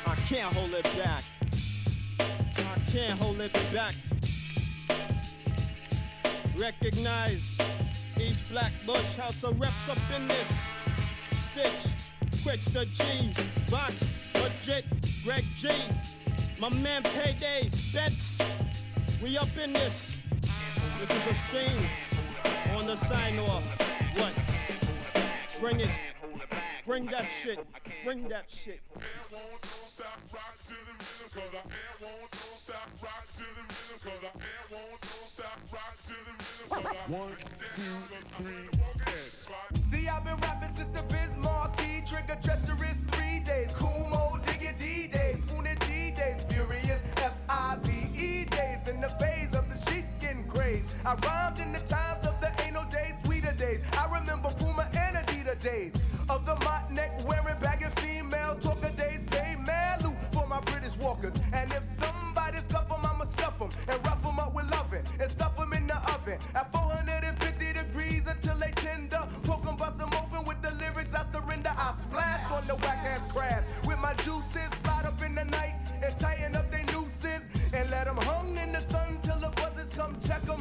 I 0.06 0.16
can't 0.28 0.52
hold 0.54 0.74
it 0.74 0.84
back. 0.96 1.22
I 2.20 2.90
can't 2.90 3.18
hold 3.20 3.40
it 3.40 3.52
back. 3.72 3.94
Recognize 6.56 7.56
East 8.20 8.44
Black 8.50 8.72
Bush 8.86 9.16
House 9.16 9.42
of 9.42 9.58
Reps 9.60 9.88
up 9.88 9.98
in 10.16 10.28
this. 10.28 10.48
Stitch, 11.42 11.92
The 12.44 12.84
G, 12.92 13.32
Vox, 13.68 14.20
Legit, 14.34 14.84
Greg 15.24 15.44
G. 15.56 15.70
My 16.60 16.68
man 16.68 17.02
Payday, 17.02 17.70
Spence. 17.70 18.38
We 19.22 19.38
up 19.38 19.48
in 19.56 19.72
this. 19.72 20.20
This 21.00 21.10
is 21.10 21.26
a 21.26 21.34
sting 21.34 21.78
on 22.76 22.86
the 22.86 22.96
sign 22.96 23.38
off. 23.38 23.62
What? 24.16 24.32
Bring 25.58 25.80
it. 25.80 25.88
Bring 26.84 27.06
that 27.06 27.28
shit. 27.42 27.58
Bring 28.04 28.28
that 28.28 28.44
shit. 28.50 28.82
One, 37.08 37.36
two, 37.74 37.82
three, 38.36 38.68
I've 40.14 40.24
been 40.24 40.36
rapping 40.36 40.72
since 40.76 40.90
the 40.90 41.02
Biz 41.02 41.36
Markie, 41.38 42.00
trigger 42.06 42.38
treacherous 42.40 42.98
three 43.10 43.40
days. 43.40 43.72
Cool 43.74 44.08
mode, 44.08 44.42
diggy 44.44 44.78
D 44.78 45.08
days, 45.08 45.42
Funa 45.48 45.74
G 45.80 46.12
days, 46.12 46.44
furious 46.48 47.02
F-I-V-E 47.16 48.44
days. 48.44 48.88
In 48.88 49.00
the 49.00 49.08
phase 49.08 49.52
of 49.56 49.64
the 49.68 49.90
sheets 49.90 50.14
getting 50.20 50.46
crazed. 50.46 50.94
I 51.04 51.14
rhymed 51.16 51.58
in 51.58 51.72
the 51.72 51.80
times 51.80 52.28
of 52.28 52.40
the 52.40 52.52
ain't 52.62 52.74
no 52.74 52.84
days, 52.84 53.14
sweeter 53.24 53.54
days. 53.54 53.80
I 53.98 54.06
remember 54.16 54.50
Puma 54.50 54.88
and 54.94 55.16
Adidas 55.16 55.58
days. 55.58 55.94
Of 56.28 56.46
the 56.46 56.54
mott 56.60 56.92
neck 56.92 57.20
wearing 57.26 57.58
bagging 57.60 57.90
female 57.96 58.54
talker 58.60 58.90
days. 58.90 59.18
They 59.30 59.56
loot 60.04 60.16
for 60.32 60.46
my 60.46 60.60
British 60.60 60.96
walkers. 60.98 61.34
And 61.52 61.72
if 61.72 61.84
somebody 62.00 62.58
scuff 62.68 62.86
'em, 62.88 63.04
I'ma 63.04 63.24
stuff 63.24 63.60
'em 63.60 63.70
and 63.88 64.06
rough 64.06 64.24
'em 64.24 64.38
up 64.38 64.54
with 64.54 64.70
loving 64.70 65.02
and 65.18 65.28
stuff 65.28 65.58
'em 65.58 65.72
in 65.72 65.88
the 65.88 65.96
oven. 65.96 66.38
At 66.54 66.70
450 66.70 66.93
juices. 74.22 74.70
Slide 74.82 75.06
up 75.06 75.22
in 75.22 75.34
the 75.34 75.44
night 75.44 75.92
and 76.02 76.18
tighten 76.18 76.56
up 76.56 76.70
their 76.70 76.84
nooses 76.84 77.42
and 77.72 77.90
let 77.90 78.06
'em 78.06 78.16
hung 78.16 78.56
in 78.56 78.72
the 78.72 78.80
sun 78.80 79.18
till 79.22 79.38
the 79.40 79.50
buzzers 79.50 79.94
come 79.94 80.16
check 80.26 80.42
'em. 80.48 80.60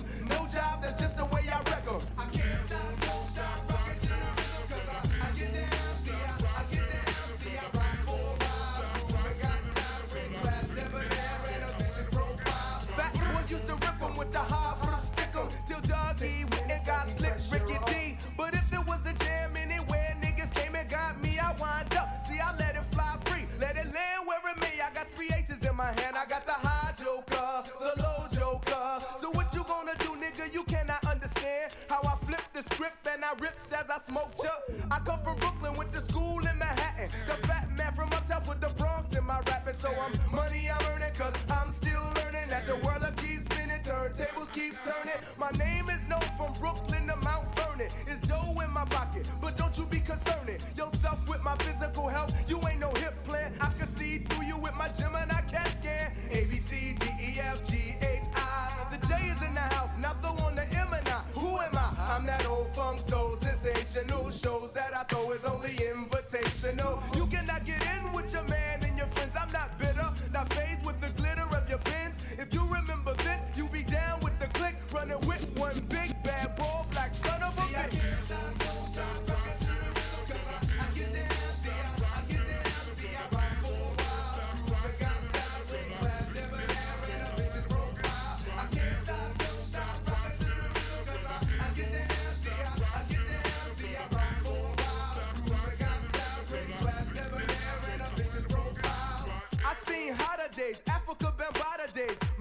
My 45.38 45.52
name 45.52 45.90
is 45.90 46.08
known 46.08 46.24
from 46.38 46.54
Brooklyn 46.54 47.03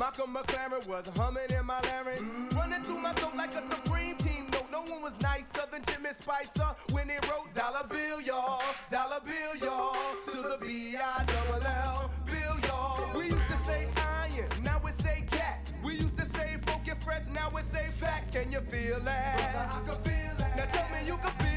Malcolm 0.03 0.35
McLaren 0.35 0.85
was 0.89 1.09
humming 1.17 1.49
in 1.57 1.65
my 1.65 1.81
larynx. 1.83 2.21
Running 2.57 2.83
through 2.83 2.99
my 2.99 3.13
throat 3.13 3.37
like 3.37 3.55
a 3.55 3.63
supreme 3.73 4.17
team 4.17 4.49
note. 4.51 4.67
No 4.73 4.81
one 4.81 5.01
was 5.01 5.13
nicer 5.23 5.63
than 5.71 5.81
Jimmy 5.87 6.11
Spicer 6.19 6.75
when 6.91 7.09
he 7.09 7.15
wrote 7.31 7.55
Dollar 7.55 7.87
Bill, 7.89 8.21
y'all. 8.21 8.61
Dollar 8.91 9.21
Bill, 9.25 9.55
y'all. 9.65 9.95
To 10.25 10.37
the 10.39 10.59
B-I-double-L. 10.61 12.11
Bill, 12.27 12.57
y'all. 12.67 13.17
We 13.17 13.27
used 13.27 13.47
to 13.47 13.57
say 13.65 13.87
iron, 13.97 14.49
now 14.65 14.81
we 14.85 14.91
say 14.91 15.25
cat. 15.31 15.73
We 15.85 15.95
used 15.95 16.17
to 16.17 16.27
say 16.31 16.59
funky 16.67 16.95
fresh, 16.99 17.29
now 17.33 17.53
we 17.55 17.63
say 17.71 17.87
fat. 18.01 18.33
Can 18.33 18.51
you 18.51 18.61
feel 18.63 18.99
that? 18.99 19.71
I 19.73 19.89
can 19.89 20.03
feel 20.03 20.35
that. 20.39 20.57
Now 20.57 20.65
tell 20.65 20.89
me 20.91 21.07
you 21.07 21.17
can 21.19 21.31
feel 21.39 21.52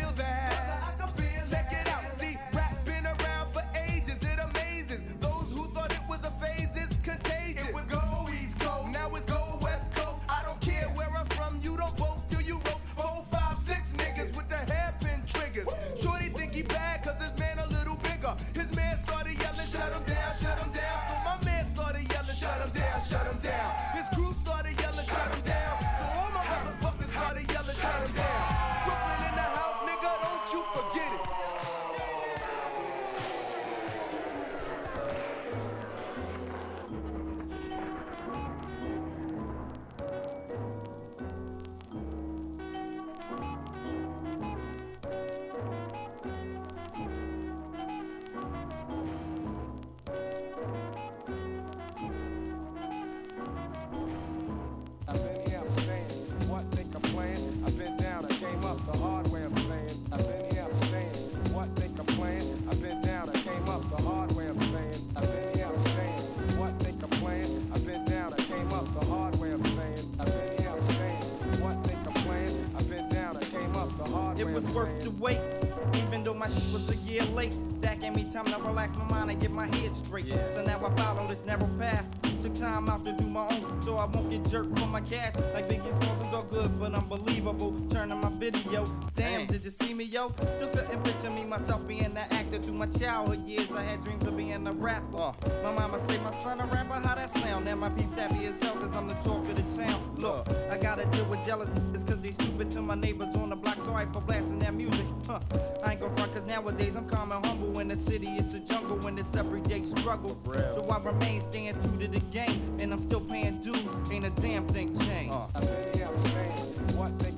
my 92.86 93.00
childhood 93.00 93.48
years. 93.48 93.72
I 93.72 93.84
had 93.84 94.04
dreams 94.04 94.26
of 94.26 94.38
being 94.38 94.68
a 94.68 94.72
rapper. 94.72 95.34
My 95.64 95.72
mama 95.74 96.00
say 96.06 96.18
my 96.20 96.32
son 96.32 96.60
a 96.60 96.66
rapper, 96.66 97.08
how 97.08 97.16
that 97.16 97.30
sound? 97.32 97.66
Now 97.66 97.76
my 97.76 97.90
peeps 97.90 98.18
happy 98.18 98.46
as 98.46 98.62
hell, 98.62 98.76
cause 98.76 98.96
I'm 98.96 99.08
the 99.08 99.14
talk 99.16 99.48
of 99.48 99.56
the 99.56 99.84
town. 99.84 100.16
Look, 100.18 100.48
I 100.70 100.78
gotta 100.78 101.06
deal 101.06 101.26
with 101.26 101.46
jealous 101.46 101.70
niggas 101.72 102.08
cause 102.08 102.20
they 102.22 102.32
stupid 102.32 102.72
to 102.72 102.82
my 102.82 102.96
neighbors 102.96 103.36
on 103.36 103.50
the 103.50 103.56
block. 103.56 103.78
so 103.84 103.94
I 103.94 104.06
for 104.06 104.22
blasting 104.22 104.60
their 104.60 104.72
music. 104.72 105.06
Huh. 105.26 105.40
I 105.84 105.92
ain't 105.92 106.02
gon' 106.02 106.16
front 106.16 106.34
cause 106.34 106.44
nowadays 106.44 106.96
I'm 106.96 107.08
calm 107.08 107.32
and 107.32 107.46
humble. 107.46 107.80
In 107.80 107.88
the 107.88 107.98
city, 107.98 108.28
it's 108.38 108.54
a 108.54 108.60
jungle 108.60 108.98
when 108.98 109.18
it's 109.18 109.36
everyday 109.36 109.82
struggle. 109.82 110.40
So 110.74 110.88
I 110.88 111.00
remain 111.00 111.42
staying 111.42 111.80
true 111.82 111.98
to 111.98 112.08
the 112.08 112.20
game. 112.32 112.78
And 112.80 112.94
I'm 112.94 113.02
still 113.02 113.22
paying 113.22 113.62
dues. 113.62 113.84
Ain't 114.12 114.26
a 114.26 114.30
damn 114.30 114.68
thing 114.68 114.98
changed. 115.00 115.36
I've 115.56 115.62
been 115.62 115.94
here, 115.94 116.08
I'm 116.08 116.20
staying. 116.20 116.98
What 116.98 117.20
think 117.20 117.35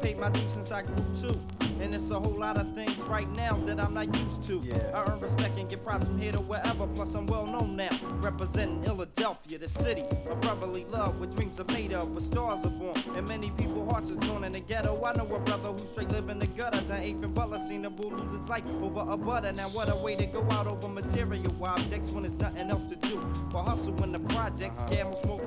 paid 0.00 0.18
my 0.18 0.30
dues 0.30 0.50
since 0.50 0.70
I 0.70 0.82
grew 0.82 1.04
too. 1.20 1.40
And 1.80 1.94
it's 1.94 2.10
a 2.10 2.18
whole 2.18 2.38
lot 2.38 2.58
of 2.58 2.74
things 2.74 2.96
right 3.04 3.28
now 3.30 3.52
that 3.64 3.78
I'm 3.80 3.94
not 3.94 4.12
used 4.14 4.42
to. 4.44 4.62
I 4.94 5.04
earn 5.08 5.20
respect 5.20 5.56
and 5.58 5.68
get 5.68 5.84
props 5.84 6.06
from 6.06 6.18
here 6.18 6.32
to 6.32 6.40
wherever. 6.40 6.86
Plus, 6.88 7.14
I'm 7.14 7.26
well 7.26 7.46
known 7.46 7.76
now. 7.76 7.90
Representing 8.20 8.82
Philadelphia, 8.82 9.58
the 9.58 9.68
city 9.68 10.02
of 10.28 10.40
brotherly 10.40 10.84
love, 10.86 11.20
where 11.20 11.28
dreams 11.28 11.60
are 11.60 11.72
made 11.72 11.92
of, 11.92 12.10
where 12.10 12.20
stars 12.20 12.66
are 12.66 12.70
born. 12.70 13.00
And 13.16 13.28
many 13.28 13.50
people 13.50 13.88
hearts 13.88 14.10
are 14.10 14.16
torn 14.16 14.44
in 14.44 14.52
the 14.52 14.60
ghetto. 14.60 15.04
I 15.04 15.12
know 15.14 15.26
a 15.34 15.38
brother 15.38 15.70
who's 15.70 15.88
straight 15.90 16.10
live 16.10 16.28
in 16.28 16.38
the 16.38 16.46
gutter. 16.46 16.80
Done 16.82 17.02
and 17.02 17.34
Butler, 17.34 17.60
seen 17.60 17.84
a 17.84 17.90
bull 17.90 18.10
lose 18.10 18.32
his 18.32 18.48
life 18.48 18.64
over 18.82 19.04
a 19.08 19.16
butter. 19.16 19.52
Now, 19.52 19.68
what 19.68 19.88
a 19.88 19.96
way 19.96 20.16
to 20.16 20.26
go 20.26 20.46
out 20.50 20.66
over 20.66 20.88
material 20.88 21.64
objects 21.64 22.10
when 22.10 22.24
there's 22.24 22.38
nothing 22.38 22.70
else 22.70 22.90
to 22.90 22.96
do. 22.96 23.18
But 23.52 23.62
hustle 23.64 24.02
in 24.02 24.12
the 24.12 24.20
projects, 24.20 24.78
uh-huh. 24.78 24.90
gamble, 24.90 25.20
smoke, 25.22 25.42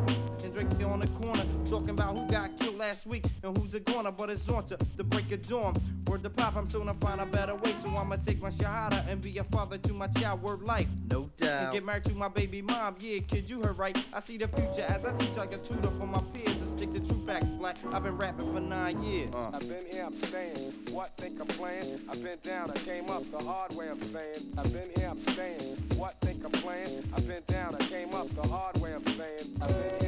and 0.52 0.54
drink 0.54 0.78
beer 0.78 0.88
on 0.88 0.99
the 0.99 1.08
corner. 1.08 1.43
Talking 1.70 1.91
about 1.91 2.16
who 2.16 2.28
got 2.28 2.58
killed 2.60 2.78
last 2.78 3.06
week 3.06 3.26
and 3.43 3.58
who's 3.58 3.74
it 3.74 3.86
gonna. 3.86 4.12
But 4.12 4.30
it's 4.30 4.47
on 4.49 4.66
to 4.66 4.78
the 4.97 5.04
break 5.04 5.32
of 5.32 5.47
dawn. 5.47 5.76
Word 6.08 6.24
to 6.24 6.30
pop, 6.30 6.56
I'm 6.56 6.70
soon 6.70 6.88
to 6.88 6.93
find 6.95 7.22
a 7.22 7.26
better 7.26 7.56
way. 7.56 7.74
So 7.80 7.89
I'ma 7.89 8.18
take 8.18 8.41
my 8.41 8.49
shahada 8.49 9.08
and 9.08 9.22
be 9.22 9.38
a 9.38 9.43
father 9.45 9.78
to 9.78 9.93
my 9.93 10.08
child. 10.08 10.41
Word 10.41 10.62
life. 10.62 10.88
No 11.10 11.30
doubt. 11.38 11.64
And 11.64 11.74
get 11.74 11.86
married 11.86 12.06
to 12.06 12.16
my 12.16 12.28
baby 12.28 12.62
mom. 12.62 12.95
Yeah, 12.99 13.20
kid, 13.20 13.49
you 13.49 13.62
heard 13.62 13.78
right. 13.78 13.97
I 14.14 14.20
see 14.20 14.38
the 14.38 14.47
future 14.47 14.86
as 14.88 15.06
I 15.06 15.14
teach 15.14 15.36
like 15.38 15.54
a 15.54 15.58
tutor 15.58 15.89
for 15.97 16.08
my 16.08 16.22
peers 16.34 16.58
to 16.58 16.66
stick 16.66 16.93
to 16.93 16.99
true 16.99 17.24
facts 17.26 17.52
black. 17.52 17.78
I've 17.93 18.04
been 18.04 18.18
rapping 18.18 18.52
for 18.54 18.60
nine 18.60 19.02
years. 19.04 19.34
Uh. 19.34 19.52
I've 19.54 19.68
been 19.68 19.86
here, 19.89 20.06
I'm 20.06 20.18
staying. 20.18 20.74
What 20.91 21.12
think 21.18 21.39
I'm 21.39 21.47
playing? 21.47 22.02
I've 22.10 22.22
been 22.22 22.39
down, 22.43 22.72
I 22.72 22.78
came 22.80 23.10
up 23.10 23.30
the 23.32 23.43
hard 23.43 23.74
way, 23.76 23.89
I'm 23.89 24.02
saying. 24.02 24.54
I've 24.58 24.72
been 24.74 24.89
here, 24.95 25.10
I'm 25.10 25.22
staying. 25.22 25.78
What 25.95 26.20
think 26.22 26.43
I'm 26.43 26.52
playing? 26.52 27.10
I've 27.16 27.28
been 27.28 27.43
down, 27.47 27.76
I 27.76 27.86
came 27.86 28.14
up 28.14 28.34
the 28.36 28.47
hard 28.47 28.78
way, 28.80 28.93
I'm 28.93 29.06
saying. 29.06 29.58
I've 29.62 29.68
been 29.68 29.99
here, 29.99 30.01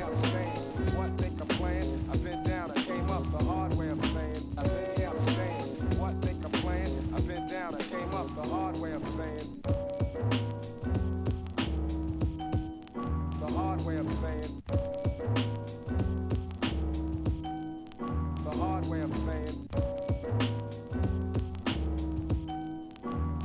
saying. 14.24 14.64
The 18.44 18.52
hard 18.52 18.86
way, 18.86 19.02
I'm 19.02 19.14
saying. 19.14 19.70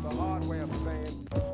The 0.02 0.10
hard 0.10 0.44
way, 0.44 0.60
I'm 0.60 0.72
saying. 0.72 1.47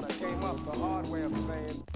Down, 0.00 0.10
I 0.10 0.14
came 0.14 0.44
up 0.44 0.64
the 0.64 0.78
hard 0.78 1.08
way, 1.08 1.22
I'm 1.24 1.34
saying. 1.34 1.89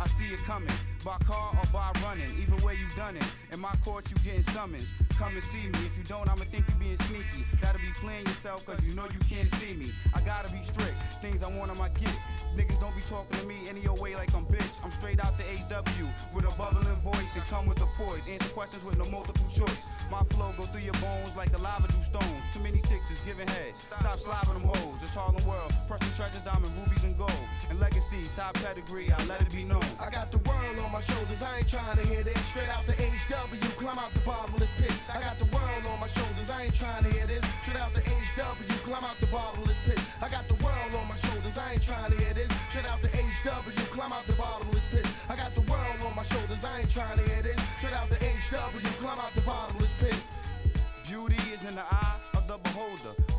I 0.00 0.08
see 0.08 0.28
it 0.28 0.42
coming, 0.44 0.72
by 1.04 1.18
car 1.26 1.52
or 1.52 1.66
by 1.70 1.92
running. 2.02 2.30
Either 2.40 2.64
way 2.64 2.74
you 2.74 2.88
done 2.96 3.18
it. 3.18 3.24
In 3.52 3.60
my 3.60 3.74
court, 3.84 4.06
you 4.08 4.16
getting 4.24 4.42
summons. 4.44 4.86
Come 5.18 5.34
and 5.34 5.44
see 5.44 5.66
me. 5.66 5.78
If 5.84 5.98
you 5.98 6.04
don't, 6.04 6.26
I'ma 6.26 6.44
think 6.50 6.64
you 6.68 6.74
being 6.76 6.96
sneaky. 7.08 7.44
That'll 7.60 7.82
be 7.82 7.92
playing 8.00 8.24
yourself, 8.24 8.64
cause 8.64 8.78
you 8.82 8.94
know 8.94 9.04
you 9.04 9.18
can't 9.28 9.50
see 9.56 9.74
me. 9.74 9.92
I 10.14 10.22
gotta 10.22 10.50
be 10.50 10.62
strict. 10.62 10.96
Things 11.20 11.42
I 11.42 11.48
want 11.50 11.70
on 11.70 11.76
my 11.76 11.90
get. 11.90 12.16
Niggas 12.56 12.80
don't 12.80 12.96
be 12.96 13.02
talking 13.02 13.38
to 13.40 13.46
me 13.46 13.68
any 13.68 13.86
old 13.86 14.00
way 14.00 14.16
like 14.16 14.34
I'm 14.34 14.46
bitch. 14.46 14.82
I'm 14.82 14.90
straight 14.90 15.20
out 15.20 15.36
the 15.36 15.44
HW 15.44 16.08
with 16.34 16.46
a 16.46 16.56
bubbling 16.56 16.96
voice 17.04 17.34
and 17.34 17.44
come 17.44 17.66
with 17.66 17.76
the 17.76 17.86
poise. 17.98 18.22
Answer 18.26 18.48
questions 18.48 18.82
with 18.82 18.96
no 18.96 19.04
multiple 19.04 19.46
choice. 19.50 19.82
My 20.10 20.22
flow 20.30 20.52
go 20.56 20.64
through 20.64 20.80
your 20.80 20.94
bones 20.94 21.36
like 21.36 21.52
the 21.52 21.58
lava 21.58 21.88
do 21.88 22.02
stones. 22.02 22.42
Too 22.54 22.60
many 22.60 22.80
chicks 22.88 23.10
is 23.10 23.20
giving 23.20 23.46
head. 23.46 23.74
Stop 23.98 24.18
slobbing 24.18 24.54
them 24.54 24.64
hoes. 24.64 24.98
It's 25.02 25.14
Harlem 25.14 25.46
World. 25.46 25.72
Precious 25.86 26.16
treasures, 26.16 26.42
diamond 26.42 26.72
rubies 26.80 27.04
and 27.04 27.16
gold. 27.18 27.32
And 27.68 27.78
legacy, 27.78 28.22
top 28.34 28.54
pedigree. 28.54 29.12
I 29.12 29.24
let 29.26 29.42
it 29.42 29.52
be 29.52 29.62
known. 29.62 29.89
I 29.98 30.10
got 30.10 30.30
the 30.30 30.38
world 30.38 30.78
on 30.78 30.92
my 30.92 31.00
shoulders, 31.00 31.42
I 31.42 31.58
ain't 31.58 31.68
trying 31.68 31.96
to 31.96 32.06
hear 32.06 32.22
this. 32.22 32.38
Straight 32.46 32.68
out 32.68 32.86
the 32.86 32.92
HW, 32.92 33.58
climb 33.76 33.98
out 33.98 34.12
the 34.14 34.20
bottomless 34.20 34.68
pits. 34.78 35.10
I 35.10 35.20
got 35.20 35.38
the 35.38 35.44
world 35.46 35.86
on 35.86 36.00
my 36.00 36.06
shoulders, 36.06 36.50
I 36.50 36.64
ain't 36.64 36.74
trying 36.74 37.04
to 37.04 37.10
hear 37.10 37.26
this. 37.26 37.44
Straight 37.62 37.80
out 37.80 37.94
the 37.94 38.00
HW, 38.00 38.76
climb 38.84 39.04
out 39.04 39.16
the 39.20 39.26
bottomless 39.26 39.76
pits. 39.84 40.02
I 40.20 40.28
got 40.28 40.48
the 40.48 40.54
world 40.54 40.94
on 40.94 41.08
my 41.08 41.16
shoulders, 41.16 41.56
I 41.58 41.72
ain't 41.72 41.82
trying 41.82 42.10
to 42.10 42.16
hear 42.18 42.34
this. 42.34 42.52
Straight 42.68 42.86
out 42.86 43.02
the 43.02 43.08
HW, 43.08 43.84
climb 43.90 44.12
out 44.12 44.26
the 44.26 44.34
bottomless 44.34 44.82
pits. 44.90 45.08
I 45.28 45.36
got 45.36 45.54
the 45.54 45.62
world 45.62 46.00
on 46.04 46.14
my 46.14 46.22
shoulders, 46.22 46.64
I 46.64 46.80
ain't 46.80 46.90
trying 46.90 47.18
to 47.18 47.24
hear 47.24 47.42
this. 47.42 47.60
Straight 47.78 47.94
out 47.94 48.08
the 48.10 48.16
HW, 48.16 49.00
climb 49.00 49.18
out 49.18 49.34
the 49.34 49.42
bottomless 49.42 49.90
pits. 49.98 50.24
Beauty 51.06 51.40
is 51.52 51.64
in 51.64 51.74
the 51.74 51.82
eye 51.82 52.19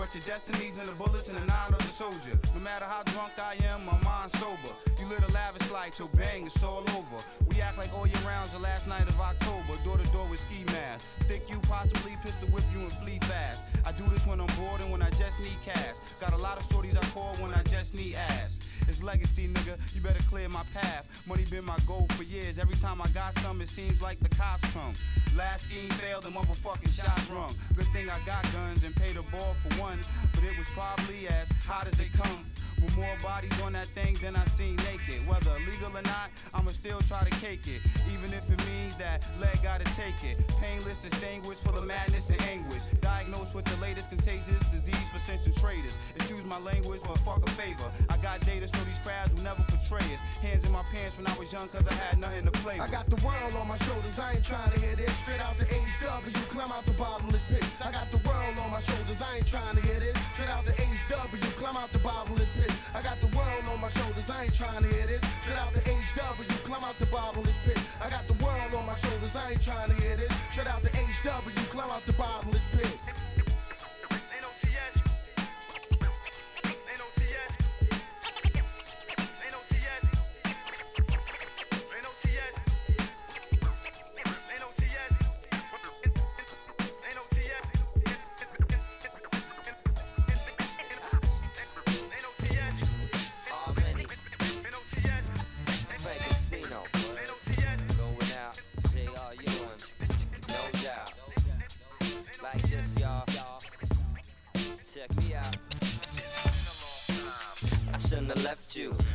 but 0.02 0.16
your 0.16 0.24
destiny's 0.24 0.80
in 0.80 0.86
the 0.88 0.91
bullets 0.93 1.30
and 1.30 1.38
the 1.38 1.45
nine 1.45 1.72
of 1.72 1.78
the 1.78 1.93
soldier. 1.93 2.36
No 2.56 2.60
matter 2.60 2.86
how 2.86 3.04
drunk 3.04 3.34
I 3.38 3.56
am, 3.72 3.86
my 3.86 4.02
mind's 4.02 4.34
sober. 4.39 4.74
You 4.99 5.06
live 5.06 5.24
a 5.30 5.32
lavish 5.32 5.70
life, 5.70 5.93
so 5.93 6.10
bang, 6.16 6.47
it's 6.47 6.64
all 6.64 6.84
over. 6.97 7.24
We 7.47 7.62
act 7.62 7.78
like 7.78 7.93
all 7.93 8.08
year 8.08 8.18
round's 8.26 8.54
the 8.54 8.58
last 8.58 8.88
night 8.88 9.08
of 9.08 9.20
October. 9.20 9.78
Door 9.84 9.99
to 9.99 10.12
door 10.12 10.28
with 10.28 10.39
ski 10.39 10.64
mask. 10.74 11.06
Stick 11.26 11.47
you, 11.47 11.60
possibly 11.70 12.18
pistol 12.24 12.47
whip 12.47 12.64
you 12.74 12.80
and 12.80 12.91
flee 12.93 13.20
fast. 13.22 13.64
I 13.86 13.91
do 13.91 14.04
this 14.10 14.26
when 14.26 14.41
I'm 14.41 14.47
bored 14.58 14.82
and 14.82 14.91
when 14.91 15.04
I 15.04 15.12
just 15.12 15.39
need 15.39 15.58
cash. 15.64 15.97
Got 16.20 16.34
a 16.34 16.38
lot 16.38 16.58
of 16.58 16.66
stories 16.66 16.97
I 16.97 17.06
call 17.14 17.36
when 17.36 17.54
I 17.54 17.62
just 17.62 17.93
need 17.93 18.16
ass. 18.16 18.58
It's 18.88 19.03
legacy, 19.03 19.47
nigga. 19.47 19.77
You 19.93 20.01
better 20.01 20.23
clear 20.29 20.49
my 20.49 20.63
path. 20.73 21.05
Money 21.25 21.45
been 21.49 21.65
my 21.65 21.77
goal 21.88 22.07
for 22.11 22.23
years. 22.23 22.57
Every 22.57 22.75
time 22.75 23.01
I 23.01 23.07
got 23.09 23.38
some, 23.39 23.61
it 23.61 23.69
seems 23.69 24.01
like 24.01 24.19
the 24.19 24.29
cops 24.29 24.71
come. 24.73 24.93
Last 25.36 25.63
scheme 25.63 25.89
failed 25.91 26.25
and 26.25 26.36
motherfucking 26.36 26.93
shots 26.93 27.29
rung. 27.29 27.55
Good 27.75 27.88
thing 27.93 28.09
I 28.09 28.19
got 28.25 28.43
guns 28.53 28.84
and 28.84 28.95
paid 28.95 29.17
a 29.17 29.23
ball 29.23 29.55
for 29.63 29.82
one, 29.82 29.99
but 30.34 30.43
it 30.43 30.57
was 30.57 30.67
probably 30.69 31.27
as 31.27 31.49
hot 31.65 31.88
as 31.88 31.99
it 31.99 32.11
come. 32.13 32.51
With 32.82 32.97
more 32.97 33.17
bodies 33.21 33.51
on 33.61 33.73
that 33.73 33.88
thing 33.88 34.17
than 34.21 34.36
I 34.36 34.45
seen 34.45 34.75
naked. 34.77 35.27
Whether 35.27 35.57
legal 35.69 35.95
or 35.95 36.01
not, 36.01 36.32
I'ma 36.53 36.71
still 36.71 36.99
try 37.01 37.23
to 37.23 37.29
cake 37.38 37.67
it. 37.67 37.82
Even 38.11 38.34
if 38.34 38.49
it 38.49 38.59
means 38.65 38.95
that 38.97 39.27
leg 39.39 39.57
gotta 39.61 39.86
take 39.95 40.23
it. 40.23 40.38
Painless, 40.59 40.99
distinguished, 40.99 41.63
full 41.63 41.77
of 41.77 41.86
madness 41.86 42.29
and 42.29 42.41
anguish. 42.43 42.82
Diagnosed 43.01 43.53
with 43.53 43.65
the 43.65 43.79
latest 43.82 44.09
contagious 44.09 44.63
disease 44.73 45.09
for 45.13 45.19
sentient 45.19 45.55
traders. 45.57 45.93
Excuse 46.15 46.43
my 46.45 46.59
language, 46.59 47.01
but 47.05 47.17
fuck 47.19 47.45
a 47.47 47.51
favor. 47.51 47.91
I 48.09 48.17
got 48.17 48.41
data 48.45 48.67
so 48.67 48.84
these 48.86 48.99
crowds 48.99 49.34
will 49.34 49.43
never 49.43 49.63
portray 49.67 50.05
us. 50.13 50.21
Hands 50.41 50.63
in 50.63 50.71
my 50.71 50.84
pants 50.91 51.17
when 51.17 51.27
I 51.27 51.38
was 51.38 51.53
young, 51.53 51.67
cause 51.67 51.88
I 51.88 51.93
had 51.93 52.17
nothing 52.17 52.45
to 52.45 52.51
play 52.51 52.79
with. 52.79 52.89
I 52.89 52.91
got 52.91 53.09
the 53.09 53.23
world 53.25 53.53
on 53.55 53.67
my 53.67 53.77
shoulders, 53.77 54.17
I 54.17 54.34
ain't 54.34 54.45
trying 54.45 54.71
to 54.71 54.79
hear 54.79 54.95
this. 54.95 55.11
Straight 55.19 55.41
out 55.41 55.57
the 55.57 55.65
HW, 55.65 56.34
climb 56.49 56.71
out 56.71 56.86
the 56.86 56.93
bottomless 56.93 57.41
pits. 57.47 57.82
I 57.82 57.91
got 57.91 58.09
the 58.11 58.17
world 58.27 58.57
on 58.57 58.71
my 58.71 58.82
shoulders, 58.82 59.21
I 59.21 59.38
ain't 59.38 59.47
trying 59.47 59.75
to 59.75 59.82
hear 59.82 59.99
this. 59.99 60.17
Straight 60.34 60.49
out 60.49 60.65
the 60.65 60.73
HW, 60.73 61.41
climb 61.61 61.77
out 61.77 61.91
the 61.91 61.99
bottomless 61.99 62.49
pits. 62.55 62.70
I 62.93 63.01
got 63.01 63.19
the 63.22 63.28
world 63.38 63.63
on 63.72 63.80
my 63.80 63.89
shoulders, 63.89 64.30
I 64.30 64.43
ain't 64.45 64.53
trying 64.53 64.84
to 64.84 64.89
hear 64.89 65.07
this. 65.07 65.22
Straight 65.41 65.57
out 65.57 65.74
the 65.74 65.82
HW, 65.82 66.43
climb 66.63 66.84
out 66.84 66.97
the 66.99 67.05
bottomless 67.05 67.53
pits. 67.65 67.82
I 68.01 68.09
got 68.09 68.28
the 68.28 68.34
world 68.43 68.74
on 68.74 68.86
my 68.86 68.95
shoulders, 68.95 69.36
I 69.36 69.51
ain't 69.51 69.61
trying 69.61 69.89
to 69.89 69.95
hear 69.95 70.17
this. 70.17 70.32
Straight 70.51 70.67
out 70.67 70.84
the 70.84 70.89
HW, 70.89 71.69
climb 71.69 71.89
out 71.89 72.05
the 72.05 72.13
bottomless 72.13 72.61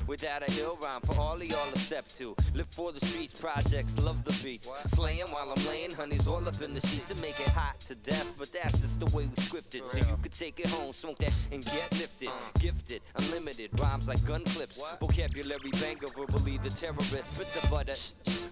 without 0.07 0.47
a 0.47 0.51
hill 0.53 0.79
rhyme 0.83 1.01
for 1.03 1.21
all 1.21 1.35
of 1.35 1.45
y'all 1.45 1.71
to 1.73 1.79
step 1.79 2.07
to. 2.09 2.35
Live 2.55 2.69
for 2.71 2.93
the 2.93 3.05
streets, 3.07 3.39
projects, 3.41 3.99
love 3.99 4.25
the 4.25 4.33
beats. 4.43 4.71
Slaying 4.87 5.27
while 5.31 5.53
I'm 5.57 5.67
laying, 5.67 5.93
honey's 5.93 6.27
all 6.27 6.47
up 6.47 6.61
in 6.61 6.75
the 6.75 6.81
sheets 6.81 7.11
and 7.11 7.21
make 7.21 7.39
it 7.41 7.49
hot 7.49 7.81
to 7.81 7.95
death. 7.95 8.27
But 8.39 8.53
that's 8.53 8.81
just 8.81 9.01
the 9.01 9.07
way 9.17 9.27
we 9.27 9.43
scripted. 9.43 9.87
So 9.89 9.99
you 9.99 10.19
could 10.23 10.35
take 10.35 10.61
it 10.61 10.67
home, 10.67 10.93
smoke 10.93 11.19
that 11.19 11.33
and 11.53 11.65
get 11.65 11.93
lifted. 11.99 12.31
Gifted, 12.59 13.03
unlimited, 13.17 13.71
rhymes 13.81 14.09
like 14.09 14.25
gun 14.25 14.45
clips. 14.45 14.83
Vocabulary 15.01 15.71
banger, 15.81 16.09
verbally 16.17 16.59
the 16.59 16.71
terrorist. 16.71 17.35
Spit 17.35 17.49
the 17.61 17.69
butter, 17.69 17.95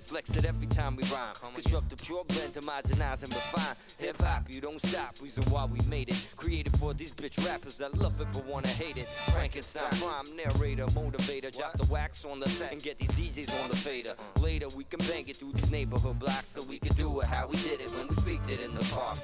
flex 0.04 0.36
it 0.36 0.44
every 0.44 0.66
time 0.66 0.96
we 0.96 1.04
rhyme. 1.04 1.34
Construct 1.34 1.92
a 1.92 1.96
pure 1.96 2.24
blend, 2.24 2.54
homogenize 2.54 3.22
and 3.22 3.32
refine. 3.34 3.76
Hip 3.98 4.20
hop, 4.20 4.50
you 4.50 4.60
don't 4.60 4.80
stop, 4.80 5.16
reason 5.22 5.44
why 5.44 5.64
we 5.64 5.78
made 5.88 6.08
it. 6.08 6.28
Created 6.36 6.76
for 6.78 6.94
these 6.94 7.14
bitch 7.14 7.44
rappers 7.46 7.78
that 7.78 7.96
love 7.98 8.20
it 8.20 8.26
but 8.32 8.44
wanna 8.46 8.68
hate 8.68 8.96
it. 8.96 9.06
Frankenstein, 9.32 9.90
rhyme 10.02 10.36
narrator, 10.36 10.86
motivator. 10.86 11.43
Drop 11.50 11.76
the 11.76 11.92
wax 11.92 12.24
on 12.24 12.40
the 12.40 12.48
set 12.48 12.72
and 12.72 12.82
get 12.82 12.98
these 12.98 13.10
DJs 13.10 13.62
on 13.62 13.70
the 13.70 13.76
fader. 13.76 14.14
Later, 14.40 14.68
we 14.76 14.84
can 14.84 14.98
bang 15.06 15.28
it 15.28 15.36
through 15.36 15.52
these 15.52 15.70
neighborhood 15.70 16.18
blocks 16.18 16.50
so 16.50 16.62
we 16.68 16.78
can 16.78 16.94
do 16.96 17.20
it 17.20 17.26
how 17.26 17.46
we 17.46 17.56
did 17.58 17.80
it 17.80 17.90
when 17.90 18.08
we 18.08 18.14
faked 18.16 18.50
it 18.50 18.60
in 18.60 18.74
the 18.74 18.84
park. 18.86 19.18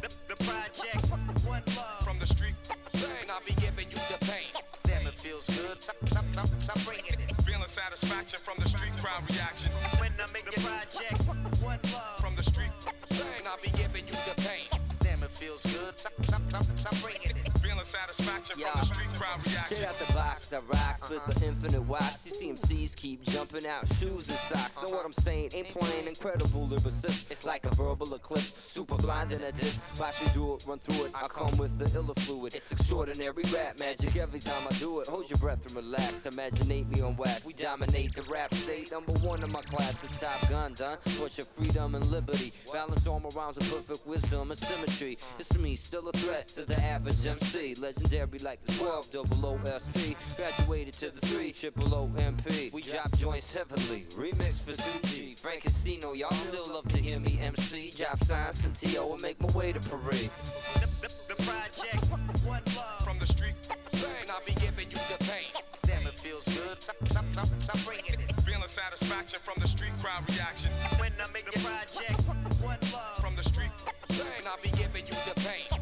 The 0.00 0.36
project, 0.44 1.10
one 1.46 1.62
love 1.76 2.04
from 2.04 2.18
the 2.18 2.26
street. 2.26 2.54
And 2.94 3.30
I'll 3.30 3.44
be 3.46 3.54
giving 3.54 3.86
you 3.90 3.98
the 4.10 4.24
pain. 4.24 4.50
Damn, 4.84 5.06
it 5.06 5.14
feels 5.14 5.46
good. 5.46 5.82
Stop, 5.82 5.96
stop, 6.06 6.24
stop, 6.32 6.48
stop 6.62 6.84
bringing 6.84 7.04
it. 7.12 7.36
Feeling 7.44 7.66
Feeling 7.66 7.68
satisfaction 7.68 8.38
from 8.38 8.54
the 8.58 8.68
street 8.68 8.92
crowd 8.98 9.22
reaction. 9.30 9.70
When 9.98 10.12
I 10.18 10.32
make 10.32 10.46
the 10.50 10.60
project, 10.60 11.20
one 11.62 11.78
love. 11.92 12.20
From 12.20 12.36
the 12.36 12.42
street, 12.42 12.70
and 13.10 13.46
I'll 13.46 13.60
be 13.62 13.70
giving 13.70 14.06
you 14.06 14.14
the 14.26 14.40
pain. 14.42 14.66
Damn, 15.00 15.22
it 15.22 15.30
feels 15.30 15.62
good. 15.62 15.98
Stop, 15.98 16.12
stop, 16.22 16.42
stop, 16.48 16.64
stop 16.78 16.94
bringing 17.02 17.36
it. 17.36 17.45
Satisfaction 17.86 18.56
from 18.56 18.80
the 18.80 18.84
street 18.84 19.14
crowd 19.14 19.46
reaction. 19.46 19.76
Straight 19.76 19.88
out 19.88 19.98
the 19.98 20.12
box, 20.12 20.52
I 20.52 20.58
rock 20.58 21.00
with 21.08 21.10
the 21.10 21.16
uh-huh. 21.16 21.46
infinite 21.46 21.82
wax. 21.82 22.26
You 22.26 22.32
see 22.32 22.52
MCs 22.52 22.96
keep 22.96 23.22
jumping 23.22 23.66
out, 23.66 23.86
shoes 23.94 24.28
and 24.28 24.38
socks. 24.50 24.82
Know 24.82 24.88
what 24.88 25.06
I'm 25.06 25.12
saying? 25.12 25.50
Ain't 25.54 25.68
playing 25.68 26.08
incredible 26.08 26.66
lyricist. 26.66 27.30
It's 27.30 27.44
like 27.44 27.64
a 27.64 27.74
verbal 27.74 28.12
eclipse, 28.14 28.52
super 28.58 28.96
blind 28.96 29.32
in 29.32 29.40
a 29.42 29.52
disc. 29.52 29.80
Watch 30.00 30.20
me 30.20 30.28
do 30.34 30.54
it, 30.54 30.64
run 30.66 30.78
through 30.80 31.06
it. 31.06 31.12
I 31.14 31.28
come 31.28 31.56
with 31.58 31.78
the 31.78 31.86
iller 31.96 32.14
fluid. 32.16 32.54
It's 32.54 32.72
extraordinary 32.72 33.44
rap 33.54 33.78
magic 33.78 34.16
every 34.16 34.40
time 34.40 34.66
I 34.68 34.74
do 34.74 35.00
it. 35.00 35.06
Hold 35.06 35.30
your 35.30 35.38
breath 35.38 35.64
and 35.66 35.76
relax. 35.76 36.26
Imaginate 36.26 36.88
me 36.88 37.00
on 37.02 37.16
wax. 37.16 37.44
We 37.44 37.52
dominate 37.52 38.14
the 38.14 38.22
rap 38.22 38.52
state. 38.54 38.90
Number 38.90 39.12
one 39.12 39.42
in 39.44 39.52
my 39.52 39.60
class, 39.62 39.94
the 40.00 40.08
top 40.18 40.50
gun 40.50 40.74
done. 40.74 40.98
Torture 41.16 41.44
freedom 41.44 41.94
and 41.94 42.04
liberty. 42.06 42.52
Balance 42.72 43.06
all 43.06 43.20
my 43.20 43.28
rhymes 43.36 43.56
with 43.56 43.70
perfect 43.70 44.06
wisdom 44.06 44.50
and 44.50 44.58
symmetry. 44.58 45.18
It's 45.38 45.56
me, 45.58 45.76
still 45.76 46.08
a 46.08 46.12
threat 46.12 46.48
to 46.48 46.64
the 46.64 46.80
average 46.82 47.24
MC. 47.24 47.75
Legendary 47.78 48.38
like 48.38 48.64
the 48.64 48.72
12 48.74 49.10
double 49.10 49.58
OSP. 49.58 50.16
Graduated 50.36 50.94
to 50.94 51.10
the 51.10 51.26
3 51.26 51.52
triple 51.52 51.94
OMP. 51.94 52.72
We 52.72 52.82
drop 52.82 53.14
joints 53.18 53.52
heavily. 53.52 54.06
Remix 54.10 54.60
for 54.60 54.72
2G. 54.72 55.38
Frankistino, 55.38 56.16
y'all 56.16 56.30
still 56.32 56.66
love 56.72 56.88
to 56.88 56.98
hear 56.98 57.20
me 57.20 57.38
MC. 57.40 57.92
Drop 57.96 58.18
signs 58.24 58.64
and 58.64 58.74
T.O. 58.74 59.12
and 59.12 59.22
make 59.22 59.40
my 59.40 59.50
way 59.52 59.72
to 59.72 59.80
parade. 59.80 60.30
The, 60.74 61.12
the 61.28 61.42
project, 61.42 62.04
one 62.46 62.62
love. 62.76 63.04
From 63.04 63.18
the 63.18 63.26
street, 63.26 63.54
and 63.92 64.30
I'll 64.30 64.44
be 64.46 64.52
giving 64.54 64.90
you 64.90 64.98
the 65.10 65.24
pain. 65.24 65.52
Damn, 65.82 66.06
it 66.06 66.18
feels 66.18 66.44
good. 66.44 66.82
Stop, 66.82 66.96
stop, 67.04 67.24
stop, 67.32 67.48
stop 67.62 67.84
bringing 67.84 68.14
it. 68.14 68.34
feeling 68.42 68.62
satisfaction 68.66 69.38
from 69.42 69.54
the 69.60 69.68
street 69.68 69.92
crowd 70.00 70.28
reaction. 70.30 70.70
When 70.98 71.12
I 71.20 71.30
make 71.32 71.50
the 71.50 71.58
project, 71.60 72.20
one 72.62 72.78
love. 72.92 73.18
From 73.20 73.36
the 73.36 73.42
street, 73.42 73.70
and 74.08 74.46
I'll 74.46 74.62
be 74.62 74.70
giving 74.70 75.06
you 75.06 75.14
the 75.28 75.40
pain. 75.40 75.75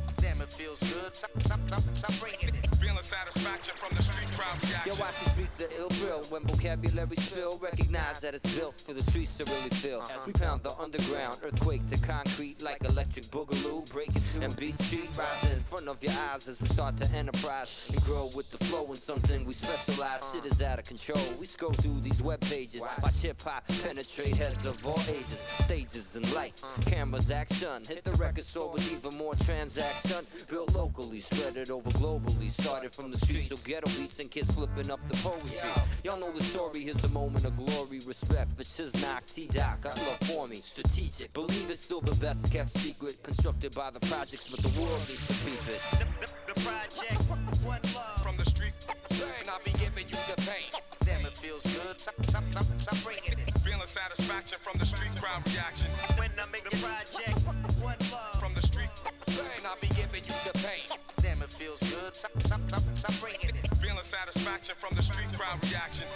Feels 0.56 0.78
good. 0.80 1.14
Stop, 1.16 1.30
stop, 1.40 1.60
stop, 1.66 1.82
stop 1.96 2.20
bringing 2.20 2.54
it. 2.54 2.76
feeling 2.76 3.02
satisfaction 3.02 3.74
from 3.76 3.96
the 3.96 4.02
street 4.02 4.28
crowd 4.38 4.62
reaction. 4.62 4.92
Yo, 4.92 5.00
watch 5.00 5.14
me 5.26 5.32
speak 5.32 5.56
the 5.58 5.68
ill 5.78 5.88
thrill 5.88 6.22
when 6.30 6.42
vocabulary 6.44 7.16
spill. 7.16 7.58
Recognize 7.58 8.20
that 8.20 8.34
it's 8.34 8.54
built 8.54 8.80
for 8.80 8.92
the 8.92 9.02
streets 9.02 9.36
to 9.38 9.44
really 9.44 9.70
feel. 9.70 10.02
As 10.02 10.26
we 10.26 10.32
pound 10.32 10.62
the 10.62 10.72
underground, 10.78 11.40
earthquake 11.42 11.84
to 11.88 11.96
concrete 11.98 12.62
like 12.62 12.84
electric 12.84 13.26
boogaloo. 13.26 13.90
Break 13.90 14.08
it 14.14 14.22
to 14.34 14.42
and 14.42 14.56
beat 14.56 14.78
street, 14.82 15.08
rise 15.18 15.52
in 15.52 15.60
front 15.60 15.88
of 15.88 16.02
your 16.02 16.12
eyes 16.32 16.46
as 16.46 16.60
we 16.60 16.68
start 16.68 16.96
to 16.98 17.06
enterprise 17.16 17.90
and 17.92 18.00
grow 18.04 18.30
with 18.36 18.48
the 18.52 18.64
flow 18.66 18.86
in 18.90 18.96
something 18.96 19.44
we 19.44 19.54
specialize. 19.54 20.22
Shit 20.32 20.46
is 20.46 20.62
out 20.62 20.78
of 20.78 20.84
control. 20.84 21.24
We 21.40 21.46
scroll 21.46 21.72
through 21.72 22.00
these 22.00 22.22
web 22.22 22.40
pages, 22.42 22.80
watch 23.02 23.16
hip 23.16 23.42
hop 23.42 23.66
penetrate 23.82 24.36
heads 24.36 24.64
of 24.64 24.86
all 24.86 25.00
ages, 25.08 25.40
stages 25.64 26.14
and 26.14 26.32
lights, 26.32 26.62
uh-huh. 26.62 26.90
cameras, 26.90 27.30
action. 27.30 27.82
Hit 27.88 28.04
the 28.04 28.12
record 28.12 28.44
store 28.44 28.70
with 28.70 28.90
even 28.92 29.16
more 29.18 29.34
transaction. 29.36 30.26
Built 30.48 30.74
locally, 30.74 31.20
spread 31.20 31.56
it 31.56 31.70
over 31.70 31.90
globally. 31.90 32.50
Started 32.50 32.94
from 32.94 33.10
the 33.10 33.18
streets, 33.18 33.48
so 33.48 33.56
ghetto 33.64 33.88
beats 33.98 34.20
and 34.20 34.30
kids 34.30 34.52
flipping 34.52 34.90
up 34.90 35.00
the 35.08 35.16
poetry. 35.16 35.56
Y'all 36.04 36.18
know 36.18 36.30
the 36.30 36.44
story. 36.44 36.82
Here's 36.82 37.02
a 37.02 37.08
moment 37.08 37.44
of 37.44 37.56
glory, 37.56 38.00
respect 38.06 38.56
for 38.56 38.62
Shiznok, 38.62 39.32
T 39.34 39.46
Doc. 39.46 39.84
I 39.84 39.88
love 39.88 40.18
for 40.26 40.46
me, 40.46 40.56
strategic. 40.56 41.32
Believe 41.32 41.70
it's 41.70 41.82
still 41.82 42.00
the 42.00 42.14
best 42.16 42.52
kept 42.52 42.76
secret, 42.78 43.22
constructed 43.22 43.74
by 43.74 43.90
the 43.90 44.00
projects, 44.06 44.48
but 44.48 44.60
the 44.60 44.80
world 44.80 45.00
needs 45.08 45.26
to 45.26 45.34
peep 45.44 45.60
it. 45.68 45.80
The, 45.92 46.06
the, 46.20 46.54
the 46.54 46.60
project, 46.60 47.20
one 47.64 47.80
love. 47.94 48.22
From 48.22 48.36
the 48.36 48.44
street, 48.44 48.74
and 49.40 49.50
I'll 49.50 49.60
be 49.64 49.72
giving 49.72 50.06
you 50.06 50.16
the 50.28 50.40
pain. 50.42 50.70
Damn, 51.04 51.26
it 51.26 51.36
feels 51.36 51.62
good. 51.62 51.98
Stop, 51.98 52.14
stop, 52.28 52.44
stop, 52.52 52.66
stop 52.80 53.02
bringing 53.02 53.38
it. 53.38 53.58
feeling 53.60 53.86
satisfaction 53.86 54.58
from 54.60 54.78
the 54.78 54.86
street 54.86 55.14
crowd 55.16 55.42
reaction. 55.52 55.90
When 56.16 56.30
I 56.38 56.50
make 56.52 56.68
the 56.68 56.76
project, 56.76 57.38
one 57.82 57.96
love. 58.12 58.13
And 59.40 59.66
I'll 59.66 59.76
be 59.80 59.88
giving 59.88 60.24
you 60.24 60.34
the 60.44 60.58
pain. 60.58 60.98
Damn, 61.20 61.42
it 61.42 61.50
feels 61.50 61.80
good. 61.80 62.14
Stop, 62.14 62.32
stop, 62.40 62.60
stop, 62.68 62.82
stop 62.96 63.20
bringing 63.20 63.56
it. 63.56 63.76
feeling 63.78 64.02
satisfaction 64.02 64.74
from 64.78 64.94
the 64.94 65.02
street 65.02 65.32
crowd 65.36 65.58
reaction. 65.70 66.06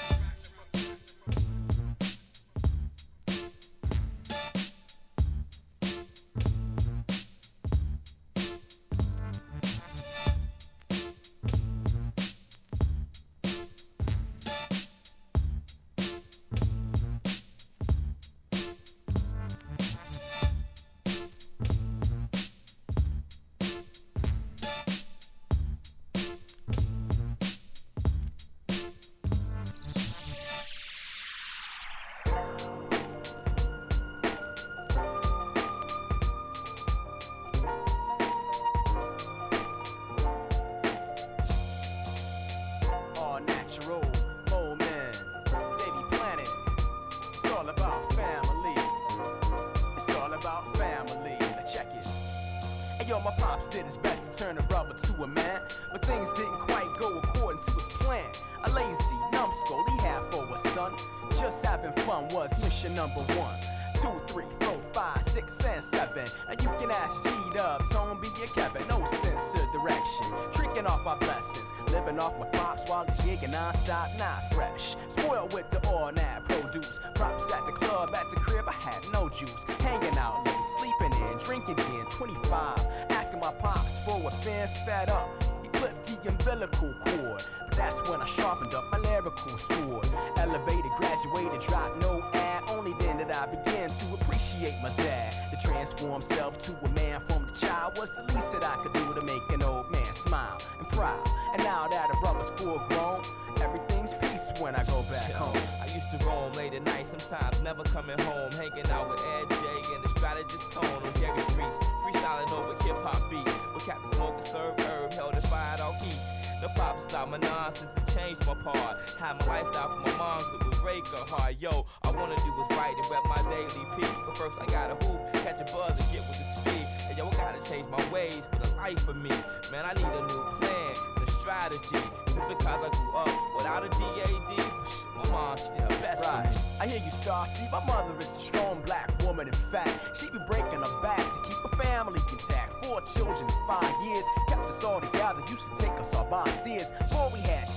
Sometimes 107.19 107.61
never 107.62 107.83
coming 107.85 108.19
home, 108.21 108.51
hanging 108.53 108.89
out 108.91 109.09
with 109.11 109.21
Ed 109.21 109.49
J 109.49 109.95
and 109.95 110.05
the 110.05 110.09
strategist 110.11 110.71
tone 110.71 110.85
on 110.85 111.12
Gary 111.21 111.41
Streets, 111.51 111.77
freestyling 112.05 112.53
over 112.53 112.75
hip 112.85 112.97
hop 113.03 113.31
beats. 113.31 113.51
With 113.75 113.85
Captain 113.85 114.12
Smoke 114.12 114.35
and 114.39 114.47
Serve 114.47 114.79
Herb 114.81 115.12
held 115.12 115.35
fired 115.45 115.81
out 115.81 115.97
heat. 116.01 116.19
The 116.61 116.69
pop 116.71 117.01
stopped 117.01 117.31
my 117.31 117.39
nonsense 117.39 117.91
and 117.97 118.07
changed 118.14 118.47
my 118.47 118.55
part. 118.55 118.99
Had 119.19 119.39
my 119.41 119.47
lifestyle 119.47 119.89
for 119.89 120.11
my 120.11 120.16
mom, 120.19 120.43
it 120.61 120.66
was 120.66 120.79
break 120.79 121.07
her 121.07 121.25
heart. 121.27 121.57
Yo, 121.61 121.87
I 122.03 122.11
wanna 122.11 122.37
do 122.37 122.51
what's 122.59 122.75
right 122.75 122.95
and 122.95 123.11
rep 123.11 123.25
my 123.27 123.43
daily 123.51 123.85
peak. 123.97 124.11
But 124.27 124.37
first 124.37 124.59
I 124.61 124.66
gotta 124.66 124.95
hoop, 125.07 125.21
catch 125.45 125.61
a 125.61 125.73
buzz 125.73 125.99
and 125.99 126.12
get 126.12 126.23
with 126.29 126.39
the 126.39 126.47
speed. 126.61 126.87
And 127.09 127.19
yo, 127.19 127.29
I 127.29 127.35
gotta 127.35 127.62
change 127.69 127.89
my 127.89 128.03
ways 128.11 128.43
for 128.53 128.59
the 128.59 128.75
life 128.77 129.07
of 129.09 129.16
me. 129.16 129.31
Man, 129.71 129.85
I 129.85 129.93
need 129.95 130.07
a 130.07 130.23
new 130.27 130.43
plan 130.59 130.95
and 131.16 131.29
a 131.29 131.31
strategy. 131.33 132.18
Because 132.47 132.66
I 132.66 132.91
grew 132.91 133.12
up 133.12 133.57
without 133.57 133.84
a 133.84 133.89
DAD. 133.89 134.68
My 135.16 135.30
mom, 135.30 135.57
she 135.57 135.68
did 135.70 135.91
her 135.91 136.01
best 136.01 136.24
Right. 136.24 136.47
I 136.80 136.86
hear 136.86 137.03
you, 137.03 137.11
Star. 137.11 137.47
See, 137.47 137.66
my 137.72 137.84
mother 137.84 138.14
is 138.18 138.24
a 138.24 138.39
strong 138.39 138.82
black 138.84 139.11
woman. 139.22 139.49
In 139.49 139.55
fact, 139.72 140.16
she 140.18 140.30
be 140.30 140.39
breaking 140.47 140.80
her 140.80 141.03
back 141.03 141.18
to 141.18 141.41
keep 141.49 141.59
her 141.70 141.76
family 141.82 142.20
intact. 142.30 142.84
Four 142.84 143.01
children 143.01 143.49
in 143.49 143.66
five 143.66 143.95
years 144.05 144.24
kept 144.49 144.62
us 144.62 144.84
all 144.84 145.01
together. 145.01 145.43
Used 145.51 145.74
to 145.74 145.82
take 145.82 145.93
us 145.99 146.14
all 146.14 146.26
by 146.26 146.49
sears. 146.51 146.93
Before 146.93 147.30
we 147.32 147.41
had 147.41 147.68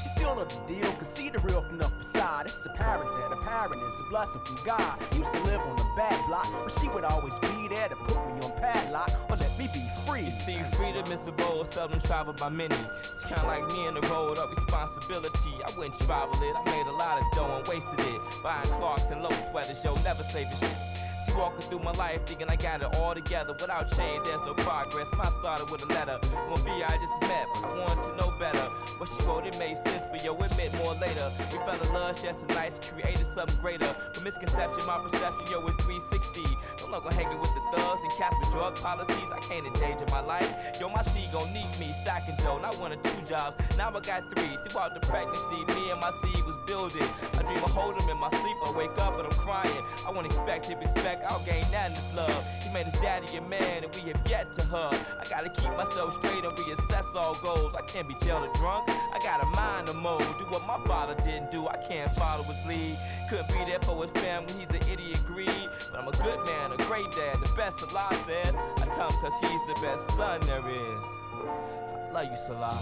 still 0.21 0.35
know 0.35 0.45
the 0.45 0.73
deal, 0.73 0.91
can 0.93 1.05
see 1.05 1.29
the 1.29 1.39
real 1.39 1.61
from 1.61 1.79
the 1.79 1.89
facade. 1.89 2.45
It's 2.45 2.65
apparent 2.65 3.09
that 3.11 3.31
a 3.31 3.41
parent 3.41 3.81
is 3.81 3.99
a 3.99 4.03
blessing 4.09 4.41
from 4.45 4.57
God. 4.63 4.99
Used 5.17 5.33
to 5.33 5.39
live 5.41 5.61
on 5.61 5.75
the 5.77 5.87
bad 5.97 6.15
block, 6.27 6.47
but 6.51 6.69
she 6.79 6.89
would 6.89 7.03
always 7.03 7.37
be 7.39 7.67
there 7.69 7.89
to 7.89 7.95
put 7.95 8.17
me 8.27 8.33
on 8.45 8.51
padlock 8.59 9.09
or 9.29 9.37
let 9.37 9.57
me 9.57 9.67
be 9.73 9.83
free. 10.05 10.25
You 10.25 10.31
see, 10.45 10.61
freedom 10.77 11.11
is 11.11 11.25
a 11.25 11.31
road 11.43 11.73
seldom 11.73 11.99
traveled 12.01 12.37
by 12.37 12.49
many. 12.49 12.75
It's 12.99 13.25
kinda 13.25 13.45
like 13.45 13.65
me 13.73 13.87
in 13.87 13.95
the 13.95 14.05
road 14.13 14.37
of 14.37 14.51
responsibility. 14.51 15.55
I 15.65 15.71
wouldn't 15.75 15.99
travel 16.01 16.37
it, 16.43 16.55
I 16.55 16.63
made 16.65 16.85
a 16.85 16.95
lot 16.95 17.17
of 17.19 17.25
dough 17.33 17.57
and 17.57 17.67
wasted 17.67 17.99
it. 17.99 18.21
Buying 18.43 18.69
Clarks 18.77 19.09
and 19.09 19.23
low 19.23 19.33
sweaters, 19.49 19.83
yo, 19.83 19.95
never 20.03 20.23
save 20.23 20.47
a 20.47 20.55
shit. 20.55 20.90
Walking 21.35 21.61
through 21.69 21.79
my 21.79 21.91
life 21.93 22.25
thinking 22.25 22.49
I 22.49 22.55
got 22.55 22.81
it 22.81 22.95
all 22.99 23.13
together. 23.13 23.53
Without 23.53 23.89
change, 23.95 24.23
there's 24.25 24.41
no 24.41 24.53
progress. 24.53 25.07
Mine 25.17 25.31
started 25.39 25.69
with 25.71 25.81
a 25.83 25.85
letter 25.87 26.19
from 26.21 26.61
I 26.67 26.97
just 26.97 27.21
met, 27.21 27.47
I 27.63 27.71
wanted 27.77 28.03
to 28.03 28.15
know 28.17 28.33
better. 28.39 28.67
What 28.97 29.09
she 29.09 29.25
wrote, 29.25 29.45
it 29.45 29.57
made 29.57 29.77
sense, 29.77 30.03
but 30.11 30.23
yo, 30.23 30.35
it 30.35 30.55
meant 30.57 30.73
more 30.77 30.93
later. 30.95 31.31
We 31.51 31.57
fell 31.59 31.79
in 31.79 31.93
love, 31.93 32.19
shared 32.19 32.35
some 32.35 32.47
nights, 32.49 32.79
created 32.87 33.25
something 33.27 33.55
greater. 33.61 33.95
But 34.13 34.23
misconception, 34.23 34.85
my 34.85 34.97
perception, 34.99 35.45
yo, 35.49 35.63
with 35.63 35.79
360. 35.81 36.43
No 36.81 36.91
longer 36.91 37.13
hanging 37.13 37.39
with 37.39 37.53
the 37.53 37.61
thugs 37.71 38.01
and 38.03 38.11
cats 38.17 38.35
with 38.39 38.51
drug 38.51 38.75
policies. 38.75 39.29
I 39.31 39.39
can't 39.39 39.65
endanger 39.65 40.05
my 40.11 40.21
life. 40.21 40.49
Yo, 40.79 40.89
my 40.89 41.01
seed 41.03 41.31
gon' 41.31 41.53
need 41.53 41.69
me, 41.79 41.93
stacking 42.01 42.35
dough, 42.37 42.59
not 42.59 42.77
one 42.79 42.91
or 42.91 42.97
two 42.97 43.21
jobs. 43.25 43.55
Now 43.77 43.89
I 43.89 43.99
got 43.99 44.27
three. 44.33 44.57
Throughout 44.67 44.93
the 44.93 45.05
pregnancy, 45.05 45.65
me 45.75 45.91
and 45.91 45.99
my 45.99 46.11
seed 46.21 46.43
was 46.45 46.57
building. 46.67 47.07
I 47.37 47.43
dream 47.43 47.63
of 47.63 47.71
holding 47.71 48.01
him 48.03 48.09
in 48.09 48.17
my 48.17 48.29
sleep. 48.29 48.57
I 48.65 48.71
wake 48.71 48.97
up 48.99 49.17
and 49.17 49.27
I'm 49.27 49.39
crying. 49.39 49.83
I 50.05 50.11
want 50.11 50.25
expected 50.25 50.79
respect. 51.21 51.31
I'll 51.31 51.45
gain 51.45 51.65
that 51.71 51.95
this 51.95 52.15
love. 52.15 52.45
He 52.61 52.69
made 52.69 52.87
his 52.87 52.99
daddy 52.99 53.37
a 53.37 53.41
man, 53.41 53.83
and 53.83 53.95
we 53.95 54.11
have 54.11 54.21
yet 54.29 54.51
to 54.53 54.65
hug. 54.65 54.95
I 55.19 55.27
gotta 55.29 55.49
keep 55.49 55.71
myself 55.77 56.17
straight 56.17 56.43
and 56.43 56.53
reassess 56.57 57.15
all 57.15 57.35
goals. 57.35 57.75
I 57.75 57.81
can't 57.81 58.07
be 58.07 58.15
jailed 58.23 58.47
or 58.47 58.53
drunk. 58.53 58.89
I 58.89 59.19
gotta 59.23 59.45
mind 59.47 59.87
the 59.87 59.93
mold. 59.93 60.23
Do 60.39 60.45
what 60.45 60.65
my 60.65 60.79
father 60.85 61.15
didn't 61.23 61.51
do. 61.51 61.67
I 61.67 61.77
can't 61.77 62.13
follow 62.15 62.43
his 62.43 62.65
lead. 62.65 62.97
Couldn't 63.29 63.49
be 63.49 63.65
there 63.65 63.79
for 63.81 64.01
his 64.01 64.11
family. 64.11 64.53
He's 64.53 64.69
an 64.69 64.89
idiot 64.89 65.19
greed. 65.27 65.69
But 65.91 66.01
I'm 66.01 66.07
a 66.07 66.11
good 66.11 66.45
man, 66.45 66.71
a 66.71 66.77
great 66.85 67.09
dad. 67.15 67.39
The 67.41 67.51
best 67.55 67.83
Allah 67.83 68.15
says. 68.25 68.55
I 68.55 68.85
tell 68.95 69.09
him 69.09 69.19
cause 69.21 69.33
he's 69.41 69.75
the 69.75 69.81
best 69.81 70.07
son 70.15 70.41
there 70.41 70.67
is. 70.67 71.05
I 71.33 72.11
love 72.13 72.25
you, 72.25 72.37
Salah. 72.47 72.79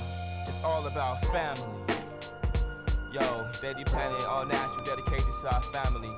It's 0.48 0.64
all 0.64 0.86
about 0.88 1.24
family. 1.28 1.64
Yo, 3.12 3.48
Daddy 3.60 3.84
Planet, 3.86 4.22
all 4.28 4.46
natural, 4.46 4.86
dedicated 4.86 5.26
to 5.42 5.56
our 5.56 5.62
family. 5.64 6.12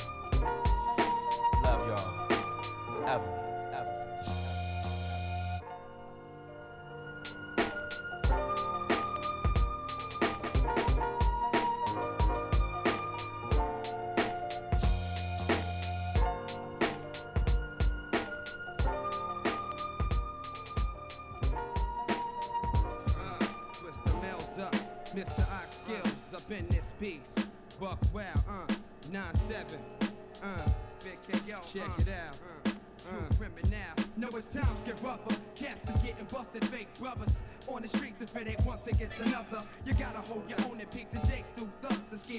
Love 1.71 1.87
y'all. 1.87 2.27
Forever. 2.99 3.50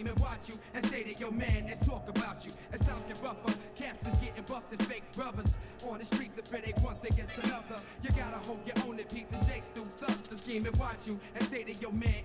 And 0.07 0.19
watch 0.21 0.49
you 0.49 0.55
and 0.75 0.85
say 0.87 1.03
that 1.03 1.21
your 1.21 1.33
man 1.33 1.67
and 1.69 1.81
talk 1.83 2.09
about 2.09 2.45
you. 2.45 2.53
As 2.73 2.81
times 2.81 3.03
get 3.09 3.23
rougher, 3.23 3.55
caps 3.77 4.07
is 4.07 4.19
getting 4.19 4.45
busted, 4.45 4.83
fake 4.85 5.05
brothers. 5.15 5.53
On 5.89 5.99
the 5.99 6.05
streets, 6.05 6.39
if 6.39 6.53
it 6.53 6.65
ain't 6.67 6.81
one 6.81 6.97
thing, 6.97 7.13
it's 7.19 7.45
another. 7.45 7.83
You 8.03 8.11
gotta 8.11 8.39
hold 8.47 8.61
your 8.67 8.77
own 8.87 8.99
and 8.99 9.09
peek 9.09 9.31
the 9.31 9.45
jakes 9.47 9.69
through 9.75 9.89
thugs 9.99 10.29
to 10.29 10.37
scheme 10.37 10.65
and 10.67 10.77
watch 10.77 11.07
you 11.07 11.19
and 11.35 11.45
say 11.49 11.65
that 11.65 11.81
your 11.83 11.93
man 11.93 12.22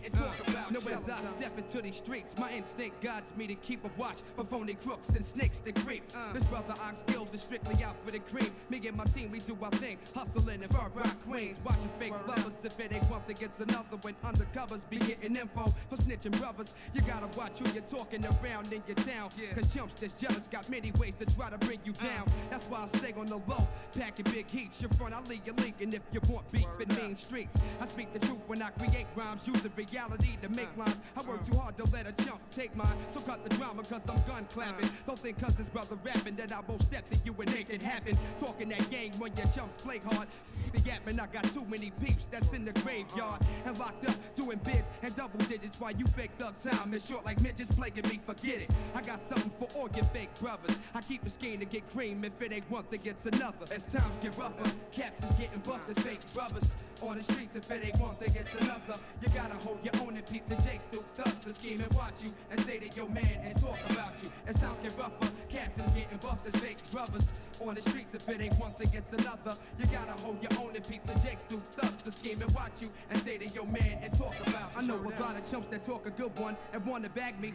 I 1.17 1.21
step 1.39 1.57
into 1.57 1.81
these 1.81 1.95
streets, 1.95 2.33
my 2.37 2.51
instinct 2.51 3.01
guides 3.01 3.27
me 3.35 3.47
to 3.47 3.55
keep 3.55 3.83
a 3.83 3.89
watch 3.99 4.17
for 4.35 4.43
phony 4.43 4.75
crooks 4.75 5.09
and 5.09 5.25
snakes 5.25 5.59
that 5.59 5.75
creep. 5.83 6.03
This 6.33 6.43
brother 6.45 6.73
Ox 6.81 6.97
skills 7.07 7.33
is 7.33 7.41
strictly 7.41 7.83
out 7.83 7.95
for 8.05 8.11
the 8.11 8.19
cream. 8.19 8.51
Me 8.69 8.81
and 8.87 8.95
my 8.95 9.05
team, 9.05 9.31
we 9.31 9.39
do 9.39 9.57
our 9.61 9.71
thing, 9.71 9.97
hustling 10.15 10.61
in 10.61 10.69
far 10.69 10.89
rock 10.93 11.15
queens, 11.27 11.57
watching 11.65 11.89
fake 11.99 12.13
lovers. 12.27 12.53
If 12.63 12.79
it 12.79 12.93
ain't 12.93 13.09
one 13.09 13.21
thing, 13.21 13.37
it's 13.39 13.59
another. 13.59 13.97
When 14.01 14.13
undercovers 14.23 14.81
be 14.89 14.97
getting 14.99 15.35
info 15.35 15.73
for 15.89 15.95
snitching 15.97 16.37
brothers, 16.39 16.73
you 16.93 17.01
gotta 17.01 17.27
watch 17.37 17.59
who 17.59 17.71
you're 17.73 17.83
talking 17.83 18.23
around 18.25 18.71
in 18.71 18.83
your 18.87 18.95
town. 18.97 19.29
Cause 19.55 19.73
chumps 19.73 19.99
that's 19.99 20.13
jealous 20.13 20.47
got 20.47 20.69
many 20.69 20.91
ways 20.99 21.15
to 21.15 21.25
try 21.35 21.49
to 21.49 21.57
bring 21.57 21.79
you 21.83 21.93
down. 21.93 22.25
That's 22.49 22.65
why 22.65 22.83
I 22.83 22.97
stay 22.97 23.13
on 23.17 23.25
the 23.25 23.37
low, 23.37 23.67
packing 23.97 24.25
big 24.31 24.47
heats. 24.47 24.81
Your 24.81 24.91
front, 24.91 25.13
I 25.13 25.21
leave 25.21 25.41
you 25.45 25.53
leaking 25.53 25.93
if 25.93 26.01
you 26.11 26.19
want 26.29 26.51
beef 26.51 26.67
in 26.79 26.95
mean 26.95 27.15
streets. 27.15 27.57
I 27.81 27.87
speak 27.87 28.13
the 28.13 28.19
truth 28.19 28.41
when 28.47 28.61
I 28.61 28.69
create 28.69 29.07
rhymes, 29.15 29.41
using 29.45 29.71
reality 29.75 30.37
to 30.41 30.49
make 30.49 30.75
lines. 30.77 31.01
I 31.15 31.21
work 31.23 31.45
too 31.45 31.57
hard 31.57 31.77
to 31.77 31.85
let 31.85 32.07
a 32.07 32.23
chump 32.23 32.39
take 32.51 32.75
mine. 32.75 32.97
So 33.13 33.19
cut 33.21 33.47
the 33.47 33.55
drama, 33.55 33.83
cause 33.83 34.01
I'm 34.07 34.21
gun 34.27 34.45
clapping. 34.49 34.89
Don't 35.05 35.19
think 35.19 35.39
cause 35.39 35.55
this 35.55 35.67
brother 35.67 35.97
rapping 36.03 36.35
that 36.35 36.51
I 36.51 36.59
won't 36.67 36.81
step 36.81 37.09
to 37.09 37.17
you 37.23 37.35
and 37.39 37.53
make 37.53 37.69
it 37.69 37.81
happen. 37.81 38.17
Talking 38.39 38.69
that 38.69 38.89
game 38.89 39.13
when 39.13 39.35
your 39.35 39.47
chumps 39.47 39.83
play 39.83 39.99
hard. 39.99 40.27
The 40.73 40.81
yapping, 40.81 41.19
I 41.19 41.27
got 41.27 41.45
too 41.45 41.65
many 41.65 41.91
peeps 42.03 42.25
that's 42.29 42.51
in 42.53 42.65
the 42.65 42.73
graveyard 42.73 43.41
and 43.65 43.77
locked 43.79 44.09
up 44.09 44.15
doing 44.35 44.59
bids 44.63 44.89
and 45.01 45.15
double 45.15 45.39
digits 45.39 45.79
while 45.79 45.93
you 45.93 46.05
fake 46.07 46.31
thug 46.37 46.55
time 46.61 46.93
is 46.93 47.05
short 47.05 47.25
like 47.25 47.39
midgets 47.41 47.73
plaguing 47.73 48.07
me. 48.09 48.19
Forget 48.25 48.61
it. 48.61 48.71
I 48.93 49.01
got 49.01 49.19
something 49.29 49.51
for 49.59 49.67
all 49.77 49.89
your 49.95 50.05
fake 50.05 50.33
brothers. 50.39 50.77
I 50.93 51.01
keep 51.01 51.25
a 51.25 51.29
scheme 51.29 51.59
to 51.59 51.65
get 51.65 51.89
cream 51.89 52.23
if 52.25 52.41
it 52.41 52.51
ain't 52.51 52.69
one 52.69 52.83
thing, 52.83 53.01
it's 53.05 53.25
another. 53.25 53.65
As 53.73 53.85
times 53.85 54.19
get 54.21 54.37
rougher, 54.37 54.69
caps 54.91 55.23
is 55.23 55.35
getting 55.37 55.59
busted, 55.59 55.99
fake 56.03 56.33
brothers. 56.33 56.67
On 57.01 57.15
the 57.15 57.21
streets, 57.21 57.55
if 57.55 57.69
it 57.69 57.85
ain't 57.85 57.99
one 57.99 58.15
thing, 58.15 58.35
it's 58.35 58.53
another. 58.61 58.99
You 59.21 59.29
gotta 59.29 59.55
hold 59.63 59.77
your 59.83 59.93
own 60.01 60.17
and 60.17 60.25
peep 60.25 60.47
the 60.49 60.55
jakes 60.55 60.83
through 60.85 61.03
thugs 61.15 61.39
to 61.45 61.53
scheme 61.53 61.79
and 61.79 61.93
watch 61.93 62.15
you 62.23 62.33
and 62.49 62.59
say 62.61 62.79
that 62.79 62.97
your 62.97 63.07
man 63.09 63.39
and 63.43 63.55
talk 63.61 63.77
about 63.91 64.13
you. 64.23 64.31
As 64.47 64.55
times 64.55 64.77
get 64.81 64.97
rougher, 64.97 65.31
caps 65.47 65.85
is 65.85 65.93
getting 65.93 66.17
busted, 66.17 66.57
fake 66.57 66.77
brothers. 66.91 67.25
On 67.61 67.73
the 67.73 67.81
streets, 67.81 68.13
if 68.13 68.27
it 68.29 68.39
ain't 68.39 68.59
one 68.59 68.71
thing, 68.73 68.89
it's 68.93 69.13
another. 69.13 69.57
You 69.79 69.85
gotta 69.87 70.19
hold 70.21 70.37
your 70.41 70.59
own 70.59 70.75
and 70.75 70.87
peep 70.87 71.05
the 71.05 71.13
jakes 71.19 71.43
through 71.43 71.61
thugs 71.75 72.03
to 72.03 72.11
scheme 72.11 72.41
and 72.41 72.51
watch 72.53 72.81
you 72.81 72.89
and 73.09 73.19
say 73.21 73.37
that 73.37 73.53
your 73.53 73.65
man 73.65 73.99
and 74.01 74.13
talk 74.17 74.35
about 74.47 74.71
you. 74.73 74.79
I 74.79 74.81
know 74.81 74.95
a 74.95 75.21
lot 75.21 75.35
of 75.35 75.49
chumps 75.49 75.69
that 75.69 75.83
talk 75.83 76.05
a 76.07 76.11
good 76.11 76.37
one 76.37 76.57
and 76.73 76.85
wanna 76.85 77.09
bag 77.09 77.39
me. 77.39 77.53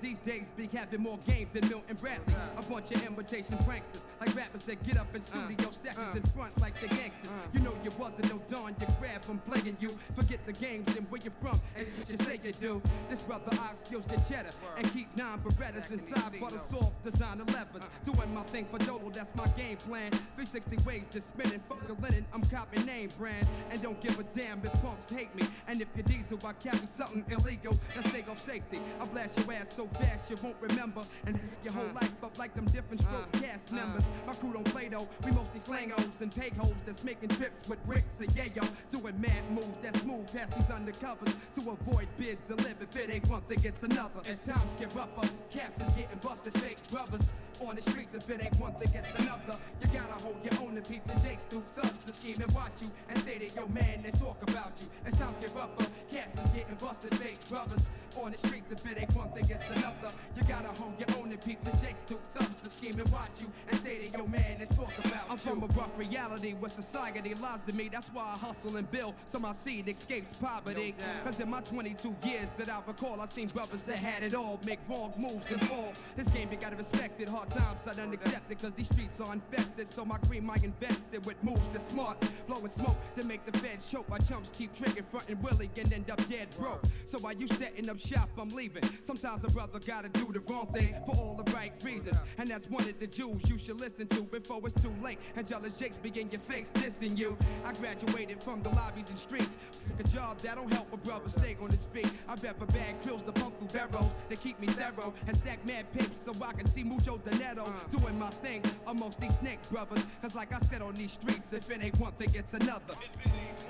These 0.00 0.18
days, 0.18 0.50
be 0.56 0.68
having 0.72 1.00
more 1.00 1.18
game 1.26 1.48
than 1.52 1.68
Milton 1.68 1.96
Bradley. 2.00 2.34
A 2.56 2.62
bunch 2.62 2.90
of 2.90 3.06
imitation 3.06 3.56
pranksters, 3.58 4.02
like 4.20 4.34
rappers 4.36 4.64
that 4.64 4.82
get 4.82 4.98
up 4.98 5.14
in 5.14 5.22
studio 5.22 5.68
uh, 5.68 5.72
sessions 5.72 6.14
uh. 6.14 6.18
in 6.18 6.22
front 6.24 6.60
like 6.60 6.78
the 6.80 6.88
gangsters. 6.88 7.28
Uh. 7.28 7.48
You 7.52 7.60
know 7.60 7.72
you 7.82 7.90
wasn't 7.98 8.30
no 8.30 8.40
don, 8.48 8.73
you 8.80 8.86
grab 9.00 9.22
from 9.22 9.38
playing 9.40 9.76
you. 9.80 9.90
Forget 10.14 10.44
the 10.46 10.52
games 10.52 10.94
and 10.96 11.10
where 11.10 11.20
you're 11.22 11.32
from 11.40 11.60
and 11.76 11.86
what 11.98 12.10
you 12.10 12.16
say 12.18 12.40
you 12.42 12.52
do. 12.52 12.82
This 13.08 13.22
brother 13.22 13.50
ox 13.60 13.80
skills 13.84 14.06
get 14.06 14.26
cheddar 14.28 14.50
and 14.76 14.92
keep 14.92 15.14
nine 15.16 15.38
Berettas 15.40 15.90
inside 15.90 16.40
butter 16.40 16.60
soft 16.70 17.04
designer 17.04 17.44
levers. 17.44 17.88
Doing 18.04 18.34
my 18.34 18.42
thing 18.44 18.66
for 18.70 18.78
Dolo, 18.78 19.10
that's 19.10 19.34
my 19.34 19.46
game 19.48 19.76
plan. 19.76 20.10
360 20.36 20.76
ways 20.86 21.06
to 21.10 21.20
spin 21.20 21.52
it, 21.52 21.60
fuck 21.68 21.86
the 21.86 21.94
linen, 21.94 22.24
I'm 22.32 22.42
copying 22.42 22.86
name 22.86 23.10
brand. 23.18 23.46
And 23.70 23.80
don't 23.82 24.00
give 24.00 24.18
a 24.18 24.22
damn 24.38 24.64
if 24.64 24.72
punks 24.82 25.10
hate 25.12 25.34
me. 25.34 25.46
And 25.68 25.80
if 25.80 25.88
you're 25.94 26.04
diesel, 26.04 26.38
I 26.44 26.52
carry 26.54 26.86
something 26.86 27.24
illegal, 27.30 27.78
that's 27.94 28.08
stay 28.08 28.24
off 28.30 28.44
safety. 28.44 28.80
I 29.00 29.04
blast 29.06 29.38
your 29.38 29.52
ass 29.52 29.66
so 29.76 29.86
fast 29.86 30.30
you 30.30 30.36
won't 30.42 30.56
remember. 30.60 31.02
And 31.26 31.38
your 31.62 31.72
whole 31.72 31.92
life 31.94 32.12
up 32.22 32.38
like 32.38 32.54
them 32.54 32.66
different 32.66 33.02
stroke 33.02 33.30
cast 33.32 33.72
members. 33.72 34.04
My 34.26 34.34
crew 34.34 34.52
don't 34.52 34.64
play 34.64 34.88
though, 34.88 35.08
we 35.24 35.30
mostly 35.32 35.60
slangos 35.60 36.20
and 36.20 36.30
take 36.32 36.54
hoes 36.56 36.74
that's 36.86 37.04
making 37.04 37.30
trips 37.30 37.68
with 37.68 37.84
bricks 37.86 38.20
and 38.20 38.28
yayo. 38.30 38.63
Doing 38.90 39.20
mad 39.20 39.50
moves 39.50 39.78
that's 39.82 40.04
move 40.04 40.26
past 40.32 40.54
these 40.54 40.64
undercovers 40.66 41.34
to 41.54 41.70
avoid 41.70 42.08
bids 42.18 42.50
and 42.50 42.62
live. 42.62 42.76
If 42.80 42.96
it 42.96 43.10
ain't 43.10 43.28
one 43.28 43.42
thing, 43.42 43.60
it's 43.64 43.82
another. 43.82 44.20
As 44.28 44.40
times 44.40 44.70
get 44.78 44.94
rougher, 44.94 45.28
caps 45.52 45.80
is 45.86 45.94
getting 45.94 46.18
busted, 46.22 46.54
fake 46.54 46.78
brothers. 46.90 47.22
On 47.64 47.76
the 47.76 47.82
streets, 47.82 48.14
if 48.14 48.28
it 48.28 48.42
ain't 48.42 48.58
one 48.58 48.74
thing, 48.74 48.92
it's 48.94 49.20
another. 49.20 49.58
You 49.80 49.86
gotta 49.86 50.20
hold 50.22 50.36
your 50.42 50.60
own 50.62 50.76
and 50.76 50.88
peep 50.88 51.06
the 51.06 51.14
jakes 51.20 51.44
through 51.44 51.62
thugs 51.76 52.04
to 52.04 52.12
scheme 52.12 52.40
and 52.42 52.52
watch 52.52 52.72
you 52.82 52.90
and 53.08 53.18
say 53.20 53.38
that 53.38 53.54
your 53.54 53.68
man 53.68 54.02
and 54.04 54.18
talk 54.18 54.42
about 54.42 54.72
you. 54.80 54.88
As 55.06 55.16
times 55.16 55.36
get 55.40 55.54
rougher, 55.54 55.86
caps 56.12 56.44
is 56.44 56.50
getting 56.50 56.74
busted, 56.76 57.14
fake 57.16 57.38
brothers. 57.48 57.88
On 58.20 58.30
the 58.30 58.38
streets, 58.38 58.70
if 58.70 58.84
it 58.90 58.98
ain't 58.98 59.14
one 59.16 59.30
thing, 59.30 59.44
it's 59.48 59.70
another. 59.76 60.14
You 60.36 60.42
gotta 60.48 60.68
hold 60.80 60.94
your 60.98 61.18
own 61.18 61.30
and 61.30 61.40
peep 61.40 61.62
the 61.64 61.70
jakes 61.78 62.02
through 62.02 62.20
thugs 62.34 62.54
to 62.62 62.70
scheme 62.70 62.98
and 62.98 63.08
watch 63.10 63.40
you 63.40 63.46
and 63.68 63.78
say 63.80 64.04
that 64.04 64.16
your 64.16 64.28
man 64.28 64.58
and 64.60 64.70
talk 64.70 64.92
about 64.98 65.12
you. 65.12 65.30
I'm 65.30 65.38
from 65.38 65.62
a 65.62 65.66
rough 65.66 65.96
reality 65.96 66.54
where 66.54 66.70
society 66.70 67.34
lies 67.34 67.60
to 67.66 67.74
me. 67.74 67.88
That's 67.90 68.08
why 68.08 68.22
I 68.34 68.38
hustle 68.38 68.53
and 68.76 68.90
build 68.90 69.14
so 69.30 69.38
my 69.38 69.52
seed 69.52 69.88
escapes 69.88 70.36
poverty. 70.38 70.94
Cause 71.24 71.40
in 71.40 71.50
my 71.50 71.60
22 71.60 72.14
years 72.24 72.48
that 72.56 72.68
I 72.68 72.80
recall, 72.86 73.20
I 73.20 73.26
seen 73.26 73.48
brothers 73.48 73.82
that 73.82 73.96
had 73.96 74.22
it 74.22 74.34
all 74.34 74.58
make 74.64 74.78
wrong 74.88 75.12
moves 75.18 75.44
and 75.50 75.60
fall. 75.68 75.92
This 76.16 76.28
game 76.28 76.48
you 76.50 76.56
gotta 76.56 76.76
respect 76.76 77.20
it. 77.20 77.28
Hard 77.28 77.50
times 77.50 77.80
I 77.86 77.92
done 77.92 78.12
accepted 78.12 78.58
cause 78.58 78.72
these 78.76 78.86
streets 78.86 79.20
are 79.20 79.32
infested. 79.32 79.92
So 79.92 80.04
my 80.04 80.18
cream 80.18 80.48
I 80.50 80.56
invested 80.62 81.24
with 81.26 81.42
moves 81.42 81.66
that's 81.72 81.88
smart. 81.88 82.16
Blowing 82.46 82.70
smoke 82.70 82.96
to 83.16 83.24
make 83.24 83.44
the 83.44 83.56
feds 83.58 83.90
choke. 83.90 84.08
My 84.08 84.18
chumps 84.18 84.50
keep 84.56 84.74
tricking, 84.74 85.04
frontin' 85.04 85.40
Willie 85.42 85.70
and 85.76 85.92
end 85.92 86.10
up 86.10 86.28
dead 86.28 86.48
broke. 86.58 86.84
So 87.06 87.18
while 87.18 87.34
you 87.34 87.46
setting 87.48 87.88
up 87.88 87.98
shop, 87.98 88.28
I'm 88.38 88.50
leaving. 88.50 88.82
Sometimes 89.04 89.44
a 89.44 89.48
brother 89.48 89.78
gotta 89.78 90.08
do 90.08 90.32
the 90.32 90.40
wrong 90.40 90.66
thing 90.72 90.94
for 91.06 91.16
all 91.16 91.40
the 91.42 91.50
right 91.52 91.72
reasons. 91.82 92.16
And 92.38 92.48
that's 92.48 92.68
one 92.68 92.88
of 92.88 92.98
the 92.98 93.06
Jews 93.06 93.42
you 93.48 93.58
should 93.58 93.80
listen 93.80 94.06
to 94.08 94.22
before 94.22 94.60
it's 94.64 94.82
too 94.82 94.92
late. 95.02 95.18
And 95.36 95.46
jealous 95.46 95.74
jakes 95.74 95.96
be 95.96 96.08
in 96.20 96.30
your 96.30 96.40
face 96.40 96.70
dissing 96.74 97.16
you. 97.16 97.36
I 97.64 97.72
graduated 97.74 98.42
from 98.44 98.62
the 98.62 98.68
lobbies 98.70 99.08
and 99.08 99.18
streets. 99.18 99.56
A 99.98 100.02
job 100.04 100.38
that 100.40 100.56
don't 100.56 100.72
help 100.72 100.92
a 100.92 100.96
brother 100.98 101.30
stay 101.30 101.56
on 101.60 101.70
his 101.70 101.86
feet. 101.86 102.10
I 102.28 102.34
better 102.34 102.66
bag 102.66 103.00
krills 103.02 103.24
to 103.24 103.32
pump 103.32 103.58
through 103.58 103.68
barrels. 103.68 104.12
To 104.28 104.36
keep 104.36 104.60
me 104.60 104.66
thorough 104.66 105.14
and 105.26 105.36
stack 105.36 105.64
mad 105.66 105.90
pips 105.92 106.18
so 106.24 106.32
I 106.44 106.52
can 106.52 106.66
see 106.66 106.84
mucho 106.84 107.18
dinero 107.18 107.72
doing 107.90 108.18
my 108.18 108.30
thing 108.30 108.62
amongst 108.86 109.20
these 109.20 109.36
snake 109.38 109.60
brothers. 109.70 110.04
Cause 110.20 110.34
like 110.34 110.52
I 110.52 110.60
said 110.66 110.82
on 110.82 110.94
these 110.94 111.12
streets, 111.12 111.52
if 111.52 111.70
it 111.70 111.82
ain't 111.82 111.98
one 111.98 112.12
thing, 112.12 112.30
it's 112.34 112.52
another. 112.52 112.94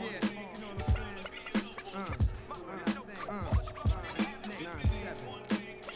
Yeah. 0.01 0.07
Uh, 1.95 2.01
uh, 2.51 2.55
uh, 3.29 3.33
uh, 3.33 3.55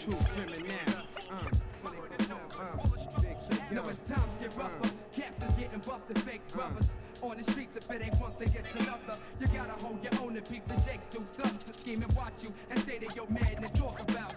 True 0.05 0.17
criminal. 0.35 0.79
Uh, 1.31 1.35
uh, 1.35 2.75
Yo, 3.75 3.83
as 3.83 4.01
times 4.01 4.23
get 4.41 4.57
rougher, 4.57 4.91
cats 5.15 5.45
is 5.47 5.55
getting 5.55 5.81
busted, 5.81 6.19
fake 6.23 6.47
brothers. 6.53 6.87
On 7.21 7.37
the 7.37 7.43
it 7.91 8.03
ain't 8.03 8.21
one 8.21 8.33
thing, 8.33 8.55
it's 8.55 8.75
another. 8.75 9.19
You 9.41 9.47
gotta 9.49 9.85
hold 9.85 10.03
your 10.03 10.13
own 10.23 10.37
and 10.37 10.49
peep 10.49 10.67
the 10.69 10.75
jakes 10.83 11.07
do 11.07 11.25
thugs 11.37 11.65
to 11.65 11.73
scheme 11.73 12.03
and 12.03 12.13
watch 12.15 12.35
you 12.43 12.53
and 12.71 12.79
say 12.81 12.99
that 12.99 13.17
you're 13.17 13.29
mad 13.31 13.57
and 13.57 13.75
talk 13.75 14.01
about 14.01 14.28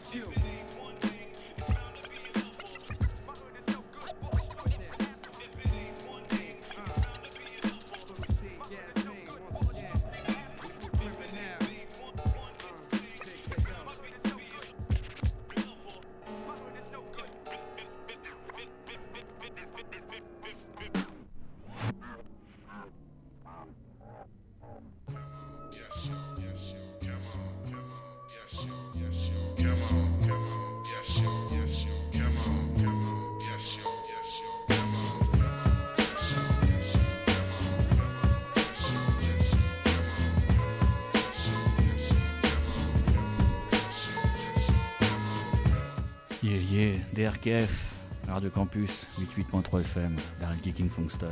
DRKF, 47.42 47.94
Radio 48.28 48.50
Campus, 48.50 49.08
88.3 49.20 49.82
FM, 49.82 50.16
Daryl 50.40 50.60
Kicking 50.62 50.90
Funkster. 50.90 51.26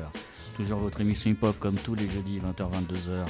Toujours 0.56 0.80
votre 0.80 1.02
émission 1.02 1.30
hip-hop 1.30 1.57
comme 1.60 1.76
tous 1.76 1.94
les 1.94 2.10
jeudis, 2.10 2.40
20h-22h. 2.40 3.27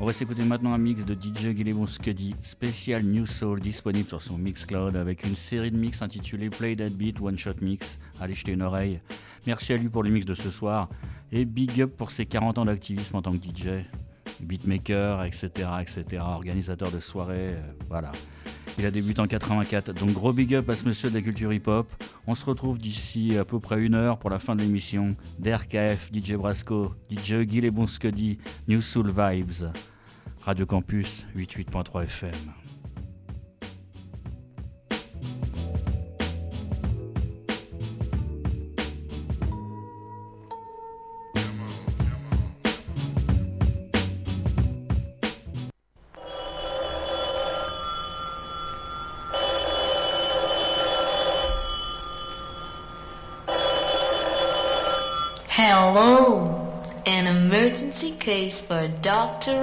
On 0.00 0.06
va 0.06 0.12
s'écouter 0.12 0.44
maintenant 0.44 0.72
un 0.74 0.78
mix 0.78 1.04
de 1.04 1.14
DJ 1.14 1.48
Guillemot 1.48 1.86
Scuddy, 1.86 2.36
spécial 2.40 3.02
New 3.02 3.26
Soul, 3.26 3.60
disponible 3.60 4.08
sur 4.08 4.22
son 4.22 4.38
Mixcloud 4.38 4.96
avec 4.96 5.24
une 5.24 5.34
série 5.34 5.72
de 5.72 5.76
mix 5.76 6.02
intitulée 6.02 6.50
Play 6.50 6.76
That 6.76 6.90
Beat 6.90 7.20
One 7.20 7.36
Shot 7.36 7.56
Mix. 7.62 7.98
Allez 8.20 8.34
jeter 8.34 8.52
une 8.52 8.62
oreille. 8.62 9.00
Merci 9.46 9.72
à 9.72 9.76
lui 9.76 9.88
pour 9.88 10.04
le 10.04 10.10
mix 10.10 10.24
de 10.24 10.34
ce 10.34 10.50
soir 10.50 10.88
et 11.32 11.44
big 11.44 11.80
up 11.80 11.96
pour 11.96 12.12
ses 12.12 12.26
40 12.26 12.58
ans 12.58 12.64
d'activisme 12.64 13.16
en 13.16 13.22
tant 13.22 13.32
que 13.32 13.44
DJ, 13.44 13.84
beatmaker, 14.40 15.24
etc., 15.24 15.48
etc., 15.80 16.22
organisateur 16.24 16.92
de 16.92 17.00
soirées, 17.00 17.54
euh, 17.54 17.72
voilà. 17.88 18.12
Il 18.78 18.86
a 18.86 18.90
débuté 18.90 19.20
en 19.20 19.26
84, 19.26 19.92
donc 19.92 20.12
gros 20.12 20.32
big 20.32 20.54
up 20.54 20.68
à 20.68 20.76
ce 20.76 20.84
monsieur 20.84 21.08
de 21.08 21.14
la 21.14 21.22
culture 21.22 21.52
hip-hop. 21.52 21.86
On 22.26 22.34
se 22.34 22.44
retrouve 22.44 22.78
d'ici 22.78 23.36
à 23.38 23.44
peu 23.44 23.60
près 23.60 23.80
une 23.80 23.94
heure 23.94 24.18
pour 24.18 24.30
la 24.30 24.38
fin 24.38 24.56
de 24.56 24.62
l'émission. 24.62 25.14
DRKF, 25.38 26.10
DJ 26.12 26.34
Brasco, 26.34 26.92
DJ 27.10 27.44
Guy 27.44 27.70
Scuddy, 27.86 28.38
New 28.66 28.80
Soul 28.80 29.12
Vibes. 29.16 29.70
Radio 30.42 30.66
Campus, 30.66 31.26
88.3 31.36 32.04
FM. 32.04 32.63
Case 58.24 58.58
for 58.58 58.88
Dr. 59.02 59.60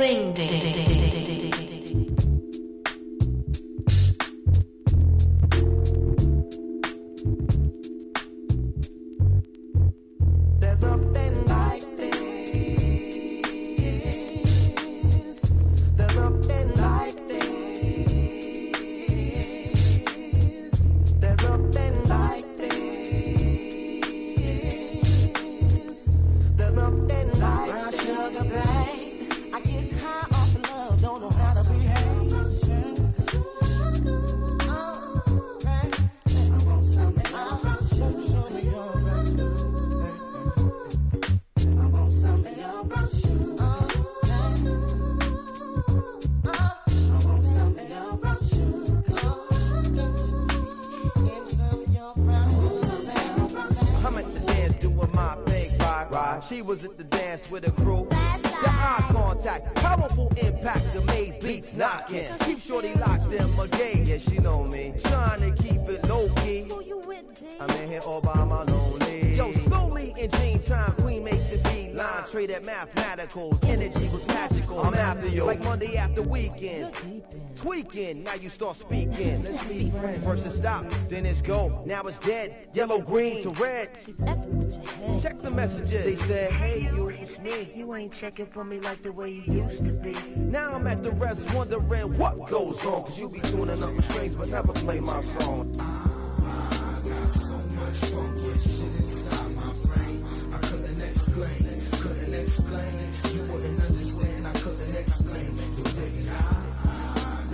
First 80.42 80.56
it 80.56 80.60
stop, 80.60 80.86
then 81.08 81.26
it's 81.28 81.42
go. 81.42 81.84
Now 81.86 82.02
it's 82.04 82.18
dead. 82.18 82.70
Yellow, 82.74 83.00
green 83.00 83.44
to 83.44 83.52
red. 83.52 83.90
She's 84.04 84.18
effing 84.18 84.54
with 84.54 84.74
your 84.74 84.94
head. 84.94 85.22
Check 85.22 85.42
the 85.42 85.52
messages. 85.52 86.04
They 86.04 86.16
said, 86.16 86.52
hey, 86.54 86.90
you, 86.96 87.10
it's 87.10 87.38
me. 87.40 87.72
You 87.76 87.94
ain't 87.94 88.12
checking 88.12 88.48
for 88.48 88.64
me 88.64 88.80
like 88.80 89.04
the 89.04 89.12
way 89.12 89.30
you 89.30 89.62
used 89.62 89.84
to 89.84 89.92
be. 89.92 90.14
Now 90.36 90.74
I'm 90.74 90.88
at 90.88 91.04
the 91.04 91.12
rest 91.12 91.54
wondering 91.54 92.18
what 92.18 92.48
goes 92.50 92.84
on. 92.86 93.04
Cause 93.04 93.20
you 93.20 93.30
be 93.30 93.40
tuning 93.42 93.84
up 93.84 93.94
my 93.94 94.02
strings, 94.02 94.34
but 94.34 94.50
never 94.50 94.74
play 94.74 95.00
my 95.00 95.22
song. 95.22 95.76
I, 95.80 96.10
I 96.44 97.08
got 97.08 97.32
so 97.32 97.58
much 97.58 97.98
funky 97.98 98.60
shit 98.60 98.96
inside 99.00 99.56
my 99.56 99.74
brain. 99.94 100.26
I 100.54 100.58
couldn't 100.58 101.02
explain, 101.02 101.82
couldn't 102.02 102.34
explain. 102.34 103.14
You 103.36 103.44
wouldn't 103.44 103.82
understand, 103.84 104.48
I 104.48 104.54
couldn't 104.54 104.96
explain. 104.96 105.72
So 105.72 105.84
baby, 105.84 106.30
I, 106.30 106.34
I 106.34 106.71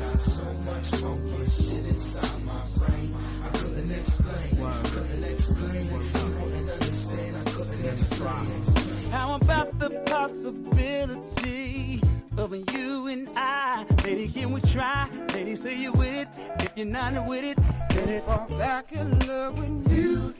got 0.08 0.20
so 0.20 0.44
much 0.66 0.88
funky 0.88 1.46
shit 1.50 1.86
inside 1.86 2.44
my 2.46 2.62
brain. 2.78 3.16
I 3.44 3.50
couldn't 3.58 3.92
explain, 3.92 4.72
couldn't 4.84 5.24
explain. 5.24 5.86
You 5.86 5.94
wouldn't 5.94 6.70
understand, 6.70 7.38
I 7.38 7.44
couldn't 7.52 7.86
explain. 7.86 9.12
How 9.12 9.36
about 9.36 9.80
the 9.80 9.90
possibility 10.06 12.02
of 12.38 12.54
you 12.74 13.08
and 13.08 13.30
I. 13.36 13.86
Lady, 14.04 14.30
can 14.30 14.52
we 14.52 14.62
try? 14.62 15.10
Lady, 15.34 15.56
say 15.56 15.76
you 15.76 15.92
with 15.92 16.14
it. 16.14 16.28
If 16.60 16.72
you're 16.76 16.86
not 16.86 17.26
with 17.28 17.44
it, 17.44 17.58
let 17.96 18.10
it 18.10 18.24
fall 18.24 18.48
back 18.58 18.92
in 18.94 19.20
love 19.28 19.58
with 19.58 19.92
music. 19.92 20.38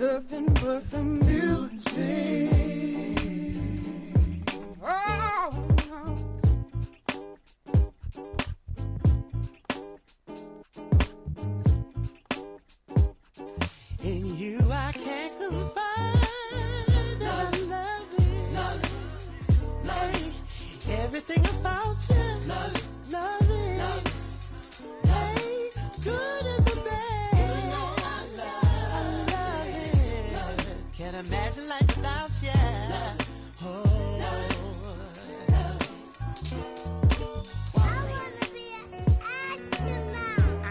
Nothing 0.00 0.46
but 0.62 0.90
the 0.90 1.02
music. 1.02 2.50
Oh. 4.82 5.69
In 14.10 14.36
you, 14.36 14.58
I 14.72 14.90
can't 14.90 15.38
confide. 15.38 15.76
I 15.76 16.24
love 17.30 17.54
it. 17.54 18.52
Love 18.52 18.82
it. 18.82 18.90
Love 19.86 20.14
it. 20.16 20.34
Everything 20.98 21.44
about 21.46 21.96
you. 22.08 22.16
Love 22.48 22.74
it. 22.74 22.84
Love 23.08 23.50
it. 23.50 23.78
Love 23.78 24.06
it. 24.06 24.12
Hey, 25.06 25.70
good 26.02 26.46
and 26.54 26.64
the 26.66 26.76
bad. 26.80 27.34
You 27.38 27.70
know 27.70 27.88
I 27.98 28.18
love, 28.40 28.64
I 28.92 29.02
love 29.30 29.68
it. 29.68 30.32
Love 30.34 30.58
it. 30.58 30.78
Can't 30.92 31.16
imagine 31.26 31.68
life 31.68 31.96
without 31.96 32.30
you. 32.42 32.50
Oh. 33.62 33.86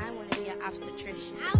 I 0.01 0.11
want 0.11 0.31
to 0.33 0.41
be 0.41 0.49
an 0.49 0.61
obstetrician. 0.61 1.58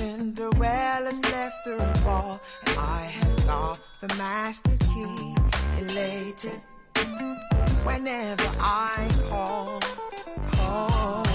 Cinderella's 0.00 1.20
left 1.24 1.66
her 1.66 1.92
ball, 2.02 2.40
and 2.64 2.78
I 2.78 3.02
have 3.02 3.46
got 3.46 3.78
the 4.00 4.08
master 4.16 4.74
key. 4.94 5.34
Elated 5.78 6.62
whenever 7.84 8.48
I 8.58 9.06
call, 9.28 9.80
call. 10.52 11.29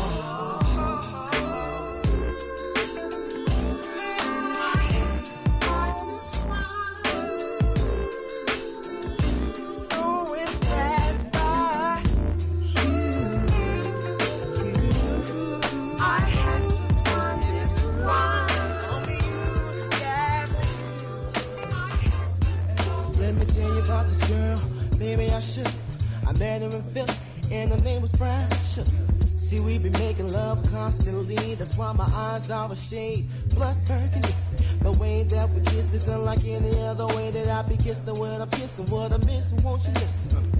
met 26.38 26.62
her 26.62 26.70
in 26.70 26.84
Philly, 26.94 27.14
and 27.52 27.72
her 27.72 27.82
name 27.82 28.02
was 28.02 28.12
Brown 28.12 28.49
Sugar. 28.74 28.91
See, 29.38 29.60
we 29.60 29.78
be 29.78 29.90
making 29.91 30.32
love 30.32 30.66
constantly, 30.72 31.56
that's 31.56 31.78
why 31.78 31.91
my 31.94 32.10
eyes 32.14 32.49
are 32.49 32.72
a 32.72 32.76
shade, 32.76 33.28
blood 33.53 33.78
burgundy. 33.88 34.34
The 34.82 34.91
way 34.91 35.24
that 35.24 35.49
we 35.52 35.62
kiss 35.62 35.94
is 35.94 36.07
like 36.07 36.44
any 36.45 36.80
other 36.80 37.07
way 37.07 37.32
that 37.32 37.48
I 37.48 37.62
be 37.68 37.78
kissing 37.78 38.18
when 38.18 38.41
I'm 38.41 38.49
kissing 38.49 38.86
what 38.88 39.12
I'm 39.12 39.26
missing, 39.26 39.62
won't 39.64 39.84
you 39.84 39.94
listen? 39.94 40.52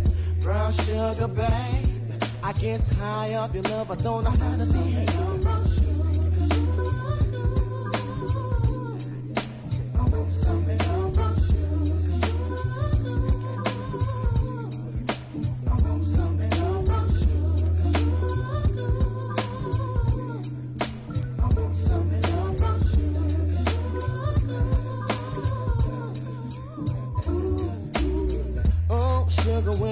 Brown 0.42 0.72
sugar, 0.74 1.28
babe, 1.28 2.24
I 2.44 2.54
guess 2.54 2.88
high 2.94 3.34
up 3.34 3.54
your 3.54 3.64
love, 3.64 3.90
I 3.92 3.96
don't 3.96 4.24
know 4.24 4.30
how 4.32 4.56
to 4.56 4.66
behave. 4.66 5.25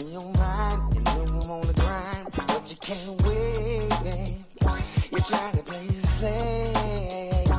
In 0.00 0.12
your 0.12 0.32
mind. 0.34 0.94
You 0.94 1.00
know 1.02 1.24
I'm 1.28 1.50
on 1.50 1.66
the 1.66 1.74
grind, 1.74 2.30
but 2.46 2.70
you 2.70 2.76
can't 2.80 3.22
wait. 3.22 3.92
You're 5.10 5.20
trying 5.20 5.56
to 5.56 5.62
play 5.62 5.86
it 5.86 6.06
safe. 6.20 7.56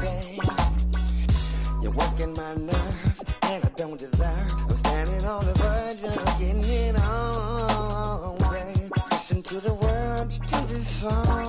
You're 1.82 1.92
working 1.92 2.34
my 2.34 2.56
nerves, 2.56 3.24
and 3.44 3.66
I 3.66 3.70
don't 3.76 3.98
deserve. 3.98 4.70
I'm 4.70 4.78
standing 4.78 5.26
on 5.26 5.46
the 5.46 5.54
verge 5.54 6.04
of 6.04 6.40
getting 6.40 6.64
it 6.64 6.96
on, 7.04 8.38
babe. 8.38 8.92
Listen 9.12 9.42
to 9.44 9.60
the 9.60 9.74
words 9.74 10.38
to 10.38 10.68
this 10.68 10.88
song, 10.88 11.49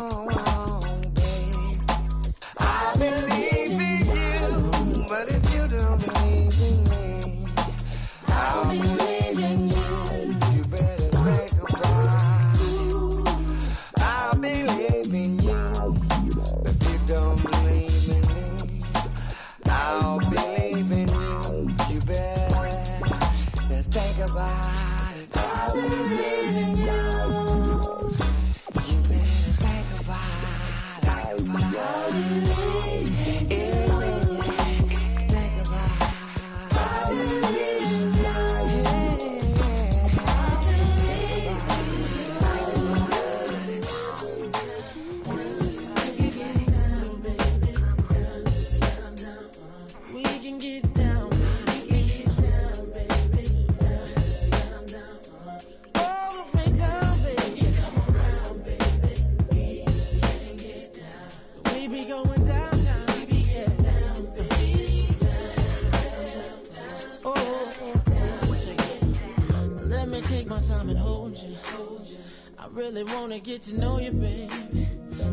wanna 73.20 73.38
get 73.38 73.60
to 73.60 73.78
know 73.78 73.98
you, 73.98 74.12
baby. 74.12 74.88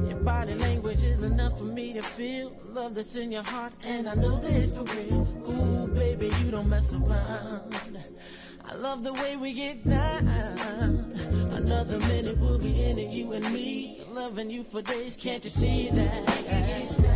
Your 0.09 0.19
body 0.19 0.55
language 0.55 1.03
is 1.03 1.23
enough 1.23 1.57
for 1.57 1.63
me 1.63 1.93
to 1.93 2.01
feel 2.01 2.51
love 2.73 2.95
that's 2.95 3.15
in 3.15 3.31
your 3.31 3.43
heart, 3.43 3.71
and 3.81 4.09
I 4.09 4.13
know 4.13 4.37
that 4.41 4.51
it's 4.51 4.77
for 4.77 4.83
real. 4.83 5.25
Ooh, 5.49 5.87
baby, 5.87 6.29
you 6.43 6.51
don't 6.51 6.67
mess 6.67 6.93
around. 6.93 7.73
I 8.65 8.73
love 8.75 9.03
the 9.03 9.13
way 9.13 9.37
we 9.37 9.53
get 9.53 9.87
down. 9.87 10.27
Another 11.53 11.97
minute 11.99 12.37
we'll 12.37 12.59
be 12.59 12.83
in 12.83 12.99
it, 12.99 13.09
you 13.09 13.31
and 13.31 13.53
me. 13.53 14.03
Loving 14.11 14.49
you 14.49 14.65
for 14.65 14.81
days, 14.81 15.15
can't 15.15 15.43
you 15.45 15.49
see 15.49 15.89
that? 15.91 17.06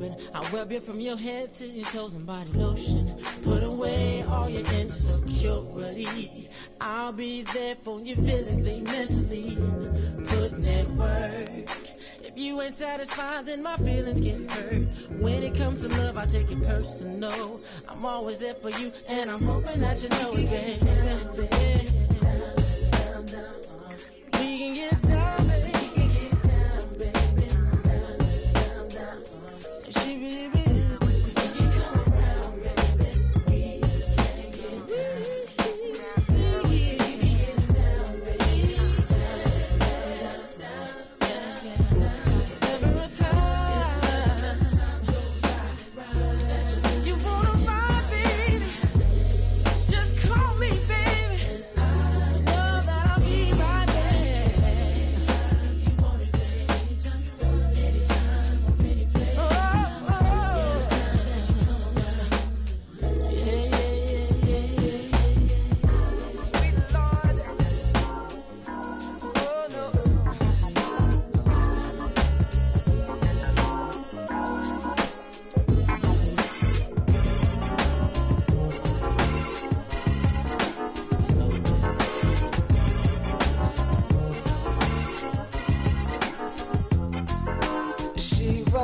open. 0.00 0.16
I 0.34 0.48
rub 0.50 0.72
you 0.72 0.80
from 0.80 1.00
your 1.00 1.16
head 1.16 1.52
to 1.54 1.66
your 1.66 1.84
toes 1.86 2.14
and 2.14 2.26
body 2.26 2.50
lotion. 2.52 3.16
Put 3.42 3.62
away 3.62 4.22
all 4.22 4.48
your 4.48 4.64
insecurities. 4.72 6.48
I'll 6.80 7.12
be 7.12 7.42
there 7.42 7.76
for 7.82 8.00
you 8.00 8.16
physically, 8.16 8.80
mentally. 8.80 9.58
Putting 10.26 10.64
in 10.64 10.96
work. 10.96 11.50
If 12.22 12.36
you 12.36 12.60
ain't 12.60 12.74
satisfied, 12.74 13.46
then 13.46 13.62
my 13.62 13.76
feelings 13.78 14.20
get 14.20 14.50
hurt. 14.50 14.86
When 15.18 15.42
it 15.42 15.54
comes 15.54 15.82
to 15.82 15.88
love, 15.88 16.16
I 16.16 16.26
take 16.26 16.50
it 16.50 16.62
personal. 16.62 17.60
I'm 17.88 18.04
always 18.04 18.38
there 18.38 18.54
for 18.54 18.70
you, 18.70 18.92
and 19.08 19.30
I'm 19.30 19.42
hoping 19.42 19.80
that 19.80 20.02
you 20.02 20.08
know 20.10 20.32
it, 20.34 20.48
baby. 20.50 21.90
We 24.32 24.58
can 24.58 24.74
get 24.74 25.09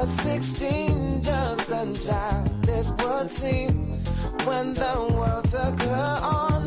was 0.01 0.10
16, 0.20 1.23
just 1.23 1.70
a 1.70 1.93
child, 2.06 2.68
it 2.68 2.86
would 3.02 3.31
seem, 3.31 3.74
when 4.44 4.74
the 4.74 4.94
world 5.16 5.44
took 5.44 5.81
her 5.82 6.18
on. 6.23 6.62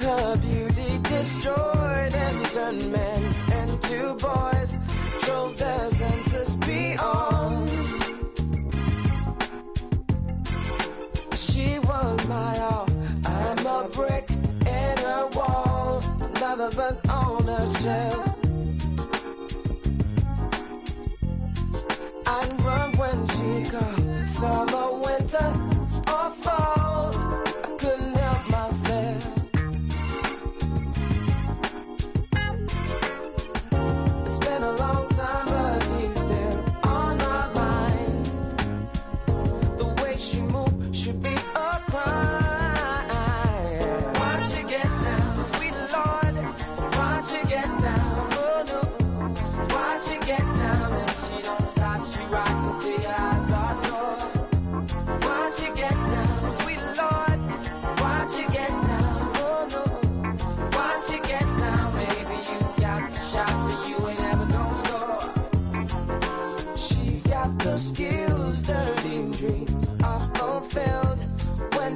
Her 0.00 0.36
beauty 0.36 0.98
destroyed 1.14 2.14
and 2.26 2.44
turned 2.46 2.90
men 2.90 3.22
into 3.60 4.14
boys, 4.26 4.76
drove 5.22 5.56
their 5.58 5.88
senses 5.88 6.56
beyond. 6.66 7.70
She 11.46 11.78
was 11.78 12.26
my 12.26 12.58
all, 12.58 12.88
I'm 13.26 13.66
a 13.66 13.88
brick 13.92 14.28
in 14.80 14.96
her 15.06 15.28
wall, 15.34 16.02
another 16.34 16.70
book 16.70 16.98
on 17.08 17.44
her 17.46 17.70
shelf. 17.80 18.31
summer, 24.42 24.90
winter, 25.04 25.52
or 26.08 26.30
fall. 26.42 26.91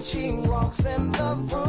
she 0.06 0.30
walks 0.30 0.86
in 0.86 1.10
the 1.10 1.34
room. 1.34 1.65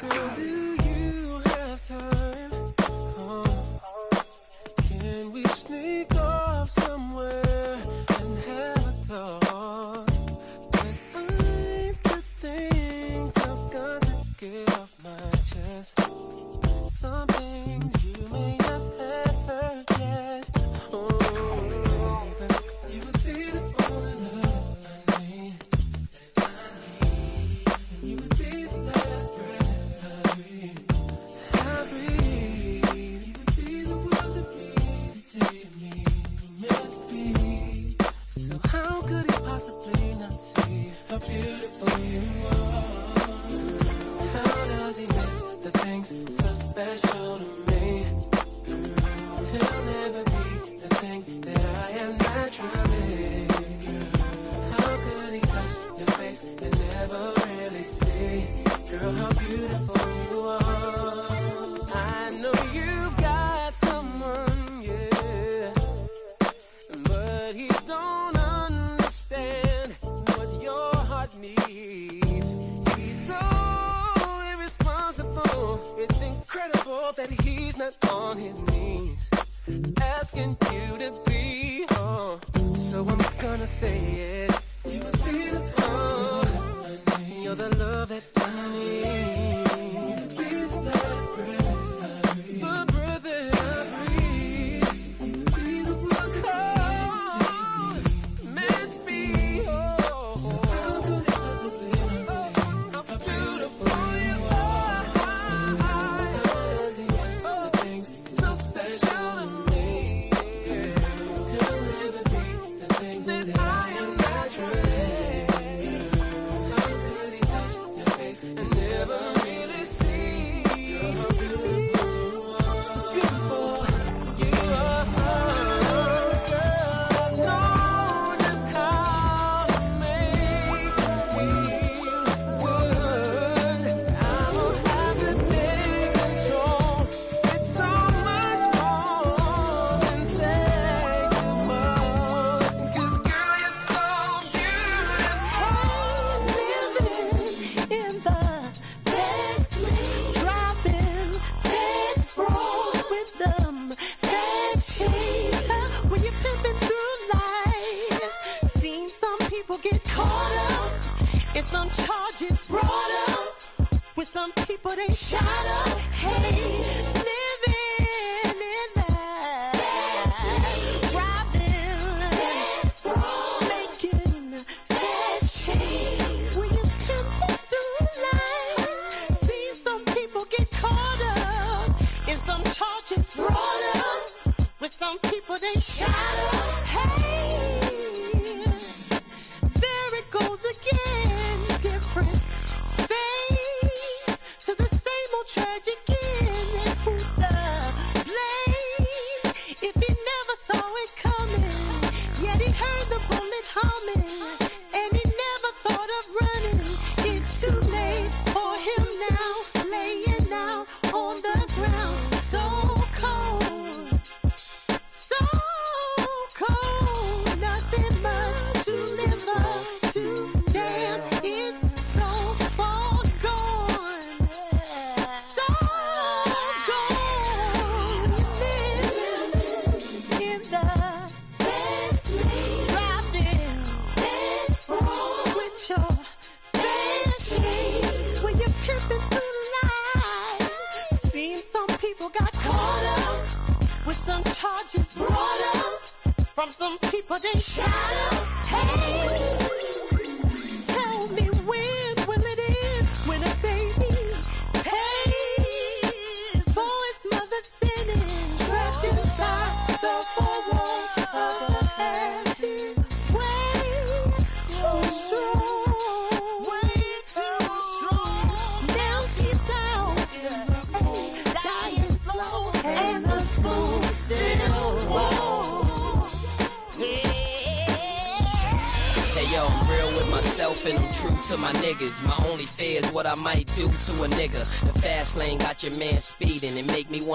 Girl, 0.00 0.30
do 0.34 0.59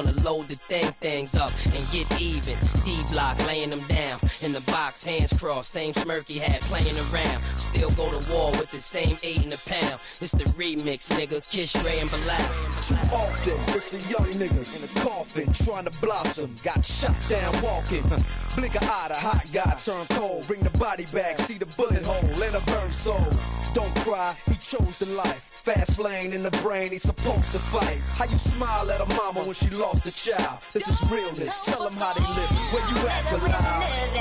and 0.06 0.24
load 0.24 0.48
the 0.50 0.56
thing 0.56 0.86
things 1.02 1.36
up 1.36 1.52
and 1.66 1.84
get 1.92 2.22
even. 2.22 2.58
D 2.84 2.98
block 3.12 3.46
laying 3.46 3.70
them 3.70 3.82
down 3.88 4.20
in 4.42 4.52
the 4.52 4.62
box, 4.72 5.04
hands 5.04 5.34
crossed, 5.38 5.72
same 5.72 5.94
smirky 5.94 6.40
hat 6.40 6.62
playing 6.62 6.96
around. 7.12 7.42
Still 7.56 7.92
go 7.92 8.10
to 8.10 8.32
war 8.32 8.52
with 8.52 8.72
the 8.72 8.80
same 8.80 9.18
eight 9.24 9.44
in 9.44 9.50
the 9.50 9.62
pound. 9.66 10.00
It's 10.22 10.32
the 10.32 10.46
remix, 10.56 11.08
nigga. 11.18 11.50
Kiss 11.50 11.76
Ray 11.84 12.00
and 12.00 12.10
Bilal. 12.10 12.50
Too 12.82 12.96
often, 13.16 13.76
it's 13.76 13.94
a 13.94 14.10
young 14.10 14.30
nigga 14.40 14.64
in 14.76 14.84
a 14.84 15.06
coffin 15.06 15.54
trying 15.54 15.86
to 15.86 16.02
blossom. 16.02 16.56
Got 16.64 16.86
shot 16.86 17.16
down 17.30 17.54
walking. 17.62 18.04
Blink 18.56 18.76
a 18.76 18.84
eye, 18.84 19.08
the 19.10 19.16
hot 19.16 19.46
guy 19.52 19.76
turn 19.84 20.06
cold. 20.12 20.48
Bring 20.48 20.62
the 20.62 20.78
body 20.78 21.06
back, 21.14 21.38
see 21.40 21.58
the 21.58 21.66
bullet 21.78 22.06
hole 22.06 22.42
in 22.42 22.56
a 22.56 22.62
burn 22.62 22.92
soul. 22.92 23.28
Don't 23.74 23.94
cry, 23.98 24.36
he 24.48 24.56
chose 24.56 25.00
the 25.00 25.08
life. 25.18 25.55
Fast 25.66 25.98
lane 25.98 26.32
in 26.32 26.44
the 26.44 26.52
brain, 26.62 26.92
he's 26.92 27.02
supposed 27.02 27.52
to 27.52 27.58
fight. 27.58 27.98
How 28.14 28.26
you 28.26 28.38
smile 28.38 28.92
at 28.92 29.02
a 29.02 29.06
mama 29.16 29.40
when 29.46 29.56
she 29.56 29.68
lost 29.72 30.06
a 30.06 30.12
child? 30.14 30.60
This 30.72 30.88
is 30.88 31.10
realness. 31.10 31.60
Tell 31.66 31.84
them 31.84 31.94
how 31.94 32.14
they 32.14 32.22
live. 32.22 32.52
Where 32.72 32.88
you 32.92 33.08
at, 33.08 33.32
Bilal? 33.32 34.16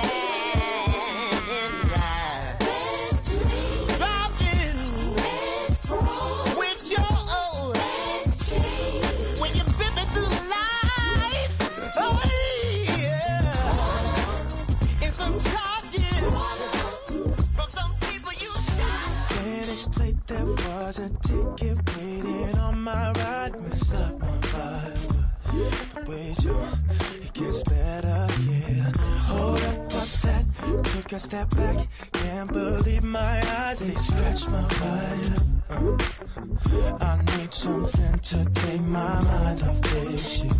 Step 31.16 31.48
back, 31.54 31.86
can't 32.12 32.52
believe 32.52 33.04
my 33.04 33.40
eyes. 33.56 33.78
They 33.78 33.94
scratch 33.94 34.48
my 34.48 34.62
vibe. 34.62 35.54
Uh, 35.70 36.96
I 37.00 37.38
need 37.38 37.54
something 37.54 38.18
to 38.18 38.44
take 38.52 38.80
my 38.82 39.22
mind 39.22 39.62
off 39.62 39.80
this 39.80 40.28
shit. 40.28 40.52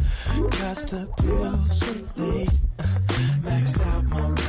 Cause 0.52 0.86
the 0.86 1.08
bills 1.20 1.82
are 1.88 2.22
late. 2.22 2.48
Uh, 2.78 2.84
maxed 3.42 3.84
out 3.84 4.04
my 4.04 4.43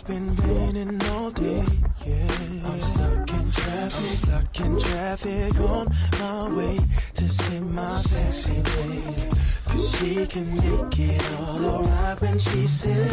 it's 0.00 0.08
been 0.08 0.34
raining 0.34 1.02
all 1.08 1.30
day, 1.30 1.62
yeah. 2.06 2.26
I'm 2.64 2.78
stuck 2.78 3.30
in 3.32 3.50
traffic, 3.50 4.00
I'm 4.00 4.16
stuck 4.16 4.60
in 4.60 4.80
traffic 4.80 5.60
on 5.60 5.94
my 6.18 6.48
way 6.48 6.78
to 7.14 7.28
see 7.28 7.60
my 7.60 7.88
sexy 7.88 8.62
lady. 8.62 9.28
Cause 9.66 9.96
she 9.96 10.26
can 10.26 10.54
make 10.54 10.98
it 10.98 11.32
all 11.38 11.64
alright 11.66 12.20
when 12.20 12.38
she 12.38 12.66
said, 12.66 13.10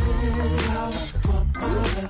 Out 0.70 0.94
from 0.94 1.52
my 1.62 2.10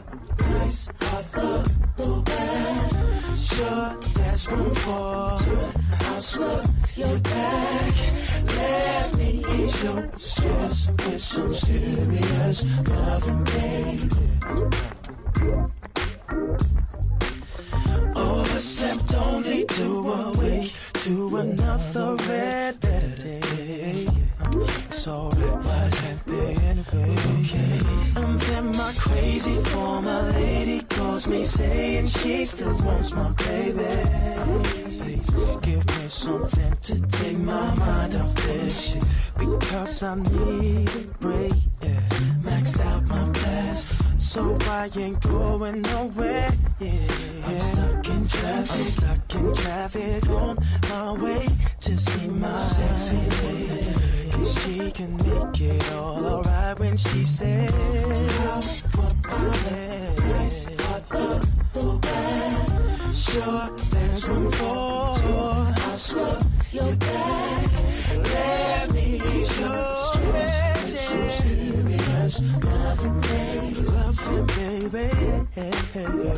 nice 0.60 0.90
hot 1.02 1.32
bath. 1.32 3.17
Sure, 3.38 3.98
there's 4.16 4.48
room 4.52 4.74
for 4.76 5.38
two. 5.44 5.72
I'll 6.08 6.22
scrub 6.22 6.66
your 6.96 7.20
back. 7.20 7.94
Let 8.46 9.18
me 9.18 9.44
ease 9.52 9.84
your 9.84 10.08
stress 10.08 10.90
with 10.90 11.22
some 11.22 11.54
serious 11.54 12.66
loving, 12.90 13.44
baby. 13.44 14.10
Overslept 18.16 19.14
only 19.14 19.66
to 19.66 20.10
awake 20.10 20.74
to 21.04 21.38
another 21.38 22.16
red 22.28 22.80
day. 22.80 24.08
It's 24.64 25.08
alright, 25.08 25.64
but 25.64 25.92
can't 25.94 26.26
be 26.26 26.40
anyway. 26.66 27.16
Okay. 27.40 27.80
And 28.16 28.40
then 28.40 28.66
my 28.76 28.92
crazy 28.98 29.56
former 29.66 30.22
lady 30.34 30.82
calls 30.90 31.28
me 31.28 31.44
saying 31.44 32.08
she 32.08 32.46
still 32.46 32.76
wants 32.86 33.14
my 33.14 33.30
baby. 33.30 33.88
Give 35.62 35.86
me 35.86 36.08
something 36.08 36.78
to 36.82 37.00
take 37.20 37.38
my 37.38 37.76
mind 37.76 38.16
off 38.16 38.36
this 38.36 38.92
shit 38.92 39.04
because 39.38 40.04
I 40.04 40.16
need 40.16 40.90
a 40.96 41.00
break. 41.20 41.54
Yeah. 41.84 42.10
Maxed 42.42 42.80
out 42.80 43.04
my 43.06 43.24
blast, 43.30 44.02
so 44.28 44.58
I 44.62 44.90
ain't 44.98 45.22
going 45.22 45.82
nowhere. 45.84 46.52
Yeah. 46.80 47.46
I'm 47.46 47.60
stuck 47.60 48.08
in 48.10 48.28
traffic, 48.28 48.80
I'm 48.80 48.86
stuck 48.86 49.36
in 49.36 49.54
traffic 49.54 50.30
on 50.30 50.58
my 50.90 51.12
way 51.14 51.48
to 51.80 51.98
see 51.98 52.28
my 52.28 52.58
sexy 52.58 53.16
lady. 53.42 53.94
And 54.34 54.48
she 54.48 54.92
can 54.92 55.16
make 55.16 55.62
it 55.62 55.92
all 55.94 56.26
alright 56.26 56.78
when 56.78 56.98
she 56.98 57.24
said, 57.24 57.72
Sure, 63.14 63.70
there's 63.92 64.28
room 64.28 64.52
for 64.52 64.87
loving 76.06 76.37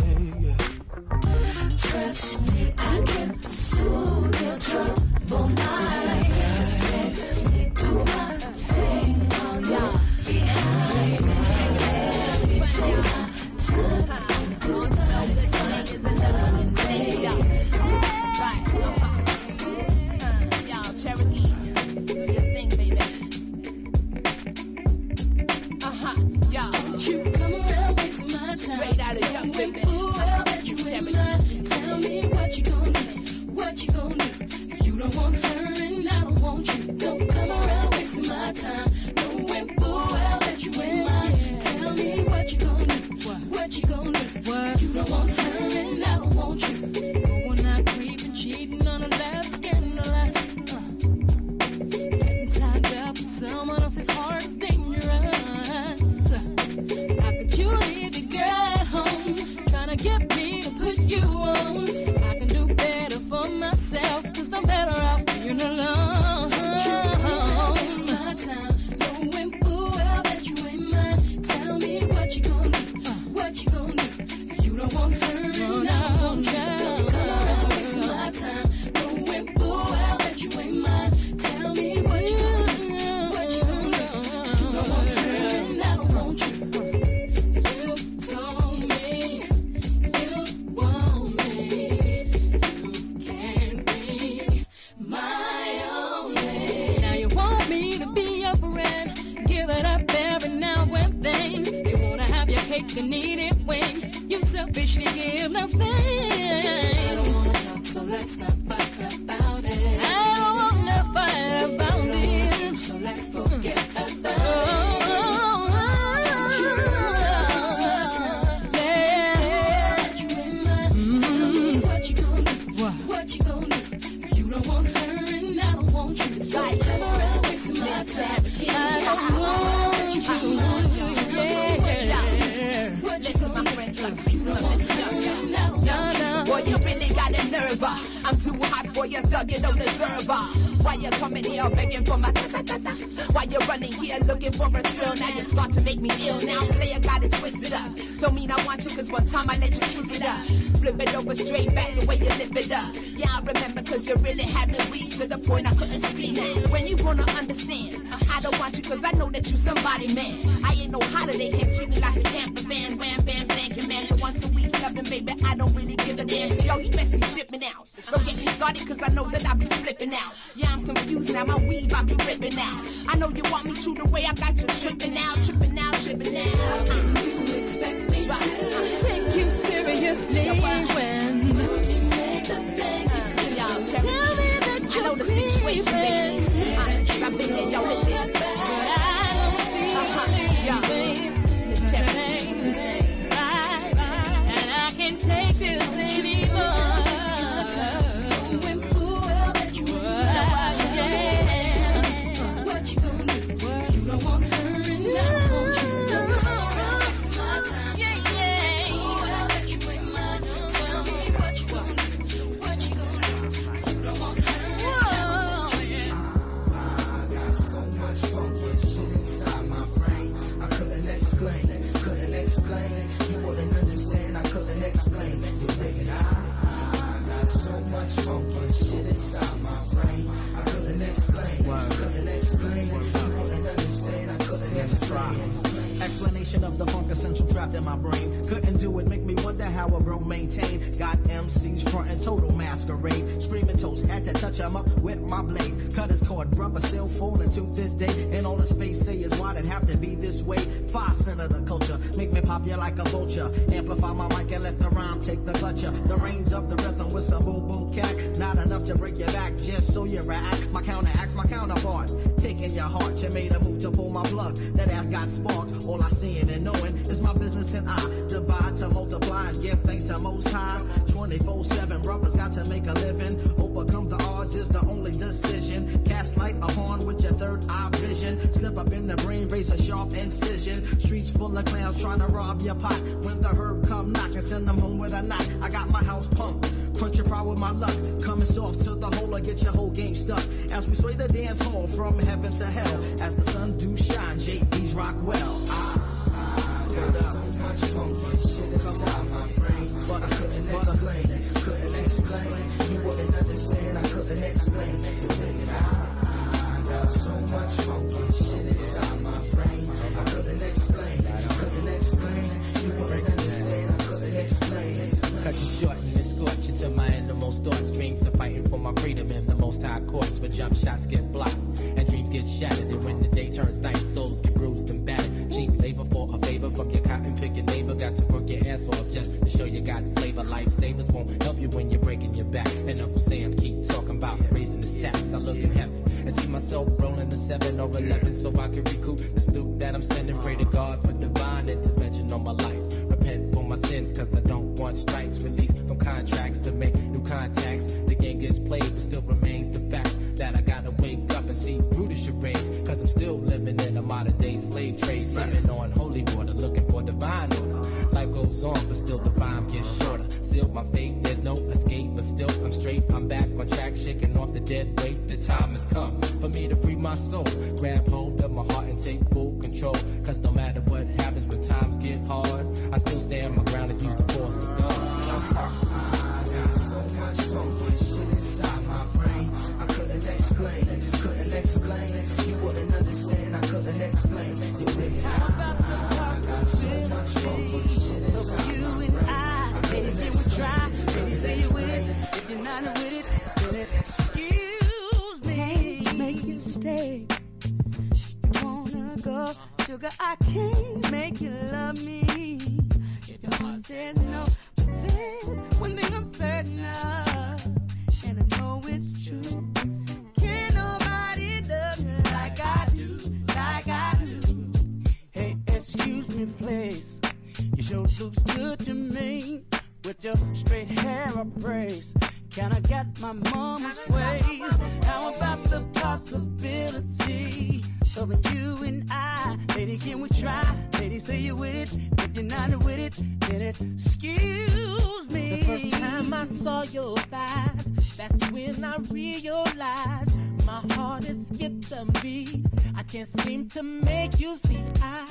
excuse 433.70 435.30
me. 435.30 435.60
The 435.60 435.66
first 435.66 435.92
time 435.92 436.34
I 436.34 436.46
saw 436.46 436.84
your 436.84 437.18
thighs, 437.18 437.92
that's 438.18 438.52
when 438.52 438.84
I 438.84 438.98
realized 439.12 440.36
my 440.66 440.82
heart 440.94 441.26
has 441.26 441.48
skipped 441.48 441.92
a 441.92 442.06
beat. 442.22 442.66
I 442.96 443.04
can't 443.04 443.28
seem 443.28 443.68
to 443.70 443.84
make 443.84 444.40
you 444.40 444.58
see. 444.58 444.84
I 445.02 445.28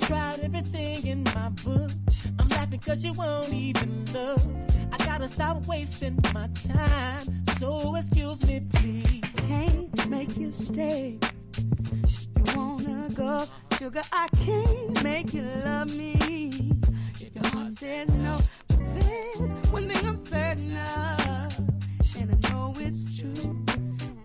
tried 0.00 0.40
everything 0.40 1.06
in 1.06 1.24
my 1.24 1.48
book. 1.64 1.90
I'm 2.38 2.48
laughing 2.48 2.80
cause 2.80 3.04
you 3.04 3.12
won't 3.14 3.52
even 3.52 4.04
look. 4.12 4.40
I 4.92 4.98
gotta 5.04 5.26
stop 5.26 5.66
wasting 5.66 6.18
my 6.32 6.48
time. 6.48 7.44
So 7.58 7.96
excuse 7.96 8.46
me, 8.46 8.60
please. 8.72 9.22
Can't 9.48 10.08
make 10.08 10.36
you 10.36 10.52
stay. 10.52 11.18
You 11.58 12.44
wanna 12.56 13.08
go, 13.14 13.44
sugar? 13.78 14.02
I 14.12 14.28
can't 14.44 15.02
make 15.02 15.34
you 15.34 15.42
love 15.64 15.96
me. 15.96 16.72
No, 17.54 18.38
one 19.70 19.88
thing 19.88 20.08
I'm 20.08 20.16
certain 20.16 20.76
of, 20.76 21.58
and 22.18 22.30
I 22.32 22.50
know 22.50 22.72
it's 22.78 23.18
true. 23.18 23.64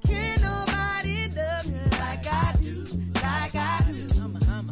Can't 0.05 0.41
nobody 0.41 1.27
love 1.35 1.65
you 1.65 1.99
like 1.99 2.25
I 2.25 2.55
do, 2.61 2.85
like 3.15 3.55
I 3.55 3.85
do. 3.89 4.07
I'ma, 4.21 4.39
I'ma, 4.49 4.71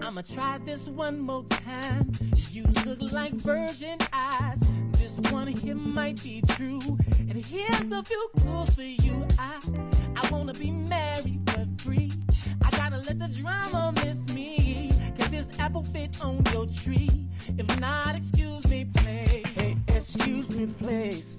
I'ma 0.06 0.22
try 0.22 0.58
this 0.66 0.88
one 0.88 1.18
more 1.18 1.44
time. 1.44 2.12
You 2.50 2.64
look 2.84 3.10
like 3.10 3.32
virgin 3.32 3.98
eyes. 4.12 4.62
This 4.92 5.18
one 5.32 5.46
here 5.46 5.74
might 5.74 6.22
be 6.22 6.42
true. 6.48 6.80
And 7.18 7.36
here's 7.36 7.90
a 7.90 8.02
few 8.02 8.30
clues 8.36 8.70
for 8.70 8.82
you. 8.82 9.26
I, 9.38 9.60
I 10.14 10.28
wanna 10.30 10.52
be 10.52 10.70
married 10.70 11.44
but 11.46 11.68
free. 11.80 12.12
I 12.62 12.70
gotta 12.70 12.98
let 12.98 13.18
the 13.18 13.28
drama 13.28 13.92
miss 14.04 14.28
me. 14.34 14.92
This 15.38 15.56
apple 15.60 15.84
fit 15.84 16.20
on 16.20 16.44
your 16.52 16.66
tree? 16.66 17.28
If 17.56 17.78
not, 17.78 18.16
excuse 18.16 18.66
me, 18.66 18.86
please. 18.92 19.46
Hey, 19.54 19.76
excuse 19.86 20.50
me, 20.50 20.66
please. 20.66 21.38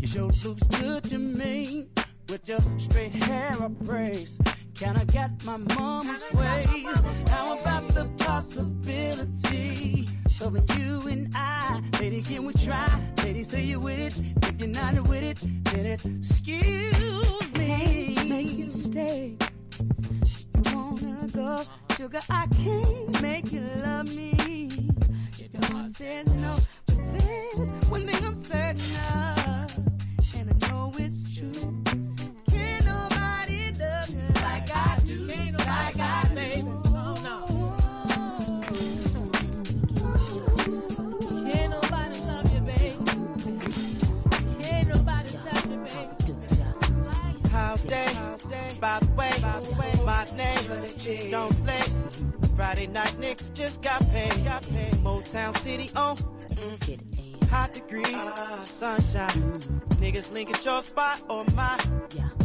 You 0.00 0.06
sure 0.06 0.30
looks 0.44 0.62
good 0.78 1.02
to 1.10 1.18
me 1.18 1.88
with 2.28 2.48
your 2.48 2.60
straight 2.78 3.20
hair 3.24 3.56
upraised. 3.60 4.40
Can 4.76 4.96
I 4.96 5.02
get 5.06 5.44
my 5.44 5.56
mama's 5.56 6.22
ways? 6.34 6.66
How 7.30 7.58
about 7.58 7.88
the 7.88 8.04
possibility 8.16 10.08
of 10.40 10.78
you 10.78 11.00
and 11.08 11.34
I? 11.34 11.82
Lady, 11.98 12.22
can 12.22 12.44
we 12.44 12.52
try? 12.52 12.88
Lady, 13.24 13.42
say 13.42 13.64
you 13.64 13.80
with 13.80 13.98
it. 13.98 14.14
If 14.46 14.60
you're 14.60 14.68
not 14.68 15.08
with 15.08 15.24
it, 15.24 15.64
then 15.64 15.86
it. 15.86 16.04
excuse 16.04 17.52
me. 17.58 18.14
Make 18.24 18.52
you 18.56 18.70
stay. 18.70 19.36
You 19.80 20.76
wanna 20.76 21.26
go, 21.34 21.64
sugar? 21.96 22.20
I 22.30 22.46
can't 22.62 23.22
make 23.22 23.52
you 23.52 23.62
love 23.78 24.14
me. 24.14 24.68
Your 25.52 25.64
heart 25.70 25.90
says 25.92 26.26
no, 26.34 26.54
but 26.86 27.18
there's 27.18 27.70
one 27.88 28.06
thing 28.06 28.24
I'm 28.24 28.44
certain 28.44 28.96
of, 28.96 29.78
and 30.36 30.64
I 30.64 30.68
know 30.68 30.92
it's 30.96 31.34
true. 31.36 32.01
By 48.82 48.98
the 48.98 49.12
way, 49.12 49.30
my 50.04 50.24
name, 50.34 51.30
don't 51.30 51.52
slay. 51.52 51.82
Friday 52.56 52.88
night 52.88 53.14
niggas 53.20 53.54
just 53.54 53.80
got 53.80 54.00
paid. 54.10 54.44
Got 54.44 54.68
paid. 54.68 54.92
Motown 54.94 55.56
City 55.58 55.88
on. 55.94 56.16
Mm. 56.16 57.21
Hot 57.52 57.70
degree, 57.74 58.02
ah. 58.06 58.62
sunshine. 58.64 59.60
Niggas 60.00 60.32
linking 60.32 60.56
your 60.64 60.80
spot 60.80 61.20
or 61.28 61.44
mine. 61.54 61.78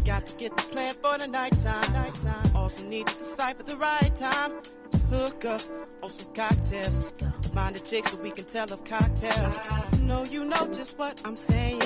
Got 0.04 0.28
to 0.28 0.36
get 0.36 0.56
the 0.58 0.64
plan 0.64 0.94
for 0.96 1.18
the 1.18 1.28
nighttime. 1.28 1.94
nighttime. 1.94 2.54
Also 2.54 2.86
need 2.86 3.08
to 3.08 3.18
decipher 3.18 3.64
the 3.64 3.78
right 3.78 4.14
time 4.14 4.52
to 4.92 4.98
hook 5.10 5.46
up 5.46 5.62
on 6.04 6.10
some 6.10 6.34
cocktails. 6.34 7.14
Mind 7.54 7.78
the 7.78 7.80
chick 7.80 8.06
so 8.10 8.18
we 8.18 8.32
can 8.32 8.44
tell 8.44 8.72
of 8.74 8.84
cocktails. 8.84 9.56
Ah. 9.72 9.88
You 9.94 10.04
know 10.04 10.26
you 10.26 10.44
know 10.44 10.68
just 10.68 11.00
what 11.00 11.22
I'm 11.24 11.38
saying. 11.38 11.80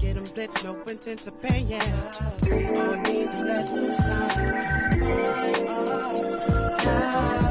Get 0.00 0.14
them 0.16 0.24
blitz, 0.34 0.62
no 0.64 0.76
anticipation. 0.88 1.80
We 2.42 2.66
all 2.80 2.96
need 2.96 3.30
to 3.30 3.44
let 3.44 3.72
loose 3.72 3.98
time 3.98 4.98
to 4.98 6.78
find 6.82 7.47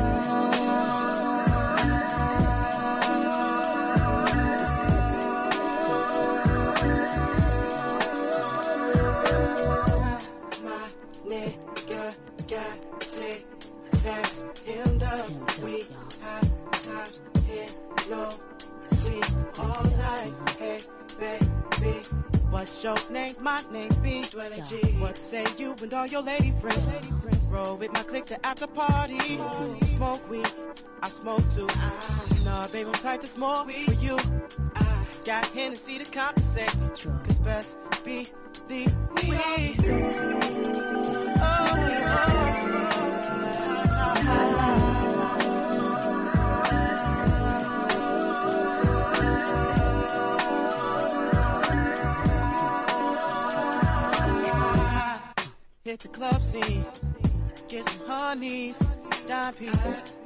sex 14.08 14.44
hemmed 14.66 15.04
up. 15.04 15.30
We 15.62 15.84
high 16.24 16.42
times 16.72 17.22
hit 17.46 17.76
low, 18.10 18.30
see 18.92 19.22
all 19.60 19.84
night. 19.98 20.34
Hey, 20.58 20.80
baby, 21.20 21.96
what's 22.50 22.84
your 22.84 22.98
name? 23.12 23.36
My 23.42 23.62
name 23.72 23.92
be 24.02 24.26
Dwelling 24.32 24.64
G. 24.64 24.78
What 25.02 25.18
say 25.18 25.46
you 25.58 25.76
and 25.82 25.94
all 25.94 26.08
your 26.08 26.22
lady 26.22 26.54
friends? 26.62 26.88
Roll 27.50 27.76
with 27.76 27.92
my 27.92 28.04
clique 28.04 28.26
to 28.28 28.46
after 28.46 28.68
party. 28.68 29.40
Smoke 29.96 30.30
weed, 30.30 30.52
I 31.02 31.10
smoke 31.10 31.44
too. 31.54 31.68
Nah, 32.44 32.68
baby, 32.68 32.88
I'm 32.88 32.94
tight, 32.94 33.22
there's 33.22 33.38
more 33.38 33.66
for 33.66 33.72
you. 34.06 34.18
I 34.76 35.06
Got 35.26 35.46
Hennessy 35.48 35.98
to 36.00 36.10
compensate. 36.10 36.72
Cause 37.26 37.40
best 37.40 37.78
be 38.06 38.28
the 38.70 38.88
we. 39.16 39.38
Hit 55.88 56.00
the 56.00 56.10
club 56.10 56.44
scene, 56.44 56.86
get 57.70 57.86
some 57.86 58.00
honeys, 58.08 58.78
dime 59.26 59.54
pieces, 59.54 60.18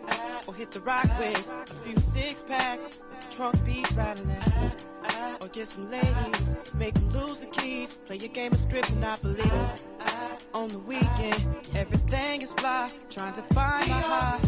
or 0.48 0.56
hit 0.56 0.72
the 0.72 0.80
rock 0.80 1.06
with 1.20 1.48
a 1.70 1.76
few 1.84 1.96
six 1.98 2.42
packs, 2.42 2.98
trunk 3.30 3.64
beat 3.64 3.88
rattling, 3.92 4.42
or 5.40 5.48
get 5.50 5.68
some 5.68 5.88
ladies, 5.92 6.56
make 6.74 6.96
them 6.96 7.12
lose 7.12 7.38
the 7.38 7.46
keys, 7.46 7.98
play 8.08 8.16
a 8.16 8.28
game 8.28 8.52
of 8.52 8.60
strip 8.60 8.90
monopoly. 8.90 9.44
On 10.56 10.68
the 10.68 10.80
weekend, 10.80 11.46
everything 11.76 12.42
is 12.42 12.52
fly, 12.54 12.90
trying 13.12 13.34
to 13.34 13.44
find 13.54 13.88
my 13.88 14.02
high. 14.02 14.40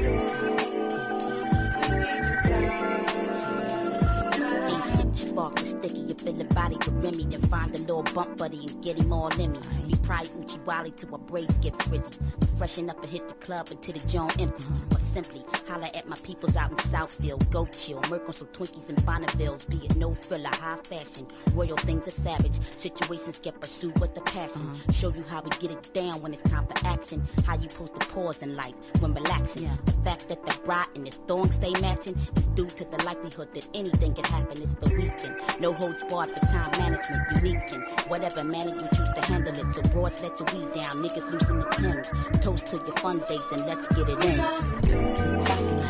Ain't 5.84 5.98
shit 5.98 6.04
spark 6.04 6.08
sticky. 6.08 6.08
You 6.08 6.16
fill 6.16 6.34
the 6.34 6.54
body 6.56 6.76
with 6.78 7.04
Remy, 7.04 7.26
then 7.26 7.42
find 7.50 7.76
a 7.76 7.80
little 7.80 8.04
bump 8.04 8.38
buddy 8.38 8.60
and 8.60 8.84
get 8.84 8.98
him 8.98 9.12
all 9.12 9.28
in 9.40 9.54
me. 9.54 9.60
We 9.88 9.94
pry 10.00 10.24
Uchi 10.40 10.60
Wally 10.66 10.92
till 10.92 11.12
our 11.14 11.20
braids 11.20 11.58
get 11.58 11.82
frizzy. 11.84 12.20
Freshen 12.58 12.90
up 12.90 13.02
and 13.02 13.12
hit 13.12 13.28
the 13.28 13.34
club 13.36 13.68
until 13.72 13.94
the 13.94 14.08
joint 14.08 14.40
empty. 14.40 14.66
Or 14.92 15.00
simply 15.00 15.44
holler 15.68 15.88
at 15.94 16.08
my 16.08 16.16
peoples 16.24 16.56
out 16.56 16.72
in 16.72 16.78
Southfield. 16.78 17.50
Go 17.52 17.66
chill, 17.68 18.02
murk 18.10 18.28
on 18.28 18.34
some 18.34 18.48
Twinkies 18.48 18.90
and 18.90 18.98
Bonnevilles. 19.06 19.68
Be 19.68 19.78
it 19.78 19.96
no 19.96 20.14
filler, 20.14 20.50
high 20.50 20.78
fashion. 20.84 21.28
Royal 21.54 21.78
things 21.78 22.08
are 22.08 22.12
savage. 22.12 22.60
Situations 22.72 23.40
get 23.40 23.60
pursued 23.60 24.00
with 24.00 24.14
the 24.16 24.22
passion. 24.22 24.78
Show 24.92 25.14
you 25.14 25.24
how 25.24 25.42
we 25.42 25.50
get 25.60 25.72
it 25.72 25.94
down 25.94 26.22
when 26.22 26.34
it's 26.34 26.50
time 26.50 26.68
for 26.68 26.88
action. 26.88 27.28
How 27.46 27.58
you 27.58 27.70
supposed 27.70 28.00
to 28.00 28.06
pause 28.08 28.42
in 28.42 28.56
life 28.56 28.74
when 29.00 29.14
relaxing. 29.14 29.70
The 29.86 29.94
fact 30.04 30.30
that 30.30 30.46
the 30.46 30.54
bride 30.64 30.88
and 30.96 31.06
his 31.06 31.18
thong 31.18 31.52
stay 31.52 31.74
matching 31.82 32.16
is 32.36 32.48
due 32.48 32.66
to 32.66 32.86
the 32.86 33.04
likelihood 33.04 33.54
that 33.54 33.68
anything 33.74 34.14
can 34.14 34.26
happen. 34.26 34.62
It's 34.62 34.74
the 34.76 34.96
weekend. 34.96 35.36
No 35.60 35.73
holds 35.74 36.04
barred 36.04 36.32
for 36.32 36.40
time 36.42 36.72
management. 36.80 37.24
Unique 37.36 37.72
in 37.72 37.82
whatever 38.08 38.44
manner 38.44 38.76
you 38.76 38.88
choose 38.96 39.10
to 39.16 39.22
handle 39.22 39.54
it. 39.58 39.74
So 39.74 39.82
broads 39.92 40.22
let 40.22 40.40
your 40.40 40.48
weed 40.54 40.72
down. 40.74 40.98
Niggas 40.98 41.30
loosen 41.32 41.60
the 41.60 41.66
Timbs. 41.66 42.10
Toast 42.42 42.68
to 42.68 42.78
your 42.78 42.96
fun 42.98 43.24
dates 43.28 43.52
and 43.52 43.66
let's 43.66 43.88
get 43.90 44.10
it 44.10 44.24
in. 44.24 45.83